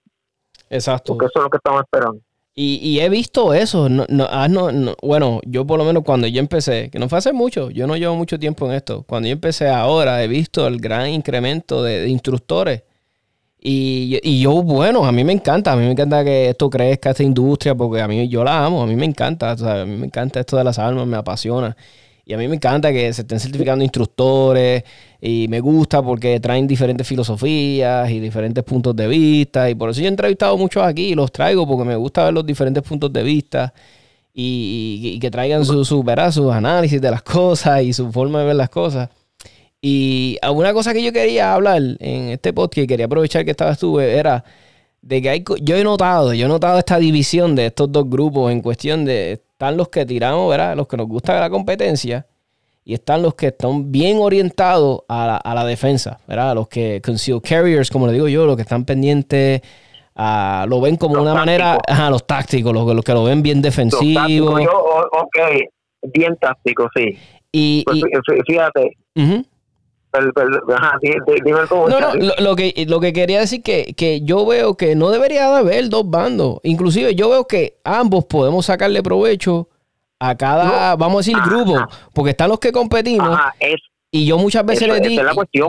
Exacto. 0.68 1.14
porque 1.14 1.26
eso 1.26 1.40
es 1.40 1.42
lo 1.42 1.50
que 1.50 1.56
estamos 1.56 1.82
esperando. 1.82 2.20
Y, 2.54 2.76
y 2.82 3.00
he 3.00 3.08
visto 3.08 3.54
eso. 3.54 3.88
No, 3.88 4.06
no, 4.08 4.26
ah, 4.30 4.48
no, 4.48 4.72
no, 4.72 4.94
bueno, 5.02 5.40
yo 5.46 5.66
por 5.66 5.78
lo 5.78 5.84
menos 5.84 6.02
cuando 6.04 6.26
yo 6.26 6.40
empecé, 6.40 6.90
que 6.90 6.98
no 6.98 7.08
fue 7.08 7.18
hace 7.18 7.32
mucho, 7.32 7.70
yo 7.70 7.86
no 7.86 7.96
llevo 7.96 8.16
mucho 8.16 8.38
tiempo 8.38 8.66
en 8.66 8.72
esto. 8.72 9.04
Cuando 9.04 9.28
yo 9.28 9.32
empecé 9.32 9.68
ahora, 9.68 10.22
he 10.22 10.28
visto 10.28 10.66
el 10.66 10.78
gran 10.80 11.08
incremento 11.08 11.82
de, 11.82 12.08
instructores. 12.08 12.82
Y, 13.62 14.40
yo, 14.40 14.62
bueno, 14.62 15.04
a 15.04 15.12
mí 15.12 15.22
me 15.24 15.32
encanta, 15.32 15.72
a 15.72 15.76
mí 15.76 15.84
me 15.84 15.92
encanta 15.92 16.24
que 16.24 16.50
esto 16.50 16.70
crezca, 16.70 17.10
esta 17.10 17.22
industria, 17.22 17.74
porque 17.74 18.00
a 18.00 18.08
mí 18.08 18.28
yo 18.28 18.42
la 18.42 18.64
amo, 18.64 18.82
a 18.82 18.86
mí 18.86 18.96
me 18.96 19.04
encanta, 19.04 19.52
o 19.52 19.58
sea, 19.58 19.82
a 19.82 19.86
mí 19.86 19.96
me 19.96 20.06
encanta 20.06 20.40
esto 20.40 20.56
de 20.56 20.64
las 20.64 20.78
armas, 20.78 21.06
me 21.06 21.16
apasiona. 21.18 21.76
Y 22.24 22.32
a 22.34 22.38
mí 22.38 22.48
me 22.48 22.56
encanta 22.56 22.92
que 22.92 23.12
se 23.12 23.22
estén 23.22 23.40
certificando 23.40 23.84
instructores 23.84 24.84
y 25.20 25.48
me 25.48 25.60
gusta 25.60 26.02
porque 26.02 26.40
traen 26.40 26.66
diferentes 26.66 27.06
filosofías 27.06 28.10
y 28.10 28.20
diferentes 28.20 28.64
puntos 28.64 28.96
de 28.96 29.06
vista. 29.06 29.68
Y 29.68 29.74
por 29.74 29.90
eso 29.90 30.00
yo 30.00 30.06
he 30.06 30.08
entrevistado 30.08 30.56
muchos 30.56 30.82
aquí 30.82 31.08
y 31.08 31.14
los 31.14 31.30
traigo 31.30 31.66
porque 31.66 31.84
me 31.84 31.96
gusta 31.96 32.24
ver 32.24 32.34
los 32.34 32.46
diferentes 32.46 32.82
puntos 32.82 33.12
de 33.12 33.22
vista 33.22 33.74
y, 34.32 35.18
que 35.20 35.30
traigan 35.30 35.64
su, 35.64 35.84
su, 35.84 36.04
sus 36.32 36.52
análisis 36.52 37.00
de 37.00 37.10
las 37.10 37.22
cosas 37.22 37.82
y 37.82 37.92
su 37.92 38.10
forma 38.12 38.40
de 38.40 38.46
ver 38.46 38.56
las 38.56 38.70
cosas. 38.70 39.10
Y 39.82 40.38
una 40.52 40.72
cosa 40.72 40.92
que 40.92 41.02
yo 41.02 41.12
quería 41.12 41.54
hablar 41.54 41.82
en 42.00 42.28
este 42.30 42.52
podcast 42.52 42.84
y 42.84 42.86
quería 42.86 43.06
aprovechar 43.06 43.44
que 43.44 43.50
estabas 43.52 43.78
tú 43.78 43.98
era 44.00 44.44
de 45.02 45.22
que 45.22 45.30
hay, 45.30 45.44
yo 45.62 45.76
he 45.76 45.84
notado, 45.84 46.34
yo 46.34 46.46
he 46.46 46.48
notado 46.48 46.78
esta 46.78 46.98
división 46.98 47.54
de 47.56 47.66
estos 47.66 47.90
dos 47.90 48.08
grupos 48.08 48.52
en 48.52 48.60
cuestión 48.60 49.04
de 49.06 49.32
están 49.32 49.76
los 49.76 49.88
que 49.88 50.06
tiramos, 50.06 50.50
¿verdad? 50.50 50.76
Los 50.76 50.86
que 50.86 50.96
nos 50.96 51.06
gusta 51.06 51.38
la 51.40 51.50
competencia 51.50 52.26
y 52.84 52.94
están 52.94 53.22
los 53.22 53.34
que 53.34 53.48
están 53.48 53.92
bien 53.92 54.18
orientados 54.20 55.02
a 55.08 55.26
la, 55.26 55.36
a 55.36 55.54
la 55.54 55.64
defensa, 55.64 56.18
¿verdad? 56.26 56.54
Los 56.54 56.68
que 56.68 57.00
conceal 57.04 57.40
carriers, 57.42 57.90
como 57.90 58.06
le 58.06 58.12
digo 58.12 58.28
yo, 58.28 58.46
los 58.46 58.56
que 58.56 58.62
están 58.62 58.84
pendientes 58.84 59.60
a, 60.14 60.66
lo 60.68 60.80
ven 60.80 60.96
como 60.96 61.14
Los 61.14 61.22
una 61.22 61.34
manera, 61.34 61.78
ajá, 61.86 62.10
los 62.10 62.26
tácticos, 62.26 62.72
los, 62.72 62.94
los 62.94 63.04
que 63.04 63.12
lo 63.12 63.24
ven 63.24 63.42
bien 63.42 63.62
Los 63.62 63.70
tácticos, 64.14 64.62
yo, 64.62 65.08
ok, 65.12 65.38
bien 66.12 66.36
táctico, 66.40 66.88
sí. 66.94 67.18
Y, 67.52 67.84
Pues, 67.84 67.98
y- 67.98 68.42
fíjate, 68.46 68.96
ajá, 70.12 70.98
dime 71.00 71.16
el 71.36 71.68
No, 71.70 72.00
no, 72.00 72.14
lo, 72.14 72.34
lo 72.38 72.56
que, 72.56 72.84
lo 72.88 73.00
que 73.00 73.12
quería 73.12 73.40
decir 73.40 73.62
que, 73.62 73.94
que 73.96 74.20
yo 74.22 74.44
veo 74.46 74.76
que 74.76 74.94
no 74.96 75.10
debería 75.10 75.48
de 75.50 75.58
haber 75.58 75.88
dos 75.88 76.08
bandos. 76.08 76.58
Inclusive 76.62 77.14
yo 77.14 77.30
veo 77.30 77.46
que 77.46 77.78
ambos 77.84 78.24
podemos 78.24 78.66
sacarle 78.66 79.02
provecho 79.02 79.68
a 80.20 80.34
cada, 80.36 80.94
vamos 80.96 81.16
a 81.16 81.18
decir, 81.20 81.36
Ajá. 81.36 81.48
grupo. 81.50 81.88
Porque 82.12 82.30
están 82.30 82.50
los 82.50 82.60
que 82.60 82.70
competimos 82.72 83.28
Ajá, 83.28 83.54
es, 83.58 83.80
y 84.12 84.26
yo 84.26 84.38
muchas 84.38 84.64
veces 84.66 84.88
Eso- 84.88 84.94
le 84.94 85.08
digo, 85.08 85.22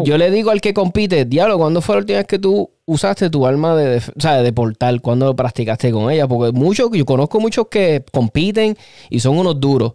yo 0.04 0.18
le 0.18 0.30
digo 0.32 0.52
al 0.52 0.62
que 0.62 0.74
compite, 0.74 1.26
diablo, 1.26 1.58
¿cuándo 1.58 1.80
fue 1.82 1.96
la 1.96 2.00
última 2.00 2.18
vez 2.20 2.28
que 2.28 2.38
tú 2.40 2.70
usaste 2.86 3.30
tu 3.30 3.46
arma 3.48 3.76
de, 3.76 3.98
o 3.98 4.20
sea, 4.20 4.42
de 4.42 4.52
portal? 4.54 5.02
¿Cuándo 5.02 5.36
practicaste 5.36 5.92
con 5.92 6.12
ella? 6.12 6.28
Porque 6.28 6.52
muchos, 6.52 6.90
yo 6.92 7.06
conozco 7.06 7.40
muchos 7.40 7.68
que 7.70 8.04
compiten 8.12 8.76
y 9.10 9.20
son 9.20 9.38
unos 9.38 9.60
duros. 9.60 9.94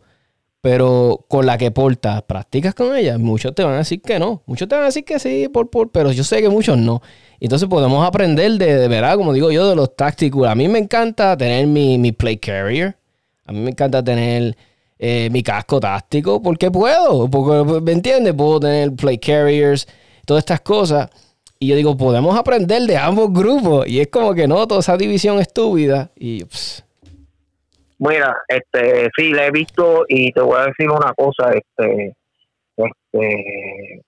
Pero 0.63 1.25
con 1.29 1.47
la 1.47 1.59
que 1.59 1.71
portas, 1.71 2.23
practicas 2.23 2.75
con 2.75 2.97
ella, 2.97 3.19
muchos 3.19 3.55
te 3.55 3.63
van 3.63 3.75
a 3.75 3.79
decir 3.79 4.01
que 4.03 4.19
no. 4.19 4.43
Muchos 4.47 4.67
te 4.67 4.75
van 4.75 4.83
a 4.83 4.87
decir 4.87 5.05
que 5.05 5.21
sí, 5.21 5.49
por, 5.49 5.71
por, 5.71 5.91
pero 5.93 6.11
yo 6.11 6.25
sé 6.25 6.41
que 6.43 6.49
muchos 6.49 6.77
no. 6.77 7.03
Entonces 7.39 7.69
podemos 7.69 8.05
aprender 8.05 8.51
de, 8.53 8.77
de 8.77 8.89
verdad, 8.89 9.17
como 9.17 9.33
digo 9.33 9.53
yo, 9.53 9.69
de 9.69 9.77
los 9.77 9.95
tácticos. 9.95 10.49
A 10.49 10.57
mí 10.57 10.67
me 10.67 10.81
encanta 10.81 11.37
tener 11.37 11.69
mi, 11.69 11.99
mi 11.99 12.11
play 12.11 12.39
carrier. 12.39 12.97
A 13.47 13.53
mí 13.53 13.61
me 13.61 13.71
encanta 13.71 14.03
tener 14.03 14.57
eh, 14.99 15.29
mi 15.31 15.43
casco 15.43 15.81
táctico 15.81 16.43
porque 16.43 16.71
puedo. 16.71 17.29
Porque, 17.31 17.81
¿me 17.81 17.93
entiendes? 17.93 18.35
Puedo 18.35 18.61
tener 18.61 18.93
play 18.95 19.19
carriers, 19.19 19.87
todas 20.25 20.43
estas 20.43 20.61
cosas. 20.61 21.11
Y 21.59 21.69
yo 21.69 21.77
digo, 21.77 21.97
podemos 21.97 22.37
aprender 22.37 22.83
de 22.83 22.97
ambos 22.97 23.33
grupos. 23.33 23.87
Y 23.89 24.01
es 24.01 24.09
como 24.09 24.35
que 24.35 24.47
no, 24.47 24.67
toda 24.67 24.81
esa 24.81 24.97
división 24.97 25.39
estúpida. 25.39 26.11
Y 26.17 26.45
pss, 26.45 26.87
Mira, 27.99 28.37
este, 28.49 29.09
sí, 29.17 29.33
la 29.33 29.47
he 29.47 29.51
visto 29.51 30.05
y 30.07 30.31
te 30.33 30.41
voy 30.43 30.59
a 30.59 30.67
decir 30.67 30.91
una 30.91 31.15
cosa, 31.15 31.51
este, 31.53 32.15
este, 32.77 34.03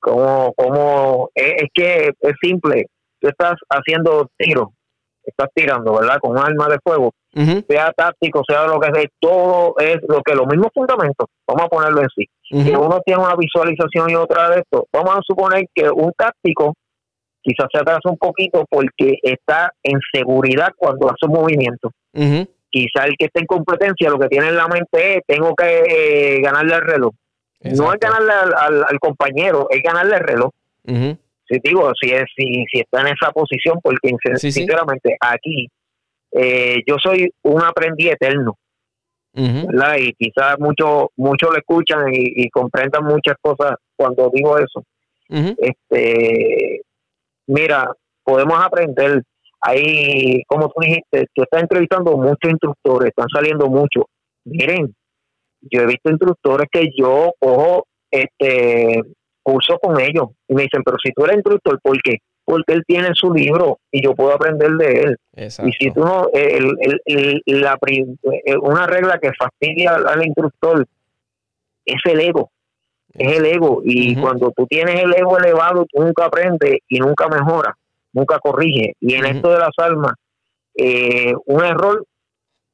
como, 0.00 0.52
como, 0.54 1.30
es, 1.32 1.68
que 1.72 2.08
es 2.08 2.34
simple, 2.42 2.86
tú 3.20 3.28
estás 3.28 3.54
haciendo 3.70 4.28
tiro, 4.36 4.72
estás 5.22 5.48
tirando, 5.54 5.94
¿verdad? 5.94 6.18
Con 6.20 6.32
un 6.32 6.38
arma 6.38 6.68
de 6.68 6.78
fuego, 6.82 7.12
sea 7.68 7.92
táctico, 7.96 8.42
sea 8.46 8.66
lo 8.66 8.78
que 8.80 8.90
sea, 8.94 9.08
todo 9.20 9.74
es 9.78 9.96
lo 10.08 10.22
que 10.22 10.34
los 10.34 10.46
mismos 10.46 10.68
fundamentos, 10.74 11.26
vamos 11.46 11.64
a 11.64 11.68
ponerlo 11.68 12.00
en 12.02 12.08
sí. 12.14 12.26
que 12.48 12.76
uno 12.76 13.00
tiene 13.04 13.22
una 13.22 13.34
visualización 13.36 14.10
y 14.10 14.14
otra 14.14 14.50
de 14.50 14.60
esto. 14.60 14.86
Vamos 14.92 15.16
a 15.16 15.20
suponer 15.26 15.64
que 15.74 15.88
un 15.90 16.12
táctico 16.16 16.74
quizás 17.42 17.66
se 17.72 17.78
atrasa 17.80 18.08
un 18.08 18.16
poquito 18.18 18.64
porque 18.70 19.18
está 19.22 19.70
en 19.82 19.98
seguridad 20.12 20.68
cuando 20.76 21.06
hace 21.08 21.26
un 21.26 21.32
movimiento. 21.32 21.90
Ujú, 22.14 22.46
Quizá 22.70 23.04
el 23.04 23.14
que 23.18 23.26
está 23.26 23.40
en 23.40 23.46
competencia 23.46 24.08
lo 24.10 24.18
que 24.18 24.28
tiene 24.28 24.48
en 24.48 24.56
la 24.56 24.66
mente 24.66 25.16
es 25.16 25.22
tengo 25.26 25.54
que 25.54 25.82
eh, 25.88 26.40
ganarle 26.40 26.74
al 26.74 26.82
reloj. 26.82 27.12
No 27.62 27.92
es 27.92 27.98
ganarle 28.00 28.32
al, 28.32 28.54
al- 28.54 28.84
al 28.88 28.98
compañero, 29.00 29.68
es 29.70 29.82
ganarle 29.82 30.16
al 30.16 30.22
reloj. 30.22 30.50
Si 31.46 31.58
digo, 31.62 31.90
si 32.00 32.10
es 32.10 32.24
si, 32.34 32.64
si 32.72 32.80
está 32.80 33.02
en 33.02 33.08
esa 33.08 33.30
posición, 33.32 33.78
porque 33.82 34.10
sí. 34.36 34.50
sinceramente 34.52 35.16
aquí 35.20 35.68
eh, 36.34 36.82
yo 36.86 36.96
soy 37.02 37.30
un 37.42 37.62
aprendiz 37.62 38.12
eterno. 38.12 38.56
Y 39.36 40.12
quizás 40.12 40.58
muchos 40.60 41.06
muchos 41.16 41.50
lo 41.50 41.56
escuchan 41.56 42.12
y, 42.12 42.44
y 42.44 42.50
comprendan 42.50 43.04
muchas 43.04 43.34
cosas 43.40 43.76
cuando 43.96 44.30
digo 44.32 44.58
eso. 44.58 44.84
Este, 45.28 46.82
mira, 47.46 47.92
podemos 48.22 48.62
aprender. 48.62 49.22
Ahí, 49.60 50.42
como 50.46 50.68
tú 50.68 50.80
dijiste, 50.80 51.26
tú 51.34 51.42
estás 51.42 51.62
entrevistando 51.62 52.16
muchos 52.16 52.50
instructores, 52.50 53.08
están 53.08 53.28
saliendo 53.32 53.66
muchos. 53.68 54.04
Miren, 54.44 54.94
yo 55.62 55.80
he 55.80 55.86
visto 55.86 56.10
instructores 56.10 56.68
que 56.70 56.90
yo 56.96 57.32
cojo 57.38 57.86
este 58.10 59.00
curso 59.42 59.78
con 59.78 60.00
ellos 60.00 60.28
y 60.48 60.54
me 60.54 60.62
dicen, 60.62 60.82
pero 60.84 60.96
si 61.02 61.12
tú 61.12 61.24
eres 61.24 61.36
instructor, 61.36 61.80
¿por 61.82 62.00
qué? 62.02 62.18
Porque 62.46 62.74
él 62.74 62.82
tiene 62.86 63.08
su 63.14 63.32
libro 63.32 63.78
y 63.90 64.02
yo 64.04 64.14
puedo 64.14 64.32
aprender 64.34 64.70
de 64.72 65.00
él. 65.00 65.16
Exacto. 65.34 65.68
Y 65.68 65.72
si 65.72 65.90
tú 65.90 66.00
no, 66.04 66.28
el, 66.34 66.76
el- 67.06 67.42
el- 67.46 67.60
la, 67.60 67.78
eh, 67.86 68.56
una 68.60 68.86
regla 68.86 69.18
que 69.18 69.30
fastidia 69.32 69.94
al, 69.94 70.06
al 70.06 70.26
instructor 70.26 70.86
es 71.86 72.00
el 72.04 72.20
ego, 72.20 72.50
es 73.14 73.38
el 73.38 73.46
ego. 73.46 73.80
Y 73.84 74.14
cuando 74.20 74.52
tú 74.54 74.66
tienes 74.66 75.02
el 75.02 75.14
ego 75.14 75.38
elevado, 75.38 75.86
tú 75.90 76.02
nunca 76.02 76.26
aprendes 76.26 76.78
y 76.88 76.98
nunca 76.98 77.28
mejoras, 77.28 77.74
nunca 78.12 78.38
corriges. 78.38 78.94
Y 79.00 79.14
en 79.14 79.24
esto 79.26 79.50
de 79.50 79.58
las 79.58 79.72
almas, 79.78 80.12
eh, 80.76 81.32
un 81.46 81.64
error 81.64 82.04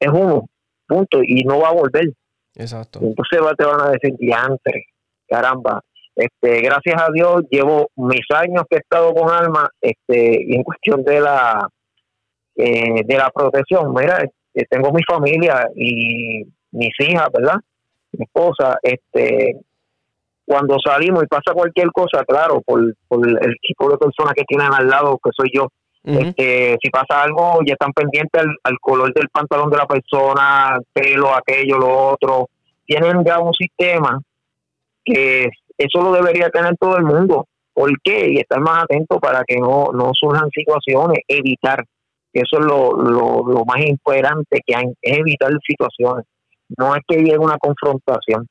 es 0.01 0.11
uno, 0.11 0.49
punto, 0.89 1.21
y 1.23 1.45
no 1.45 1.61
va 1.61 1.68
a 1.68 1.73
volver. 1.75 2.11
Exacto. 2.57 2.99
Entonces 3.03 3.39
te 3.57 3.64
van 3.64 3.81
a 3.83 3.91
decir, 3.91 4.16
diantre, 4.18 4.87
caramba. 5.29 5.81
Este, 6.21 6.61
gracias 6.61 7.01
a 7.01 7.11
Dios 7.11 7.45
llevo 7.51 7.89
mis 7.97 8.27
años 8.35 8.64
que 8.68 8.77
he 8.77 8.81
estado 8.81 9.14
con 9.14 9.31
Alma 9.31 9.71
este, 9.81 10.45
y 10.47 10.55
en 10.55 10.62
cuestión 10.62 11.03
de 11.03 11.18
la 11.18 11.66
eh, 12.57 13.03
de 13.07 13.16
la 13.16 13.31
protección. 13.31 13.95
Mira, 13.95 14.23
eh, 14.23 14.64
tengo 14.68 14.93
mi 14.93 15.03
familia 15.09 15.66
y 15.75 16.45
mis 16.73 16.91
hijas, 16.99 17.29
¿verdad? 17.33 17.57
Mi 18.12 18.25
esposa, 18.25 18.77
este, 18.83 19.57
cuando 20.45 20.77
salimos 20.85 21.23
y 21.23 21.27
pasa 21.27 21.55
cualquier 21.55 21.91
cosa, 21.91 22.23
claro, 22.27 22.61
por, 22.66 22.95
por 23.09 23.27
el 23.27 23.57
tipo 23.62 23.89
de 23.89 23.97
personas 23.97 24.35
que 24.35 24.45
tienen 24.45 24.75
al 24.75 24.89
lado, 24.89 25.18
que 25.25 25.31
soy 25.35 25.49
yo, 25.55 25.68
este, 26.05 26.77
si 26.83 26.91
pasa 26.91 27.23
algo, 27.23 27.61
ya 27.66 27.75
están 27.75 27.93
pendientes 27.93 28.43
al, 28.43 28.55
al 28.64 28.79
color 28.79 29.14
del 29.14 29.29
pantalón 29.31 29.71
de 29.71 29.79
la 29.79 29.87
persona, 29.87 30.79
pelo, 30.93 31.35
aquello, 31.35 31.79
lo 31.79 32.11
otro. 32.11 32.49
Tienen 32.85 33.25
ya 33.25 33.39
un 33.39 33.55
sistema 33.55 34.21
que 35.03 35.49
eso 35.81 36.03
lo 36.03 36.12
debería 36.12 36.51
tener 36.51 36.76
todo 36.78 36.97
el 36.97 37.05
mundo. 37.05 37.47
¿Por 37.72 37.91
qué? 38.03 38.31
Y 38.31 38.39
estar 38.39 38.61
más 38.61 38.85
atento 38.85 39.18
para 39.18 39.43
que 39.47 39.57
no, 39.57 39.89
no 39.95 40.11
surjan 40.12 40.51
situaciones, 40.51 41.20
evitar. 41.26 41.85
Eso 42.33 42.59
es 42.59 42.64
lo, 42.66 42.93
lo, 42.93 43.45
lo 43.47 43.64
más 43.64 43.81
importante 43.87 44.61
que 44.66 44.74
hay, 44.74 44.87
es 45.01 45.18
evitar 45.18 45.51
situaciones. 45.66 46.26
No 46.76 46.95
es 46.95 47.03
que 47.09 47.16
llegue 47.16 47.39
una 47.39 47.57
confrontación. 47.59 48.47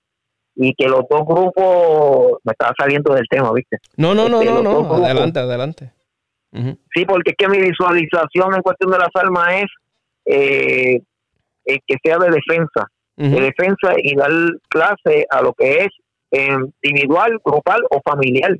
Y 0.55 0.73
que 0.73 0.87
los 0.89 1.03
dos 1.09 1.21
grupos, 1.25 2.39
me 2.43 2.51
estaba 2.51 2.73
saliendo 2.77 3.13
del 3.13 3.25
tema, 3.29 3.53
¿viste? 3.53 3.77
No, 3.95 4.13
no, 4.13 4.27
no, 4.27 4.41
Este, 4.41 4.53
no, 4.53 4.61
no. 4.61 4.79
grupos. 4.79 5.01
Adelante, 5.01 5.39
adelante. 5.39 5.93
Sí, 6.93 7.05
porque 7.05 7.31
es 7.31 7.35
que 7.37 7.47
mi 7.47 7.59
visualización 7.59 8.55
en 8.55 8.61
cuestión 8.61 8.91
de 8.91 8.97
las 8.97 9.09
armas 9.13 9.47
es 9.53 9.67
eh, 10.25 11.01
que 11.65 11.95
sea 12.03 12.17
de 12.17 12.31
defensa, 12.31 12.87
de 13.15 13.39
defensa 13.39 13.93
y 13.97 14.15
dar 14.15 14.31
clase 14.67 15.25
a 15.29 15.41
lo 15.43 15.53
que 15.53 15.83
es 15.83 15.89
eh, 16.31 16.55
individual, 16.83 17.39
grupal 17.43 17.81
o 17.89 18.01
familiar. 18.03 18.55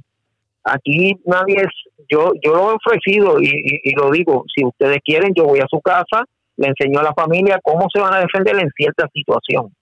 Aquí 0.64 1.16
nadie 1.26 1.56
es, 1.58 1.68
yo 2.10 2.32
yo 2.44 2.54
lo 2.54 2.72
he 2.72 2.76
ofrecido 2.76 3.40
y, 3.42 3.46
y- 3.48 3.80
y 3.84 3.92
lo 3.96 4.12
digo, 4.12 4.44
si 4.54 4.64
ustedes 4.66 5.00
quieren, 5.04 5.34
yo 5.34 5.46
voy 5.46 5.60
a 5.60 5.68
su 5.70 5.80
casa, 5.82 6.26
le 6.58 6.68
enseño 6.68 7.00
a 7.00 7.04
la 7.04 7.14
familia 7.14 7.60
cómo 7.64 7.88
se 7.94 8.00
van 8.02 8.14
a 8.14 8.20
defender 8.20 8.56
en 8.60 8.70
cierta 8.76 9.08
situación 9.14 9.74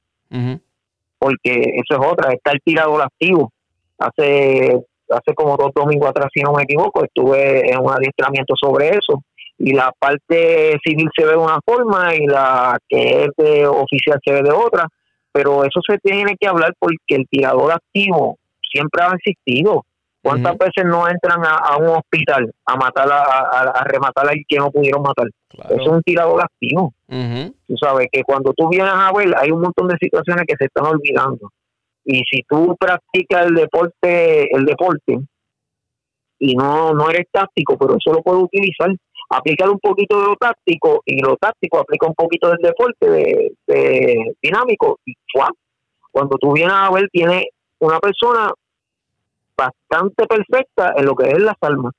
porque 1.19 1.61
eso 1.83 1.99
es 1.99 2.07
otra, 2.11 2.31
está 2.31 2.51
el 2.51 2.61
tirador 2.63 3.01
activo. 3.01 3.51
Hace 3.97 4.79
hace 5.09 5.33
como 5.33 5.55
dos 5.57 5.71
domingos 5.73 6.09
atrás, 6.09 6.27
si 6.33 6.41
no 6.41 6.51
me 6.53 6.63
equivoco, 6.63 7.03
estuve 7.03 7.71
en 7.71 7.79
un 7.79 7.91
adiestramiento 7.91 8.53
sobre 8.61 8.89
eso 8.89 9.23
y 9.57 9.73
la 9.73 9.91
parte 9.97 10.77
civil 10.85 11.09
se 11.17 11.23
ve 11.25 11.31
de 11.31 11.37
una 11.37 11.59
forma 11.65 12.13
y 12.13 12.27
la 12.27 12.77
que 12.89 13.23
es 13.23 13.29
de 13.37 13.65
oficial 13.65 14.19
se 14.23 14.33
ve 14.33 14.43
de 14.43 14.51
otra, 14.51 14.85
pero 15.37 15.63
eso 15.63 15.81
se 15.87 15.99
tiene 15.99 16.35
que 16.35 16.47
hablar 16.47 16.73
porque 16.79 16.97
el 17.09 17.27
tirador 17.29 17.71
activo 17.71 18.39
siempre 18.71 19.03
ha 19.03 19.13
existido. 19.13 19.85
¿Cuántas 20.23 20.57
veces 20.57 20.83
no 20.83 21.07
entran 21.07 21.41
a, 21.45 21.77
un 21.77 21.89
hospital 21.89 22.51
a 22.65 22.75
matar 22.75 23.07
a, 23.11 23.69
a, 23.69 23.83
rematar 23.83 24.27
al 24.27 24.43
que 24.49 24.57
no 24.57 24.71
pudieron 24.71 25.03
matar? 25.03 25.27
Eso 25.53 25.79
es 25.79 25.87
un 25.87 26.01
tirador 26.01 26.41
activo. 26.41 26.91
Tú 27.07 27.75
sabes 27.79 28.07
que 28.11 28.23
cuando 28.23 28.51
tú 28.53 28.67
vienes 28.67 28.91
a 28.91 29.11
ver, 29.13 29.31
hay 29.37 29.51
un 29.51 29.61
montón 29.61 29.87
de 29.89 29.95
situaciones 30.01 30.45
que 30.47 30.55
se 30.57 30.65
están 30.65 30.87
olvidando. 30.87 31.51
Y 32.03 32.23
si 32.29 32.41
tú 32.49 32.75
practicas 32.79 33.45
el 33.45 33.53
deporte, 33.53 34.55
el 34.55 34.65
deporte, 34.65 35.19
y 36.39 36.55
no, 36.55 36.93
no 36.93 37.09
eres 37.11 37.27
táctico, 37.31 37.77
pero 37.77 37.95
eso 37.95 38.11
lo 38.11 38.23
puedes 38.23 38.43
utilizar, 38.43 38.89
aplicar 39.29 39.69
un 39.69 39.79
poquito 39.79 40.19
de 40.19 40.27
lo 40.27 40.35
táctico 40.35 41.01
y 41.05 41.21
lo 41.21 41.35
táctico 41.37 41.79
aplica 41.79 42.07
un 42.07 42.13
poquito 42.13 42.49
del 42.49 42.59
deporte 42.59 43.09
de, 43.67 44.35
dinámico 44.41 44.99
y 45.05 45.13
cuando 46.11 46.37
tú 46.37 46.53
vienes 46.53 46.73
a 46.73 46.91
ver 46.91 47.09
tiene 47.11 47.49
una 47.79 47.99
persona 47.99 48.51
bastante 49.55 50.25
perfecta 50.25 50.93
en 50.95 51.05
lo 51.05 51.15
que 51.15 51.29
es 51.29 51.39
las 51.39 51.55
almas. 51.61 51.93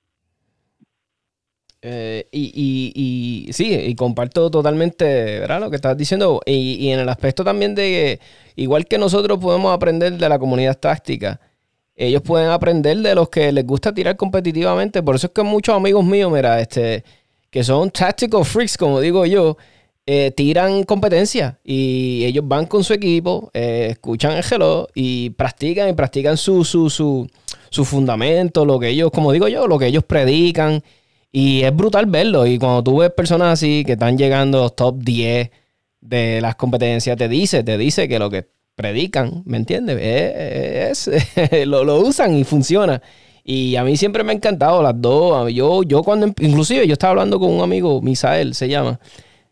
Eh, 1.81 2.27
y, 2.33 2.53
y, 2.55 3.47
y, 3.49 3.53
sí, 3.53 3.73
y 3.73 3.95
comparto 3.95 4.51
totalmente 4.51 5.39
¿verdad? 5.39 5.61
lo 5.61 5.71
que 5.71 5.77
estás 5.77 5.97
diciendo. 5.97 6.41
Y, 6.45 6.77
y, 6.81 6.91
en 6.91 7.01
el 7.01 7.09
aspecto 7.09 7.45
también 7.45 7.75
de 7.77 8.19
igual 8.57 8.87
que 8.87 8.99
nosotros 8.99 9.39
podemos 9.39 9.73
aprender 9.73 10.15
de 10.15 10.29
la 10.29 10.41
comunidad 10.41 10.79
táctica, 10.79 11.41
ellos 11.99 12.23
pueden 12.23 12.49
aprender 12.51 12.97
de 12.99 13.15
los 13.15 13.29
que 13.29 13.51
les 13.51 13.67
gusta 13.67 13.93
tirar 13.93 14.17
competitivamente. 14.17 15.03
Por 15.03 15.17
eso 15.17 15.27
es 15.27 15.33
que 15.33 15.43
muchos 15.43 15.75
amigos 15.75 16.05
míos, 16.05 16.31
mira, 16.31 16.61
este, 16.61 17.03
que 17.51 17.65
son 17.65 17.91
tactical 17.91 18.45
freaks, 18.45 18.77
como 18.79 19.01
digo 19.01 19.27
yo, 19.27 19.57
eh, 20.07 20.31
tiran 20.31 20.85
competencia 20.85 21.59
y 21.65 22.25
ellos 22.25 22.47
van 22.47 22.67
con 22.67 22.85
su 22.85 22.95
equipo, 22.95 23.51
eh, 23.53 23.89
escuchan 23.91 24.33
el 24.33 24.45
hello 24.49 24.89
y 24.95 25.31
practican 25.31 25.89
y 25.89 25.93
practican 25.93 26.37
su, 26.37 26.65
su, 26.65 26.89
su, 26.89 27.29
su 27.69 27.85
fundamento, 27.85 28.65
lo 28.65 28.79
que 28.79 28.91
ellos, 28.91 29.11
como 29.11 29.33
digo 29.33 29.49
yo, 29.49 29.67
lo 29.67 29.79
que 29.79 29.87
ellos 29.87 30.05
predican. 30.05 30.83
Y 31.33 31.63
es 31.63 31.75
brutal 31.77 32.07
verlo. 32.07 32.47
Y 32.47 32.59
cuando 32.59 32.83
tú 32.83 32.99
ves 32.99 33.11
personas 33.11 33.55
así 33.55 33.85
que 33.85 33.93
están 33.93 34.17
llegando 34.17 34.59
a 34.59 34.63
los 34.63 34.77
top 34.77 34.99
10 34.99 35.51
de 36.01 36.41
las 36.41 36.55
competencias, 36.57 37.17
te 37.17 37.29
dice, 37.29 37.63
te 37.65 37.77
dice 37.77 38.09
que 38.09 38.19
lo 38.19 38.31
que 38.31 38.47
predican, 38.79 39.43
¿me 39.45 39.57
entiendes? 39.57 39.99
Es, 40.01 41.11
lo, 41.67 41.83
lo, 41.85 41.99
usan 41.99 42.35
y 42.37 42.45
funciona. 42.45 43.03
Y 43.45 43.75
a 43.75 43.83
mí 43.83 43.97
siempre 43.97 44.23
me 44.23 44.31
ha 44.31 44.37
encantado 44.37 44.83
las 44.83 44.95
dos. 44.97 45.53
Yo, 45.53 45.83
yo 45.83 46.05
cuando, 46.05 46.29
inclusive 46.39 46.87
yo 46.87 46.93
estaba 46.93 47.11
hablando 47.11 47.41
con 47.41 47.51
un 47.51 47.61
amigo, 47.61 48.01
Misael 48.01 48.55
se 48.55 48.69
llama, 48.69 49.01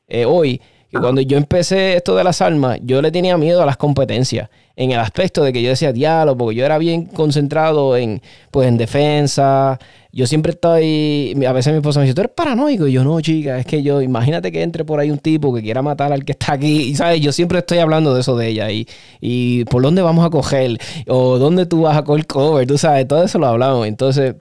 eh, 0.07 0.25
hoy, 0.25 0.61
que 0.91 0.99
cuando 0.99 1.21
yo 1.21 1.37
empecé 1.37 1.97
esto 1.97 2.15
de 2.17 2.25
las 2.25 2.41
armas, 2.41 2.79
yo 2.83 3.03
le 3.03 3.11
tenía 3.11 3.37
miedo 3.37 3.63
a 3.63 3.67
las 3.67 3.77
competencias. 3.77 4.49
En 4.79 4.91
el 4.91 5.01
aspecto 5.01 5.43
de 5.43 5.55
que 5.55 5.63
yo 5.63 5.71
decía 5.71 5.91
diálogo, 5.91 6.37
porque 6.37 6.57
yo 6.57 6.65
era 6.67 6.77
bien 6.77 7.07
concentrado 7.07 7.97
en, 7.97 8.21
pues, 8.51 8.69
en 8.69 8.77
defensa. 8.77 9.79
Yo 10.13 10.27
siempre 10.27 10.53
estoy. 10.53 11.35
A 11.47 11.53
veces 11.53 11.73
mi 11.73 11.79
esposa 11.79 12.01
me 12.01 12.05
dice, 12.05 12.15
tú 12.15 12.21
eres 12.21 12.33
paranoico. 12.35 12.87
Y 12.87 12.93
yo, 12.93 13.03
no, 13.03 13.19
chica, 13.23 13.59
es 13.59 13.65
que 13.65 13.83
yo, 13.83 14.03
imagínate 14.03 14.53
que 14.53 14.63
entre 14.63 14.85
por 14.85 15.01
ahí 15.01 15.11
un 15.11 15.19
tipo 15.19 15.55
que 15.55 15.63
quiera 15.63 15.81
matar 15.81 16.13
al 16.13 16.27
que 16.27 16.33
está 16.33 16.53
aquí. 16.53 16.91
Y, 16.91 16.95
¿sabes? 16.95 17.23
Yo 17.23 17.33
siempre 17.33 17.59
estoy 17.61 17.79
hablando 17.79 18.15
de 18.15 18.21
eso 18.21 18.37
de 18.37 18.49
ella. 18.49 18.71
Y, 18.71 18.87
y 19.19 19.65
por 19.65 19.83
dónde 19.83 20.03
vamos 20.03 20.27
a 20.27 20.31
coger. 20.31 20.79
O 21.07 21.39
dónde 21.39 21.65
tú 21.65 21.83
vas 21.83 21.97
a 21.97 22.05
coger 22.05 22.27
cover. 22.27 22.67
Tú 22.67 22.77
sabes, 22.77 23.09
todo 23.09 23.25
eso 23.25 23.39
lo 23.39 23.47
hablamos. 23.47 23.87
Entonces, 23.87 24.35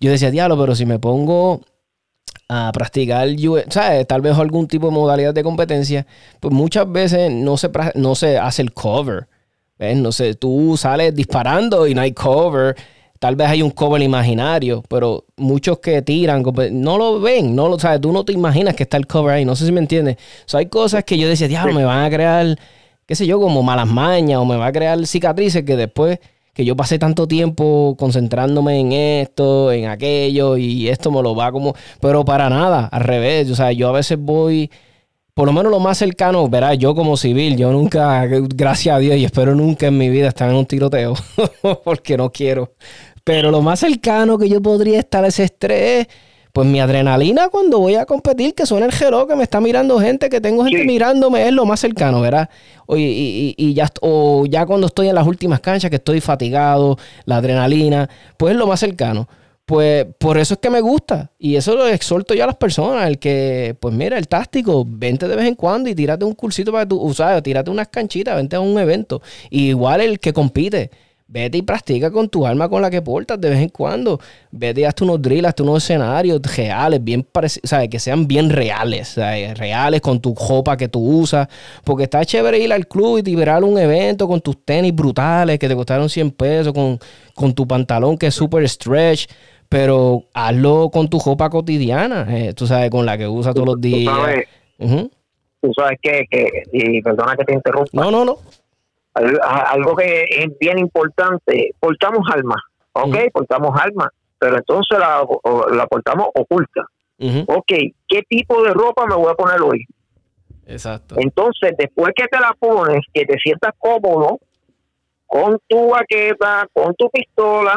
yo 0.00 0.10
decía, 0.10 0.32
diálogo, 0.32 0.62
pero 0.62 0.74
si 0.74 0.84
me 0.84 0.98
pongo 0.98 1.60
a 2.48 2.70
practicar, 2.72 3.28
¿sabes? 3.68 4.06
Tal 4.06 4.20
vez 4.20 4.36
algún 4.38 4.68
tipo 4.68 4.86
de 4.86 4.92
modalidad 4.92 5.34
de 5.34 5.42
competencia, 5.42 6.06
pues 6.40 6.54
muchas 6.54 6.90
veces 6.90 7.30
no 7.32 7.56
se, 7.56 7.70
no 7.94 8.14
se 8.14 8.38
hace 8.38 8.62
el 8.62 8.72
cover. 8.72 9.28
¿ves? 9.78 9.96
No 9.96 10.12
sé, 10.12 10.34
tú 10.34 10.76
sales 10.76 11.14
disparando 11.14 11.86
y 11.86 11.94
no 11.94 12.00
hay 12.02 12.12
cover. 12.12 12.76
Tal 13.18 13.34
vez 13.34 13.48
hay 13.48 13.62
un 13.62 13.70
cover 13.70 14.02
imaginario, 14.02 14.82
pero 14.88 15.24
muchos 15.36 15.78
que 15.78 16.02
tiran 16.02 16.44
no 16.72 16.98
lo 16.98 17.20
ven, 17.20 17.56
no 17.56 17.68
lo 17.68 17.78
sabes, 17.78 18.00
tú 18.00 18.12
no 18.12 18.24
te 18.24 18.32
imaginas 18.32 18.76
que 18.76 18.82
está 18.82 18.98
el 18.98 19.06
cover 19.06 19.36
ahí, 19.36 19.44
no 19.44 19.56
sé 19.56 19.64
si 19.64 19.72
me 19.72 19.80
entiendes. 19.80 20.18
hay 20.52 20.66
cosas 20.66 21.02
que 21.04 21.16
yo 21.16 21.26
decía, 21.26 21.48
diablo, 21.48 21.72
me 21.72 21.84
van 21.84 22.04
a 22.04 22.10
crear, 22.10 22.58
qué 23.06 23.14
sé 23.14 23.26
yo, 23.26 23.40
como 23.40 23.62
malas 23.62 23.88
mañas 23.88 24.38
o 24.38 24.44
me 24.44 24.56
va 24.56 24.66
a 24.66 24.72
crear 24.72 25.04
cicatrices 25.06 25.64
que 25.64 25.76
después 25.76 26.18
que 26.56 26.64
yo 26.64 26.74
pasé 26.74 26.98
tanto 26.98 27.28
tiempo 27.28 27.94
concentrándome 27.98 28.80
en 28.80 28.92
esto, 28.92 29.70
en 29.70 29.88
aquello, 29.88 30.56
y 30.56 30.88
esto 30.88 31.10
me 31.10 31.22
lo 31.22 31.36
va 31.36 31.52
como. 31.52 31.74
Pero 32.00 32.24
para 32.24 32.48
nada, 32.48 32.86
al 32.86 33.02
revés. 33.02 33.50
O 33.50 33.54
sea, 33.54 33.72
yo 33.72 33.88
a 33.88 33.92
veces 33.92 34.18
voy. 34.18 34.70
Por 35.34 35.46
lo 35.46 35.52
menos 35.52 35.70
lo 35.70 35.80
más 35.80 35.98
cercano, 35.98 36.48
verás, 36.48 36.78
yo 36.78 36.94
como 36.94 37.18
civil, 37.18 37.58
yo 37.58 37.70
nunca, 37.70 38.24
gracias 38.24 38.96
a 38.96 38.98
Dios, 38.98 39.16
y 39.18 39.24
espero 39.26 39.54
nunca 39.54 39.88
en 39.88 39.98
mi 39.98 40.08
vida 40.08 40.28
estar 40.28 40.48
en 40.48 40.56
un 40.56 40.64
tiroteo, 40.64 41.14
porque 41.84 42.16
no 42.16 42.32
quiero. 42.32 42.72
Pero 43.22 43.50
lo 43.50 43.60
más 43.60 43.80
cercano 43.80 44.38
que 44.38 44.48
yo 44.48 44.62
podría 44.62 44.98
estar 44.98 45.24
a 45.24 45.28
ese 45.28 45.44
estrés 45.44 46.06
pues 46.56 46.66
mi 46.66 46.80
adrenalina 46.80 47.50
cuando 47.50 47.80
voy 47.80 47.96
a 47.96 48.06
competir, 48.06 48.54
que 48.54 48.64
suena 48.64 48.86
el 48.86 48.92
gelo, 48.92 49.26
que 49.26 49.36
me 49.36 49.42
está 49.42 49.60
mirando 49.60 50.00
gente, 50.00 50.30
que 50.30 50.40
tengo 50.40 50.64
gente 50.64 50.86
mirándome, 50.86 51.46
es 51.46 51.52
lo 51.52 51.66
más 51.66 51.80
cercano, 51.80 52.22
¿verdad? 52.22 52.48
O, 52.86 52.96
y, 52.96 53.74
ya, 53.74 53.90
o 54.00 54.46
ya 54.46 54.64
cuando 54.64 54.86
estoy 54.86 55.08
en 55.10 55.16
las 55.16 55.26
últimas 55.26 55.60
canchas, 55.60 55.90
que 55.90 55.96
estoy 55.96 56.22
fatigado, 56.22 56.96
la 57.26 57.36
adrenalina, 57.36 58.08
pues 58.38 58.52
es 58.52 58.58
lo 58.58 58.66
más 58.66 58.80
cercano. 58.80 59.28
Pues 59.66 60.06
por 60.16 60.38
eso 60.38 60.54
es 60.54 60.60
que 60.60 60.70
me 60.70 60.80
gusta. 60.80 61.30
Y 61.38 61.56
eso 61.56 61.74
lo 61.76 61.86
exhorto 61.88 62.32
yo 62.32 62.44
a 62.44 62.46
las 62.46 62.56
personas. 62.56 63.06
El 63.06 63.18
que, 63.18 63.76
pues 63.78 63.94
mira, 63.94 64.16
el 64.16 64.26
táctico, 64.26 64.82
vente 64.88 65.28
de 65.28 65.36
vez 65.36 65.44
en 65.44 65.56
cuando 65.56 65.90
y 65.90 65.94
tírate 65.94 66.24
un 66.24 66.32
cursito 66.32 66.72
para 66.72 66.84
que 66.84 66.88
tú, 66.88 66.98
o 66.98 67.42
tírate 67.42 67.70
unas 67.70 67.88
canchitas, 67.88 68.34
vente 68.34 68.56
a 68.56 68.60
un 68.60 68.78
evento. 68.78 69.20
igual 69.50 70.00
el 70.00 70.20
que 70.20 70.32
compite 70.32 70.90
Vete 71.28 71.58
y 71.58 71.62
practica 71.62 72.08
con 72.12 72.28
tu 72.28 72.46
arma 72.46 72.68
con 72.68 72.80
la 72.80 72.88
que 72.88 73.02
portas 73.02 73.40
de 73.40 73.50
vez 73.50 73.58
en 73.58 73.68
cuando. 73.68 74.20
Vete 74.52 74.82
y 74.82 74.84
hazte 74.84 75.02
unos 75.02 75.20
drills, 75.20 75.48
hazte 75.48 75.64
unos 75.64 75.82
escenarios 75.82 76.40
reales, 76.56 77.02
bien 77.02 77.24
parecidos, 77.24 77.68
¿sabes? 77.68 77.88
Que 77.88 77.98
sean 77.98 78.28
bien 78.28 78.48
reales, 78.48 79.08
¿sabes? 79.08 79.58
Reales 79.58 80.00
con 80.00 80.20
tu 80.20 80.36
ropa 80.36 80.76
que 80.76 80.86
tú 80.86 81.00
usas. 81.00 81.48
Porque 81.82 82.04
está 82.04 82.24
chévere 82.24 82.60
ir 82.60 82.72
al 82.72 82.86
club 82.86 83.18
y 83.18 83.22
liberar 83.22 83.64
un 83.64 83.76
evento 83.76 84.28
con 84.28 84.40
tus 84.40 84.64
tenis 84.64 84.94
brutales 84.94 85.58
que 85.58 85.66
te 85.66 85.74
costaron 85.74 86.08
100 86.08 86.30
pesos, 86.30 86.72
con, 86.72 87.00
con 87.34 87.52
tu 87.54 87.66
pantalón 87.66 88.16
que 88.16 88.28
es 88.28 88.34
super 88.34 88.66
stretch. 88.68 89.26
Pero 89.68 90.26
hazlo 90.32 90.90
con 90.92 91.08
tu 91.08 91.18
ropa 91.18 91.50
cotidiana, 91.50 92.24
eh, 92.30 92.52
tú 92.54 92.68
sabes, 92.68 92.88
con 92.88 93.04
la 93.04 93.18
que 93.18 93.26
usas 93.26 93.52
todos 93.52 93.66
los 93.66 93.80
días. 93.80 94.14
Tú 95.60 95.72
sabes, 95.76 95.98
que, 96.00 96.24
que, 96.30 96.62
y 96.72 97.02
perdona 97.02 97.34
que 97.34 97.44
te 97.44 97.54
interrumpa. 97.54 97.90
No, 97.92 98.12
no, 98.12 98.24
no 98.24 98.38
algo 99.16 99.96
que 99.96 100.24
es 100.28 100.58
bien 100.58 100.78
importante, 100.78 101.70
portamos 101.80 102.26
alma, 102.32 102.56
¿ok? 102.92 103.16
Portamos 103.32 103.78
alma, 103.80 104.10
pero 104.38 104.56
entonces 104.56 104.98
la, 104.98 105.26
la 105.74 105.86
portamos 105.86 106.28
oculta. 106.34 106.86
Ok, 107.46 107.72
¿qué 108.08 108.22
tipo 108.28 108.62
de 108.62 108.72
ropa 108.72 109.06
me 109.06 109.14
voy 109.14 109.30
a 109.30 109.34
poner 109.34 109.60
hoy? 109.62 109.84
Exacto. 110.66 111.14
Entonces, 111.18 111.74
después 111.78 112.12
que 112.14 112.26
te 112.26 112.38
la 112.38 112.52
pones, 112.58 113.00
que 113.14 113.24
te 113.24 113.38
sientas 113.38 113.72
cómodo 113.78 114.38
con 115.26 115.58
tu 115.68 115.90
baqueta, 115.90 116.68
con 116.72 116.94
tu 116.94 117.08
pistola, 117.10 117.74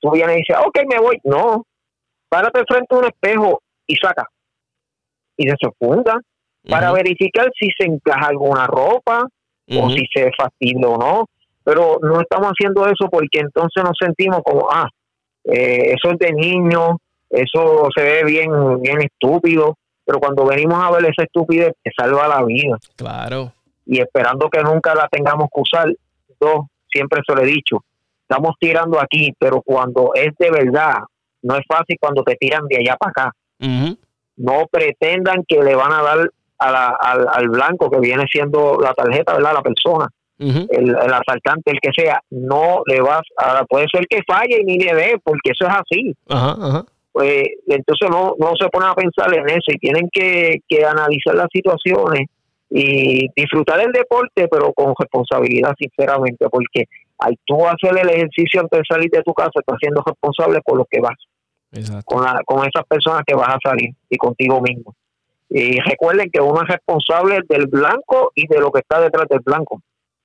tú 0.00 0.10
vienes 0.12 0.36
y 0.36 0.38
dices, 0.38 0.56
ok, 0.64 0.78
me 0.88 0.98
voy. 0.98 1.18
No, 1.24 1.66
párate 2.28 2.62
frente 2.66 2.94
a 2.94 2.98
un 2.98 3.04
espejo 3.04 3.62
y 3.86 3.96
saca. 3.96 4.26
Y 5.36 5.48
se 5.48 5.56
funda 5.78 6.20
para 6.68 6.92
verificar 6.92 7.48
si 7.58 7.68
se 7.78 7.86
encaja 7.86 8.28
alguna 8.28 8.66
ropa, 8.66 9.26
o 9.70 9.90
si 9.90 10.06
se 10.12 10.30
fastidia 10.36 10.88
o 10.88 10.98
no, 10.98 11.26
pero 11.64 11.98
no 12.02 12.20
estamos 12.20 12.48
haciendo 12.48 12.86
eso 12.86 13.08
porque 13.10 13.40
entonces 13.40 13.82
nos 13.84 13.96
sentimos 13.98 14.40
como, 14.42 14.68
ah, 14.70 14.88
eh, 15.44 15.94
eso 15.94 16.12
es 16.12 16.18
de 16.18 16.32
niño, 16.32 16.98
eso 17.30 17.88
se 17.94 18.02
ve 18.02 18.24
bien, 18.24 18.80
bien 18.80 19.02
estúpido, 19.02 19.76
pero 20.04 20.20
cuando 20.20 20.46
venimos 20.46 20.82
a 20.82 20.90
ver 20.90 21.04
esa 21.04 21.24
estupidez, 21.24 21.72
te 21.82 21.90
salva 21.94 22.26
la 22.26 22.42
vida. 22.44 22.78
Claro. 22.96 23.52
Y 23.84 24.00
esperando 24.00 24.48
que 24.48 24.62
nunca 24.62 24.94
la 24.94 25.08
tengamos 25.08 25.48
que 25.54 25.60
usar, 25.60 25.92
dos, 26.40 26.66
siempre 26.90 27.20
se 27.26 27.34
lo 27.34 27.42
he 27.42 27.46
dicho, 27.46 27.84
estamos 28.22 28.54
tirando 28.58 29.00
aquí, 29.00 29.32
pero 29.38 29.62
cuando 29.62 30.12
es 30.14 30.34
de 30.38 30.50
verdad, 30.50 30.98
no 31.42 31.56
es 31.56 31.62
fácil 31.66 31.96
cuando 32.00 32.22
te 32.22 32.36
tiran 32.36 32.66
de 32.66 32.78
allá 32.78 32.96
para 32.96 33.10
acá. 33.10 33.32
No 34.36 34.66
pretendan 34.70 35.44
que 35.46 35.62
le 35.62 35.74
van 35.74 35.92
a 35.92 36.02
dar 36.02 36.30
al, 36.58 37.28
al, 37.30 37.48
blanco 37.48 37.90
que 37.90 38.00
viene 38.00 38.24
siendo 38.30 38.78
la 38.80 38.92
tarjeta, 38.92 39.34
¿verdad? 39.34 39.54
La 39.54 39.62
persona, 39.62 40.08
el, 40.38 40.94
asaltante, 40.94 41.70
el 41.70 41.80
que 41.80 41.90
sea, 41.96 42.20
no 42.30 42.82
le 42.86 43.00
vas 43.00 43.22
a, 43.36 43.64
puede 43.64 43.86
ser 43.92 44.06
que 44.08 44.22
falle 44.26 44.60
y 44.60 44.64
ni 44.64 44.78
le 44.78 44.94
dé, 44.94 45.16
porque 45.22 45.52
eso 45.52 45.66
es 45.66 45.74
así. 45.74 46.14
Pues 47.12 47.42
entonces 47.66 48.08
no, 48.10 48.34
no 48.38 48.52
se 48.60 48.68
ponen 48.68 48.90
a 48.90 48.94
pensar 48.94 49.32
en 49.34 49.48
eso 49.48 49.72
y 49.72 49.78
tienen 49.78 50.08
que, 50.12 50.58
que 50.68 50.84
analizar 50.84 51.34
las 51.34 51.48
situaciones 51.52 52.26
y 52.70 53.28
disfrutar 53.34 53.80
el 53.80 53.92
deporte, 53.92 54.46
pero 54.48 54.72
con 54.72 54.94
responsabilidad, 54.96 55.74
sinceramente, 55.78 56.46
porque 56.50 56.84
al 57.18 57.36
tú 57.44 57.66
hacer 57.66 57.98
el 57.98 58.10
ejercicio 58.10 58.60
antes 58.60 58.80
de 58.80 58.84
salir 58.94 59.10
de 59.10 59.22
tu 59.22 59.32
casa, 59.32 59.50
estás 59.54 59.78
siendo 59.80 60.02
responsable 60.06 60.60
por 60.64 60.76
lo 60.76 60.84
que 60.88 61.00
vas. 61.00 61.16
Exacto. 61.72 62.04
con, 62.06 62.24
la, 62.24 62.40
con 62.46 62.66
esas 62.66 62.86
personas 62.86 63.22
que 63.26 63.34
vas 63.34 63.48
a 63.48 63.58
salir 63.62 63.90
y 64.08 64.16
contigo 64.16 64.60
mismo. 64.60 64.94
Y 65.50 65.80
recuerden 65.80 66.30
que 66.30 66.40
uno 66.40 66.62
es 66.62 66.68
responsable 66.68 67.40
del 67.48 67.66
blanco 67.66 68.32
y 68.34 68.46
de 68.46 68.60
lo 68.60 68.70
que 68.70 68.80
está 68.80 69.00
detrás 69.00 69.26
del 69.28 69.40
blanco. 69.40 69.80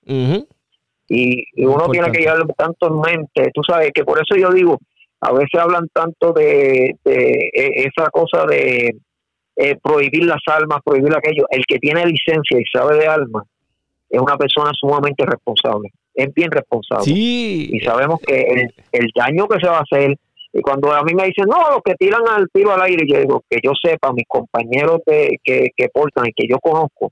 Y, 0.05 1.43
y 1.53 1.65
uno 1.65 1.87
tiene 1.89 2.11
que 2.11 2.19
llevarlo 2.19 2.45
tanto 2.57 2.87
en 2.87 2.99
mente. 2.99 3.51
Tú 3.53 3.61
sabes 3.65 3.91
que 3.93 4.03
por 4.03 4.19
eso 4.19 4.35
yo 4.35 4.51
digo, 4.51 4.79
a 5.21 5.31
veces 5.31 5.59
hablan 5.59 5.87
tanto 5.93 6.33
de, 6.33 6.95
de, 7.05 7.49
eh, 7.53 7.87
esa 7.87 8.09
cosa 8.09 8.45
de 8.45 8.95
eh, 9.55 9.75
prohibir 9.81 10.25
las 10.25 10.41
armas, 10.47 10.81
prohibir 10.83 11.15
aquello. 11.15 11.45
El 11.49 11.65
que 11.65 11.79
tiene 11.79 12.05
licencia 12.05 12.59
y 12.59 12.65
sabe 12.65 12.97
de 12.97 13.07
armas 13.07 13.45
es 14.09 14.19
una 14.19 14.37
persona 14.37 14.71
sumamente 14.73 15.25
responsable. 15.25 15.91
Es 16.13 16.33
bien 16.33 16.51
responsable. 16.51 17.05
Sí. 17.05 17.69
y 17.71 17.79
sabemos 17.79 18.19
que 18.19 18.39
el, 18.41 18.73
el 18.91 19.09
daño 19.15 19.47
que 19.47 19.59
se 19.59 19.67
va 19.67 19.77
a 19.77 19.81
hacer 19.81 20.17
y 20.53 20.61
cuando 20.61 20.91
a 20.93 21.03
mí 21.03 21.13
me 21.15 21.25
dicen 21.25 21.45
no 21.47 21.57
los 21.71 21.81
que 21.83 21.95
tiran 21.95 22.21
al 22.29 22.47
tiro 22.53 22.71
al 22.73 22.81
aire 22.83 23.05
yo 23.07 23.19
digo 23.19 23.43
que 23.49 23.57
yo 23.63 23.71
sepa 23.81 24.13
mis 24.13 24.25
compañeros 24.27 24.99
de- 25.05 25.39
que, 25.43 25.69
que 25.75 25.89
portan 25.89 26.27
y 26.27 26.33
que 26.33 26.47
yo 26.47 26.57
conozco 26.59 27.11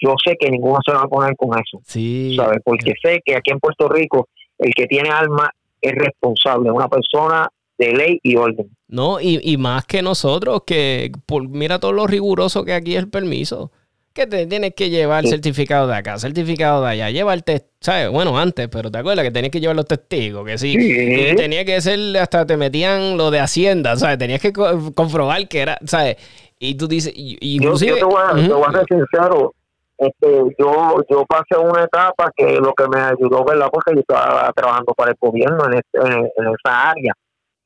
yo 0.00 0.14
sé 0.24 0.36
que 0.38 0.50
ninguno 0.50 0.78
se 0.84 0.92
va 0.92 1.02
a 1.02 1.08
poner 1.08 1.34
con 1.36 1.50
eso 1.58 1.80
Sí. 1.84 2.34
¿sabes? 2.36 2.58
porque 2.64 2.92
sé 3.02 3.20
que 3.24 3.34
aquí 3.36 3.50
en 3.50 3.58
Puerto 3.58 3.88
Rico 3.88 4.28
el 4.58 4.72
que 4.74 4.86
tiene 4.86 5.10
alma 5.10 5.50
es 5.80 5.92
responsable 5.92 6.70
una 6.70 6.88
persona 6.88 7.48
de 7.78 7.92
ley 7.94 8.20
y 8.22 8.36
orden 8.36 8.68
No, 8.86 9.20
y, 9.20 9.40
y 9.42 9.56
más 9.56 9.84
que 9.86 10.02
nosotros, 10.02 10.62
que 10.64 11.10
por, 11.26 11.48
mira 11.48 11.80
todo 11.80 11.92
lo 11.92 12.06
riguroso 12.06 12.64
que 12.64 12.74
aquí 12.74 12.94
es 12.94 13.02
el 13.02 13.10
permiso. 13.10 13.72
Que 14.14 14.26
te 14.26 14.46
tienes 14.46 14.74
que 14.74 14.90
llevar 14.90 15.24
Sí. 15.24 15.30
certificado 15.30 15.86
de 15.86 15.96
acá, 15.96 16.18
certificado 16.18 16.84
de 16.84 16.90
allá, 16.90 17.10
llevarte, 17.10 17.62
¿sabes? 17.80 18.10
Bueno, 18.10 18.38
antes, 18.38 18.68
pero 18.68 18.90
te 18.90 18.98
acuerdas 18.98 19.24
que 19.24 19.30
tenías 19.30 19.50
que 19.50 19.60
llevar 19.60 19.76
los 19.76 19.86
testigos, 19.86 20.44
que 20.46 20.58
sí. 20.58 20.72
Sí. 20.78 21.34
Tenía 21.36 21.64
que 21.64 21.80
ser, 21.80 21.98
hasta 22.18 22.44
te 22.44 22.56
metían 22.58 23.16
lo 23.16 23.30
de 23.30 23.40
Hacienda, 23.40 23.96
¿sabes? 23.96 24.18
Tenías 24.18 24.40
que 24.40 24.52
co- 24.52 24.92
comprobar 24.94 25.48
que 25.48 25.60
era, 25.60 25.78
¿sabes? 25.86 26.16
Y 26.58 26.74
tú 26.74 26.86
dices, 26.88 27.12
y- 27.16 27.38
y 27.40 27.58
yo, 27.58 27.64
inclusive... 27.64 27.92
yo 27.92 27.96
te, 27.96 28.04
voy 28.04 28.22
a, 28.22 28.34
te 28.34 28.52
voy 28.52 28.62
a 28.64 28.68
Ujú. 28.68 28.72
ser 28.78 28.86
sincero 28.88 29.54
este, 29.98 30.26
yo 30.58 30.96
yo 31.08 31.24
pasé 31.26 31.56
una 31.56 31.84
etapa 31.84 32.30
que 32.36 32.56
lo 32.58 32.72
que 32.74 32.88
me 32.88 33.00
ayudó 33.00 33.44
verdad 33.44 33.68
porque 33.72 33.94
yo 33.94 34.00
estaba 34.00 34.50
trabajando 34.52 34.92
para 34.94 35.12
el 35.12 35.16
gobierno 35.20 35.58
en, 35.66 35.74
este- 35.74 35.98
en, 36.00 36.24
en 36.24 36.54
esa 36.54 36.90
área 36.90 37.12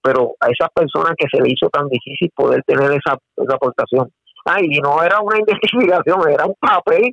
pero 0.02 0.34
a 0.40 0.46
esas 0.50 0.68
personas 0.74 1.14
que 1.16 1.26
se 1.32 1.42
le 1.42 1.50
hizo 1.50 1.68
tan 1.70 1.88
difícil 1.88 2.30
poder 2.36 2.62
tener 2.66 2.90
esa, 2.92 3.16
esa 3.36 3.54
aportación 3.54 4.10
y 4.60 4.80
no 4.80 5.02
era 5.02 5.20
una 5.20 5.38
identificación 5.46 6.28
era 6.30 6.46
un 6.46 6.54
papel 6.60 7.12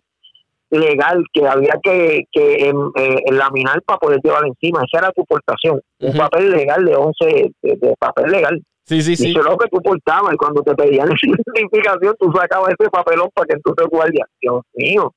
legal 0.69 1.23
que 1.31 1.47
había 1.47 1.75
que, 1.83 2.23
que 2.31 2.69
eh, 2.69 3.31
laminar 3.31 3.81
para 3.83 3.99
poder 3.99 4.19
llevar 4.23 4.45
encima 4.45 4.81
esa 4.83 5.05
era 5.05 5.11
tu 5.11 5.21
aportación 5.21 5.79
un 5.99 6.17
papel 6.17 6.49
legal 6.51 6.83
de 6.83 6.95
11 6.95 7.25
de, 7.61 7.75
de 7.75 7.95
papel 7.99 8.31
legal 8.31 8.61
Sí, 8.85 9.01
sí, 9.01 9.13
y 9.13 9.15
sí. 9.15 9.29
eso 9.31 9.39
es 9.39 9.45
lo 9.45 9.57
que 9.57 9.69
tú 9.69 9.81
portabas 9.81 10.33
y 10.33 10.37
cuando 10.37 10.61
te 10.61 10.75
pedían 10.75 11.07
esa 11.13 11.25
identificación 11.25 12.15
tú 12.19 12.31
sacabas 12.35 12.73
ese 12.77 12.89
papelón 12.89 13.29
para 13.33 13.47
que 13.47 13.55
tú 13.63 13.73
te 13.73 13.85
guardias. 13.85 14.27
Dios 14.41 14.61
mío, 14.73 15.13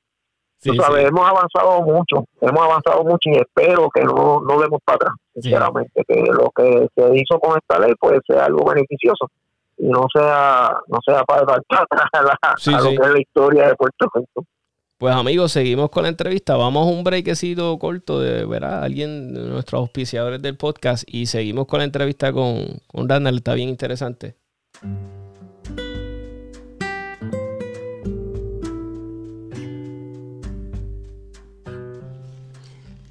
Sí, 0.59 0.71
sabes, 0.77 1.03
sí. 1.03 1.09
hemos 1.09 1.29
avanzado 1.29 1.83
mucho, 1.83 2.25
hemos 2.41 2.63
avanzado 2.63 3.03
mucho 3.05 3.29
y 3.29 3.37
espero 3.39 3.91
que 3.93 4.05
no, 4.05 4.41
no 4.41 4.61
demos 4.61 4.81
para 4.85 4.97
atrás, 4.97 5.15
sinceramente, 5.35 6.03
que 6.07 6.23
lo 6.33 6.51
que 6.55 6.89
se 6.95 7.17
hizo 7.17 7.39
con 7.41 7.59
esta 7.59 7.79
ley 7.81 7.93
puede 8.01 8.21
ser 8.27 8.39
algo 8.39 8.65
beneficioso 8.67 9.29
no 9.79 10.07
sea 10.13 10.71
no 10.89 10.99
sea 11.05 11.23
para 11.25 11.45
dar 11.45 11.61
a, 12.13 12.23
la- 12.23 12.39
Sí, 12.57 12.73
a 12.73 12.79
lo 12.81 12.91
sí. 12.91 12.97
que 12.97 13.03
es 13.03 13.11
la 13.13 13.21
historia 13.21 13.69
de 13.69 13.75
Puerto 13.77 14.07
Rico. 14.15 14.45
Pues 14.99 15.15
amigos, 15.15 15.53
seguimos 15.53 15.91
con 15.91 16.05
la 16.05 16.09
entrevista. 16.09 16.57
Vamos 16.57 16.87
a 16.87 16.91
un 16.91 17.05
breakcito 17.05 17.79
corto 17.79 18.19
de 18.19 18.47
¿verdad? 18.47 18.83
alguien 18.83 19.35
de 19.35 19.43
nuestros 19.43 19.81
auspiciadores 19.81 20.41
del 20.41 20.57
podcast 20.57 21.05
y 21.07 21.27
seguimos 21.27 21.67
con 21.67 21.81
la 21.81 21.85
entrevista 21.85 22.33
con, 22.33 22.65
con 22.87 23.07
Randall. 23.07 23.37
Está 23.37 23.53
bien 23.53 23.69
interesante. 23.69 24.37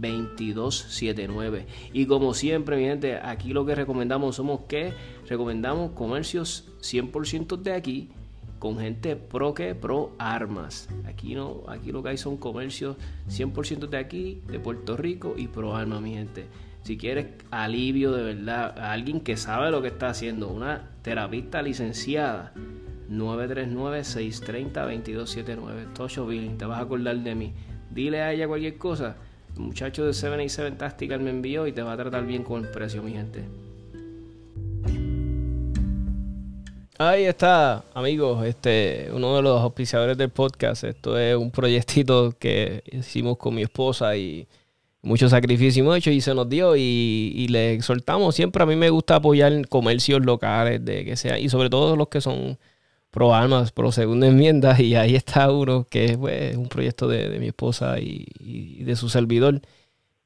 939-630-2279. 0.00 1.66
Y 1.92 2.06
como 2.06 2.34
siempre, 2.34 2.76
mi 2.76 2.84
gente, 2.84 3.16
aquí 3.16 3.52
lo 3.52 3.66
que 3.66 3.74
recomendamos 3.74 4.36
somos 4.36 4.60
que 4.68 4.92
recomendamos 5.28 5.90
comercios 5.92 6.68
100% 6.80 7.56
de 7.56 7.72
aquí 7.72 8.10
con 8.58 8.78
gente 8.78 9.16
pro 9.16 9.54
que 9.54 9.74
pro 9.74 10.12
armas. 10.18 10.90
Aquí 11.06 11.34
no, 11.34 11.62
aquí 11.68 11.92
lo 11.92 12.02
que 12.02 12.10
hay 12.10 12.18
son 12.18 12.36
comercios 12.36 12.96
100% 13.28 13.88
de 13.88 13.96
aquí, 13.98 14.42
de 14.48 14.58
Puerto 14.58 14.96
Rico 14.96 15.34
y 15.36 15.46
pro 15.48 15.76
armas, 15.76 16.00
mi 16.00 16.14
gente. 16.14 16.46
Si 16.82 16.96
quieres 16.96 17.26
alivio 17.50 18.12
de 18.12 18.22
verdad, 18.22 18.78
alguien 18.78 19.20
que 19.20 19.36
sabe 19.36 19.70
lo 19.70 19.82
que 19.82 19.88
está 19.88 20.08
haciendo, 20.08 20.48
una 20.48 20.88
terapista 21.02 21.60
licenciada, 21.60 22.54
939-630-2279. 23.10 25.92
Tosho 25.92 26.26
Billing, 26.26 26.56
te 26.58 26.64
vas 26.64 26.78
a 26.78 26.82
acordar 26.82 27.18
de 27.18 27.34
mí. 27.34 27.52
Dile 27.90 28.22
a 28.22 28.32
ella 28.32 28.48
cualquier 28.48 28.78
cosa. 28.78 29.16
El 29.58 29.64
muchacho 29.64 30.06
de 30.06 30.14
787 30.14 30.76
Tactical 30.76 31.20
me 31.20 31.30
envió 31.30 31.66
y 31.66 31.72
te 31.72 31.82
va 31.82 31.94
a 31.94 31.96
tratar 31.96 32.24
bien 32.24 32.44
con 32.44 32.64
el 32.64 32.70
precio, 32.70 33.02
mi 33.02 33.10
gente. 33.10 33.42
Ahí 36.96 37.24
está, 37.24 37.84
amigos, 37.92 38.46
este, 38.46 39.08
uno 39.12 39.34
de 39.34 39.42
los 39.42 39.60
auspiciadores 39.60 40.16
del 40.16 40.30
podcast. 40.30 40.84
Esto 40.84 41.18
es 41.18 41.36
un 41.36 41.50
proyectito 41.50 42.32
que 42.38 42.84
hicimos 42.92 43.36
con 43.36 43.56
mi 43.56 43.62
esposa 43.62 44.16
y 44.16 44.46
mucho 45.02 45.28
sacrificio 45.28 45.82
hemos 45.82 45.96
hecho 45.96 46.12
y 46.12 46.20
se 46.20 46.34
nos 46.34 46.48
dio 46.48 46.76
y, 46.76 47.32
y 47.34 47.48
le 47.48 47.72
exhortamos 47.72 48.36
siempre. 48.36 48.62
A 48.62 48.66
mí 48.66 48.76
me 48.76 48.90
gusta 48.90 49.16
apoyar 49.16 49.66
comercios 49.68 50.24
locales 50.24 50.84
de 50.84 51.04
que 51.04 51.16
sea 51.16 51.36
y 51.36 51.48
sobre 51.48 51.68
todo 51.68 51.96
los 51.96 52.06
que 52.06 52.20
son 52.20 52.58
pro 53.18 53.34
armas, 53.34 53.72
pro 53.72 53.90
segunda 53.90 54.28
enmienda 54.28 54.80
y 54.80 54.94
ahí 54.94 55.16
está 55.16 55.50
uno 55.50 55.84
que 55.90 56.04
es 56.04 56.16
pues, 56.16 56.56
un 56.56 56.68
proyecto 56.68 57.08
de, 57.08 57.28
de 57.28 57.40
mi 57.40 57.48
esposa 57.48 57.98
y, 57.98 58.26
y 58.38 58.84
de 58.84 58.94
su 58.94 59.08
servidor. 59.08 59.60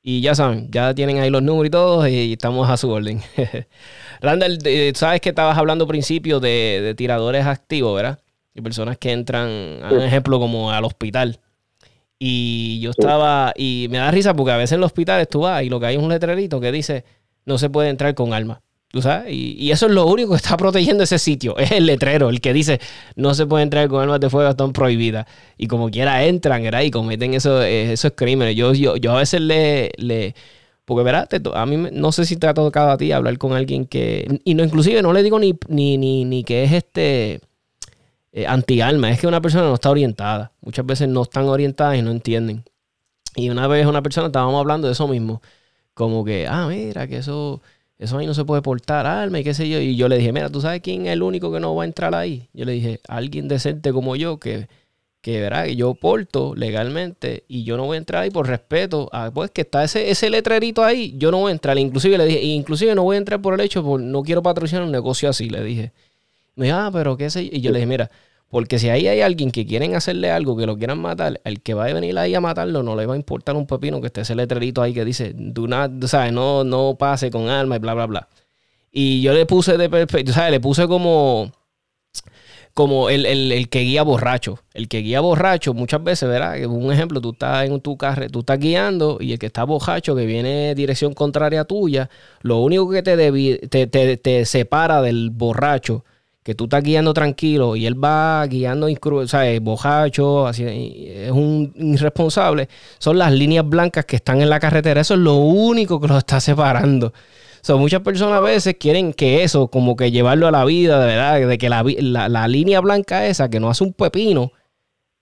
Y 0.02 0.20
ya 0.20 0.34
saben, 0.34 0.68
ya 0.70 0.94
tienen 0.94 1.18
ahí 1.18 1.30
los 1.30 1.42
números 1.42 1.68
y 1.68 1.70
todo 1.70 2.06
y 2.06 2.32
estamos 2.34 2.68
a 2.68 2.76
su 2.76 2.90
orden. 2.90 3.22
Randall, 4.20 4.58
sabes 4.94 5.22
que 5.22 5.30
estabas 5.30 5.56
hablando 5.56 5.84
al 5.84 5.88
principio 5.88 6.38
de, 6.38 6.80
de 6.82 6.94
tiradores 6.94 7.46
activos, 7.46 7.96
¿verdad? 7.96 8.18
Y 8.54 8.60
personas 8.60 8.98
que 8.98 9.12
entran, 9.12 9.48
a 9.82 9.90
un 9.90 10.02
ejemplo, 10.02 10.38
como 10.38 10.70
al 10.70 10.84
hospital. 10.84 11.40
Y 12.18 12.78
yo 12.80 12.90
estaba, 12.90 13.54
y 13.56 13.86
me 13.90 13.98
da 13.98 14.10
risa 14.10 14.34
porque 14.34 14.52
a 14.52 14.58
veces 14.58 14.72
en 14.72 14.80
los 14.80 14.88
hospitales 14.88 15.28
tú 15.28 15.40
vas 15.40 15.62
y 15.62 15.70
lo 15.70 15.80
que 15.80 15.86
hay 15.86 15.96
es 15.96 16.02
un 16.02 16.10
letrerito 16.10 16.60
que 16.60 16.70
dice 16.70 17.06
no 17.46 17.56
se 17.56 17.70
puede 17.70 17.88
entrar 17.88 18.14
con 18.14 18.34
armas. 18.34 18.58
Y, 19.28 19.70
eso 19.70 19.86
es 19.86 19.92
lo 19.92 20.06
único 20.06 20.32
que 20.32 20.36
está 20.36 20.56
protegiendo 20.56 21.04
ese 21.04 21.18
sitio. 21.18 21.56
Es 21.62 21.72
el 21.72 21.86
letrero, 21.86 22.28
el 22.28 22.40
que 22.40 22.52
dice 22.52 22.80
no 23.16 23.34
se 23.34 23.46
puede 23.46 23.62
entrar 23.62 23.88
con 23.88 24.02
armas 24.02 24.20
de 24.20 24.30
fuego, 24.30 24.50
están 24.50 24.72
prohibidas. 24.72 25.26
Y 25.56 25.66
como 25.66 25.90
quiera 25.90 26.24
entran, 26.24 26.62
¿verdad? 26.62 26.82
Y 26.82 26.90
cometen 26.90 27.34
eso, 27.34 27.62
eh, 27.62 27.92
esos 27.92 28.12
crímenes. 28.14 28.56
Yo, 28.56 28.74
yo, 28.74 28.96
yo 28.96 29.12
a 29.12 29.18
veces 29.18 29.40
le, 29.40 29.90
le 29.96 30.34
porque 30.84 31.04
verás, 31.04 31.28
a 31.54 31.66
mí 31.66 31.76
no 31.92 32.12
sé 32.12 32.26
si 32.26 32.36
te 32.36 32.46
ha 32.46 32.54
tocado 32.54 32.90
a 32.90 32.96
ti 32.98 33.12
hablar 33.12 33.38
con 33.38 33.52
alguien 33.52 33.86
que, 33.86 34.40
y 34.44 34.54
no 34.54 34.64
inclusive 34.64 35.00
no 35.00 35.12
le 35.12 35.22
digo 35.22 35.38
ni, 35.38 35.54
ni, 35.68 35.96
ni, 35.96 36.24
ni 36.24 36.44
que 36.44 36.64
es 36.64 36.72
este 36.72 37.40
eh, 38.32 38.46
anti-alma, 38.46 39.10
es 39.10 39.20
que 39.20 39.26
una 39.26 39.40
persona 39.40 39.64
no 39.64 39.74
está 39.74 39.90
orientada. 39.90 40.52
Muchas 40.62 40.86
veces 40.86 41.08
no 41.08 41.22
están 41.22 41.44
orientadas 41.44 41.98
y 41.98 42.02
no 42.02 42.10
entienden. 42.10 42.64
Y 43.36 43.50
una 43.50 43.66
vez 43.66 43.86
una 43.86 44.02
persona 44.02 44.28
estábamos 44.28 44.58
hablando 44.60 44.86
de 44.88 44.94
eso 44.94 45.08
mismo, 45.08 45.42
como 45.94 46.24
que, 46.24 46.46
ah, 46.48 46.66
mira, 46.68 47.06
que 47.06 47.18
eso, 47.18 47.62
eso 48.02 48.18
ahí 48.18 48.26
no 48.26 48.34
se 48.34 48.44
puede 48.44 48.62
portar 48.62 49.06
alma 49.06 49.40
y 49.40 49.44
qué 49.44 49.54
sé 49.54 49.68
yo. 49.68 49.78
Y 49.78 49.96
yo 49.96 50.08
le 50.08 50.18
dije, 50.18 50.32
mira, 50.32 50.50
¿tú 50.50 50.60
sabes 50.60 50.80
quién 50.80 51.06
es 51.06 51.12
el 51.12 51.22
único 51.22 51.52
que 51.52 51.60
no 51.60 51.74
va 51.74 51.84
a 51.84 51.86
entrar 51.86 52.14
ahí? 52.14 52.48
Yo 52.52 52.64
le 52.64 52.72
dije, 52.72 53.00
alguien 53.08 53.46
decente 53.48 53.92
como 53.92 54.16
yo 54.16 54.38
que, 54.38 54.68
que 55.20 55.40
verá 55.40 55.64
que 55.64 55.76
yo 55.76 55.94
porto 55.94 56.54
legalmente 56.56 57.44
y 57.46 57.64
yo 57.64 57.76
no 57.76 57.84
voy 57.84 57.94
a 57.94 57.98
entrar 57.98 58.22
ahí 58.24 58.30
por 58.30 58.48
respeto 58.48 59.08
pues 59.32 59.52
que 59.52 59.62
está 59.62 59.84
ese, 59.84 60.10
ese 60.10 60.30
letrerito 60.30 60.82
ahí, 60.82 61.14
yo 61.16 61.30
no 61.30 61.38
voy 61.38 61.50
a 61.50 61.52
entrar. 61.52 61.78
Inclusive 61.78 62.18
le 62.18 62.26
dije, 62.26 62.42
inclusive 62.42 62.94
no 62.94 63.04
voy 63.04 63.14
a 63.16 63.18
entrar 63.18 63.40
por 63.40 63.54
el 63.54 63.60
hecho, 63.60 63.84
por 63.84 64.00
no 64.00 64.22
quiero 64.22 64.42
patrocinar 64.42 64.84
un 64.84 64.92
negocio 64.92 65.28
así, 65.28 65.48
le 65.48 65.62
dije. 65.62 65.92
Me 66.56 66.66
dijo, 66.66 66.76
ah, 66.76 66.90
pero 66.92 67.16
qué 67.16 67.30
sé 67.30 67.44
yo. 67.44 67.50
Y 67.52 67.60
yo 67.60 67.70
le 67.70 67.78
dije, 67.78 67.86
mira, 67.86 68.10
porque 68.52 68.78
si 68.78 68.90
ahí 68.90 69.08
hay 69.08 69.22
alguien 69.22 69.50
que 69.50 69.64
quieren 69.64 69.94
hacerle 69.94 70.30
algo, 70.30 70.58
que 70.58 70.66
lo 70.66 70.76
quieran 70.76 71.00
matar, 71.00 71.40
el 71.44 71.62
que 71.62 71.72
va 71.72 71.86
a 71.86 71.92
venir 71.94 72.18
ahí 72.18 72.34
a 72.34 72.40
matarlo 72.42 72.82
no 72.82 72.94
le 72.96 73.06
va 73.06 73.14
a 73.14 73.16
importar 73.16 73.56
un 73.56 73.66
pepino 73.66 74.02
que 74.02 74.08
esté 74.08 74.20
ese 74.20 74.34
letrerito 74.34 74.82
ahí 74.82 74.92
que 74.92 75.06
dice, 75.06 75.32
do 75.34 75.66
not, 75.66 76.04
¿sabes? 76.04 76.34
No, 76.34 76.62
no 76.62 76.94
pase 76.98 77.30
con 77.30 77.48
arma 77.48 77.76
y 77.76 77.78
bla, 77.78 77.94
bla, 77.94 78.04
bla. 78.04 78.28
Y 78.92 79.22
yo 79.22 79.32
le 79.32 79.46
puse 79.46 79.78
de 79.78 79.88
perfecto, 79.88 80.34
¿sabes? 80.34 80.50
Le 80.50 80.60
puse 80.60 80.86
como, 80.86 81.50
como 82.74 83.08
el, 83.08 83.24
el, 83.24 83.68
que 83.70 83.80
guía 83.80 84.02
borracho. 84.02 84.58
El 84.74 84.86
que 84.86 84.98
guía 84.98 85.20
borracho, 85.20 85.72
muchas 85.72 86.04
veces, 86.04 86.28
¿verdad? 86.28 86.62
Un 86.66 86.92
ejemplo, 86.92 87.22
tú 87.22 87.30
estás 87.30 87.66
en 87.66 87.80
tu 87.80 87.96
carro, 87.96 88.28
tú 88.28 88.40
estás 88.40 88.58
guiando 88.58 89.16
y 89.18 89.32
el 89.32 89.38
que 89.38 89.46
está 89.46 89.64
borracho, 89.64 90.14
que 90.14 90.26
viene 90.26 90.74
dirección 90.74 91.14
contraria 91.14 91.64
tuya, 91.64 92.10
lo 92.42 92.58
único 92.58 92.90
que 92.90 93.02
te, 93.02 93.16
te, 93.68 93.86
te, 93.86 94.16
te 94.18 94.44
separa 94.44 95.00
del 95.00 95.30
borracho 95.30 96.04
que 96.42 96.54
tú 96.54 96.64
estás 96.64 96.82
guiando 96.82 97.14
tranquilo 97.14 97.76
y 97.76 97.86
él 97.86 98.02
va 98.02 98.44
guiando, 98.46 98.88
o 98.88 99.26
sea, 99.28 99.60
bojacho, 99.60 100.46
así, 100.46 100.64
es 100.64 101.30
un 101.30 101.72
irresponsable, 101.76 102.68
son 102.98 103.18
las 103.18 103.32
líneas 103.32 103.68
blancas 103.68 104.04
que 104.04 104.16
están 104.16 104.42
en 104.42 104.50
la 104.50 104.58
carretera. 104.58 105.00
Eso 105.00 105.14
es 105.14 105.20
lo 105.20 105.36
único 105.36 106.00
que 106.00 106.08
los 106.08 106.18
está 106.18 106.40
separando. 106.40 107.12
So, 107.62 107.78
muchas 107.78 108.00
personas 108.00 108.38
a 108.38 108.40
veces 108.40 108.74
quieren 108.78 109.12
que 109.12 109.44
eso, 109.44 109.68
como 109.68 109.94
que 109.94 110.10
llevarlo 110.10 110.48
a 110.48 110.50
la 110.50 110.64
vida, 110.64 110.98
de 110.98 111.06
verdad, 111.06 111.46
de 111.46 111.58
que 111.58 111.68
la, 111.68 112.48
línea 112.48 112.80
blanca 112.80 113.26
esa, 113.26 113.48
que 113.48 113.60
no 113.60 113.70
hace 113.70 113.84
un 113.84 113.92
pepino, 113.92 114.50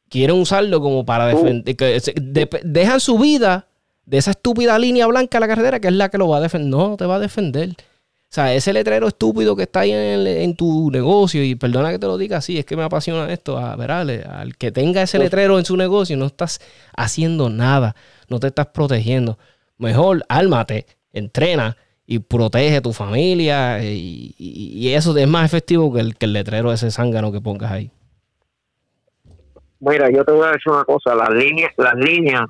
quieren 0.09 0.37
usarlo 0.41 0.81
como 0.81 1.05
para 1.05 1.27
defender. 1.27 1.77
Que 1.77 2.01
dejan 2.65 2.99
su 3.01 3.19
vida 3.19 3.67
de 4.07 4.17
esa 4.17 4.31
estúpida 4.31 4.79
línea 4.79 5.07
blanca 5.07 5.37
a 5.37 5.41
la 5.43 5.49
carretera, 5.49 5.81
que 5.81 5.89
es 5.89 5.95
la 5.95 6.09
que 6.09 6.17
lo 6.17 6.29
va 6.29 6.39
a 6.39 6.41
defender. 6.41 6.71
No, 6.71 6.97
te 6.97 7.05
va 7.05 7.17
a 7.17 7.19
defender. 7.19 7.77
O 8.31 8.33
sea, 8.33 8.55
ese 8.55 8.73
letrero 8.73 9.09
estúpido 9.09 9.57
que 9.57 9.65
está 9.65 9.81
ahí 9.81 9.91
en, 9.91 10.55
tu 10.55 10.89
negocio, 10.93 11.43
y 11.43 11.57
perdona 11.57 11.91
que 11.91 11.99
te 11.99 12.07
lo 12.07 12.17
diga 12.17 12.37
así, 12.37 12.61
es 12.61 12.65
que 12.65 12.77
me 12.77 12.85
apasiona 12.85 13.29
esto, 13.33 13.59
a 13.59 13.75
ver, 13.75 13.91
al 13.91 14.57
que 14.57 14.71
tenga 14.71 15.03
ese 15.03 15.19
letrero 15.19 15.59
en 15.59 15.65
su 15.65 15.77
negocio, 15.77 16.17
no 16.17 16.27
estás 16.27 16.61
haciendo 16.97 17.51
nada, 17.51 17.97
no 18.29 18.39
te 18.39 18.47
estás 18.47 18.69
protegiendo. 18.69 19.37
Mejor 19.79 20.23
álmate, 20.29 20.87
entrena 21.13 21.77
y 22.07 22.21
protege 22.21 22.77
a 22.77 22.83
tu 22.83 22.93
familia, 22.93 23.83
y, 23.83 24.93
eso 24.95 25.17
es 25.17 25.27
más 25.27 25.45
efectivo 25.45 25.93
que 25.93 25.99
el, 25.99 26.17
que 26.17 26.27
el 26.27 26.33
letrero 26.33 26.73
ese 26.73 26.93
zángano 26.93 27.33
que 27.33 27.41
pongas 27.41 27.73
ahí. 27.73 27.91
Mira, 29.81 30.09
yo 30.09 30.25
te 30.25 30.31
voy 30.31 30.47
a 30.47 30.53
decir 30.53 30.71
una 30.71 30.85
cosa, 30.85 31.17
las 31.17 31.31
líneas, 31.31 31.73
las 31.77 31.97
líneas 31.97 32.45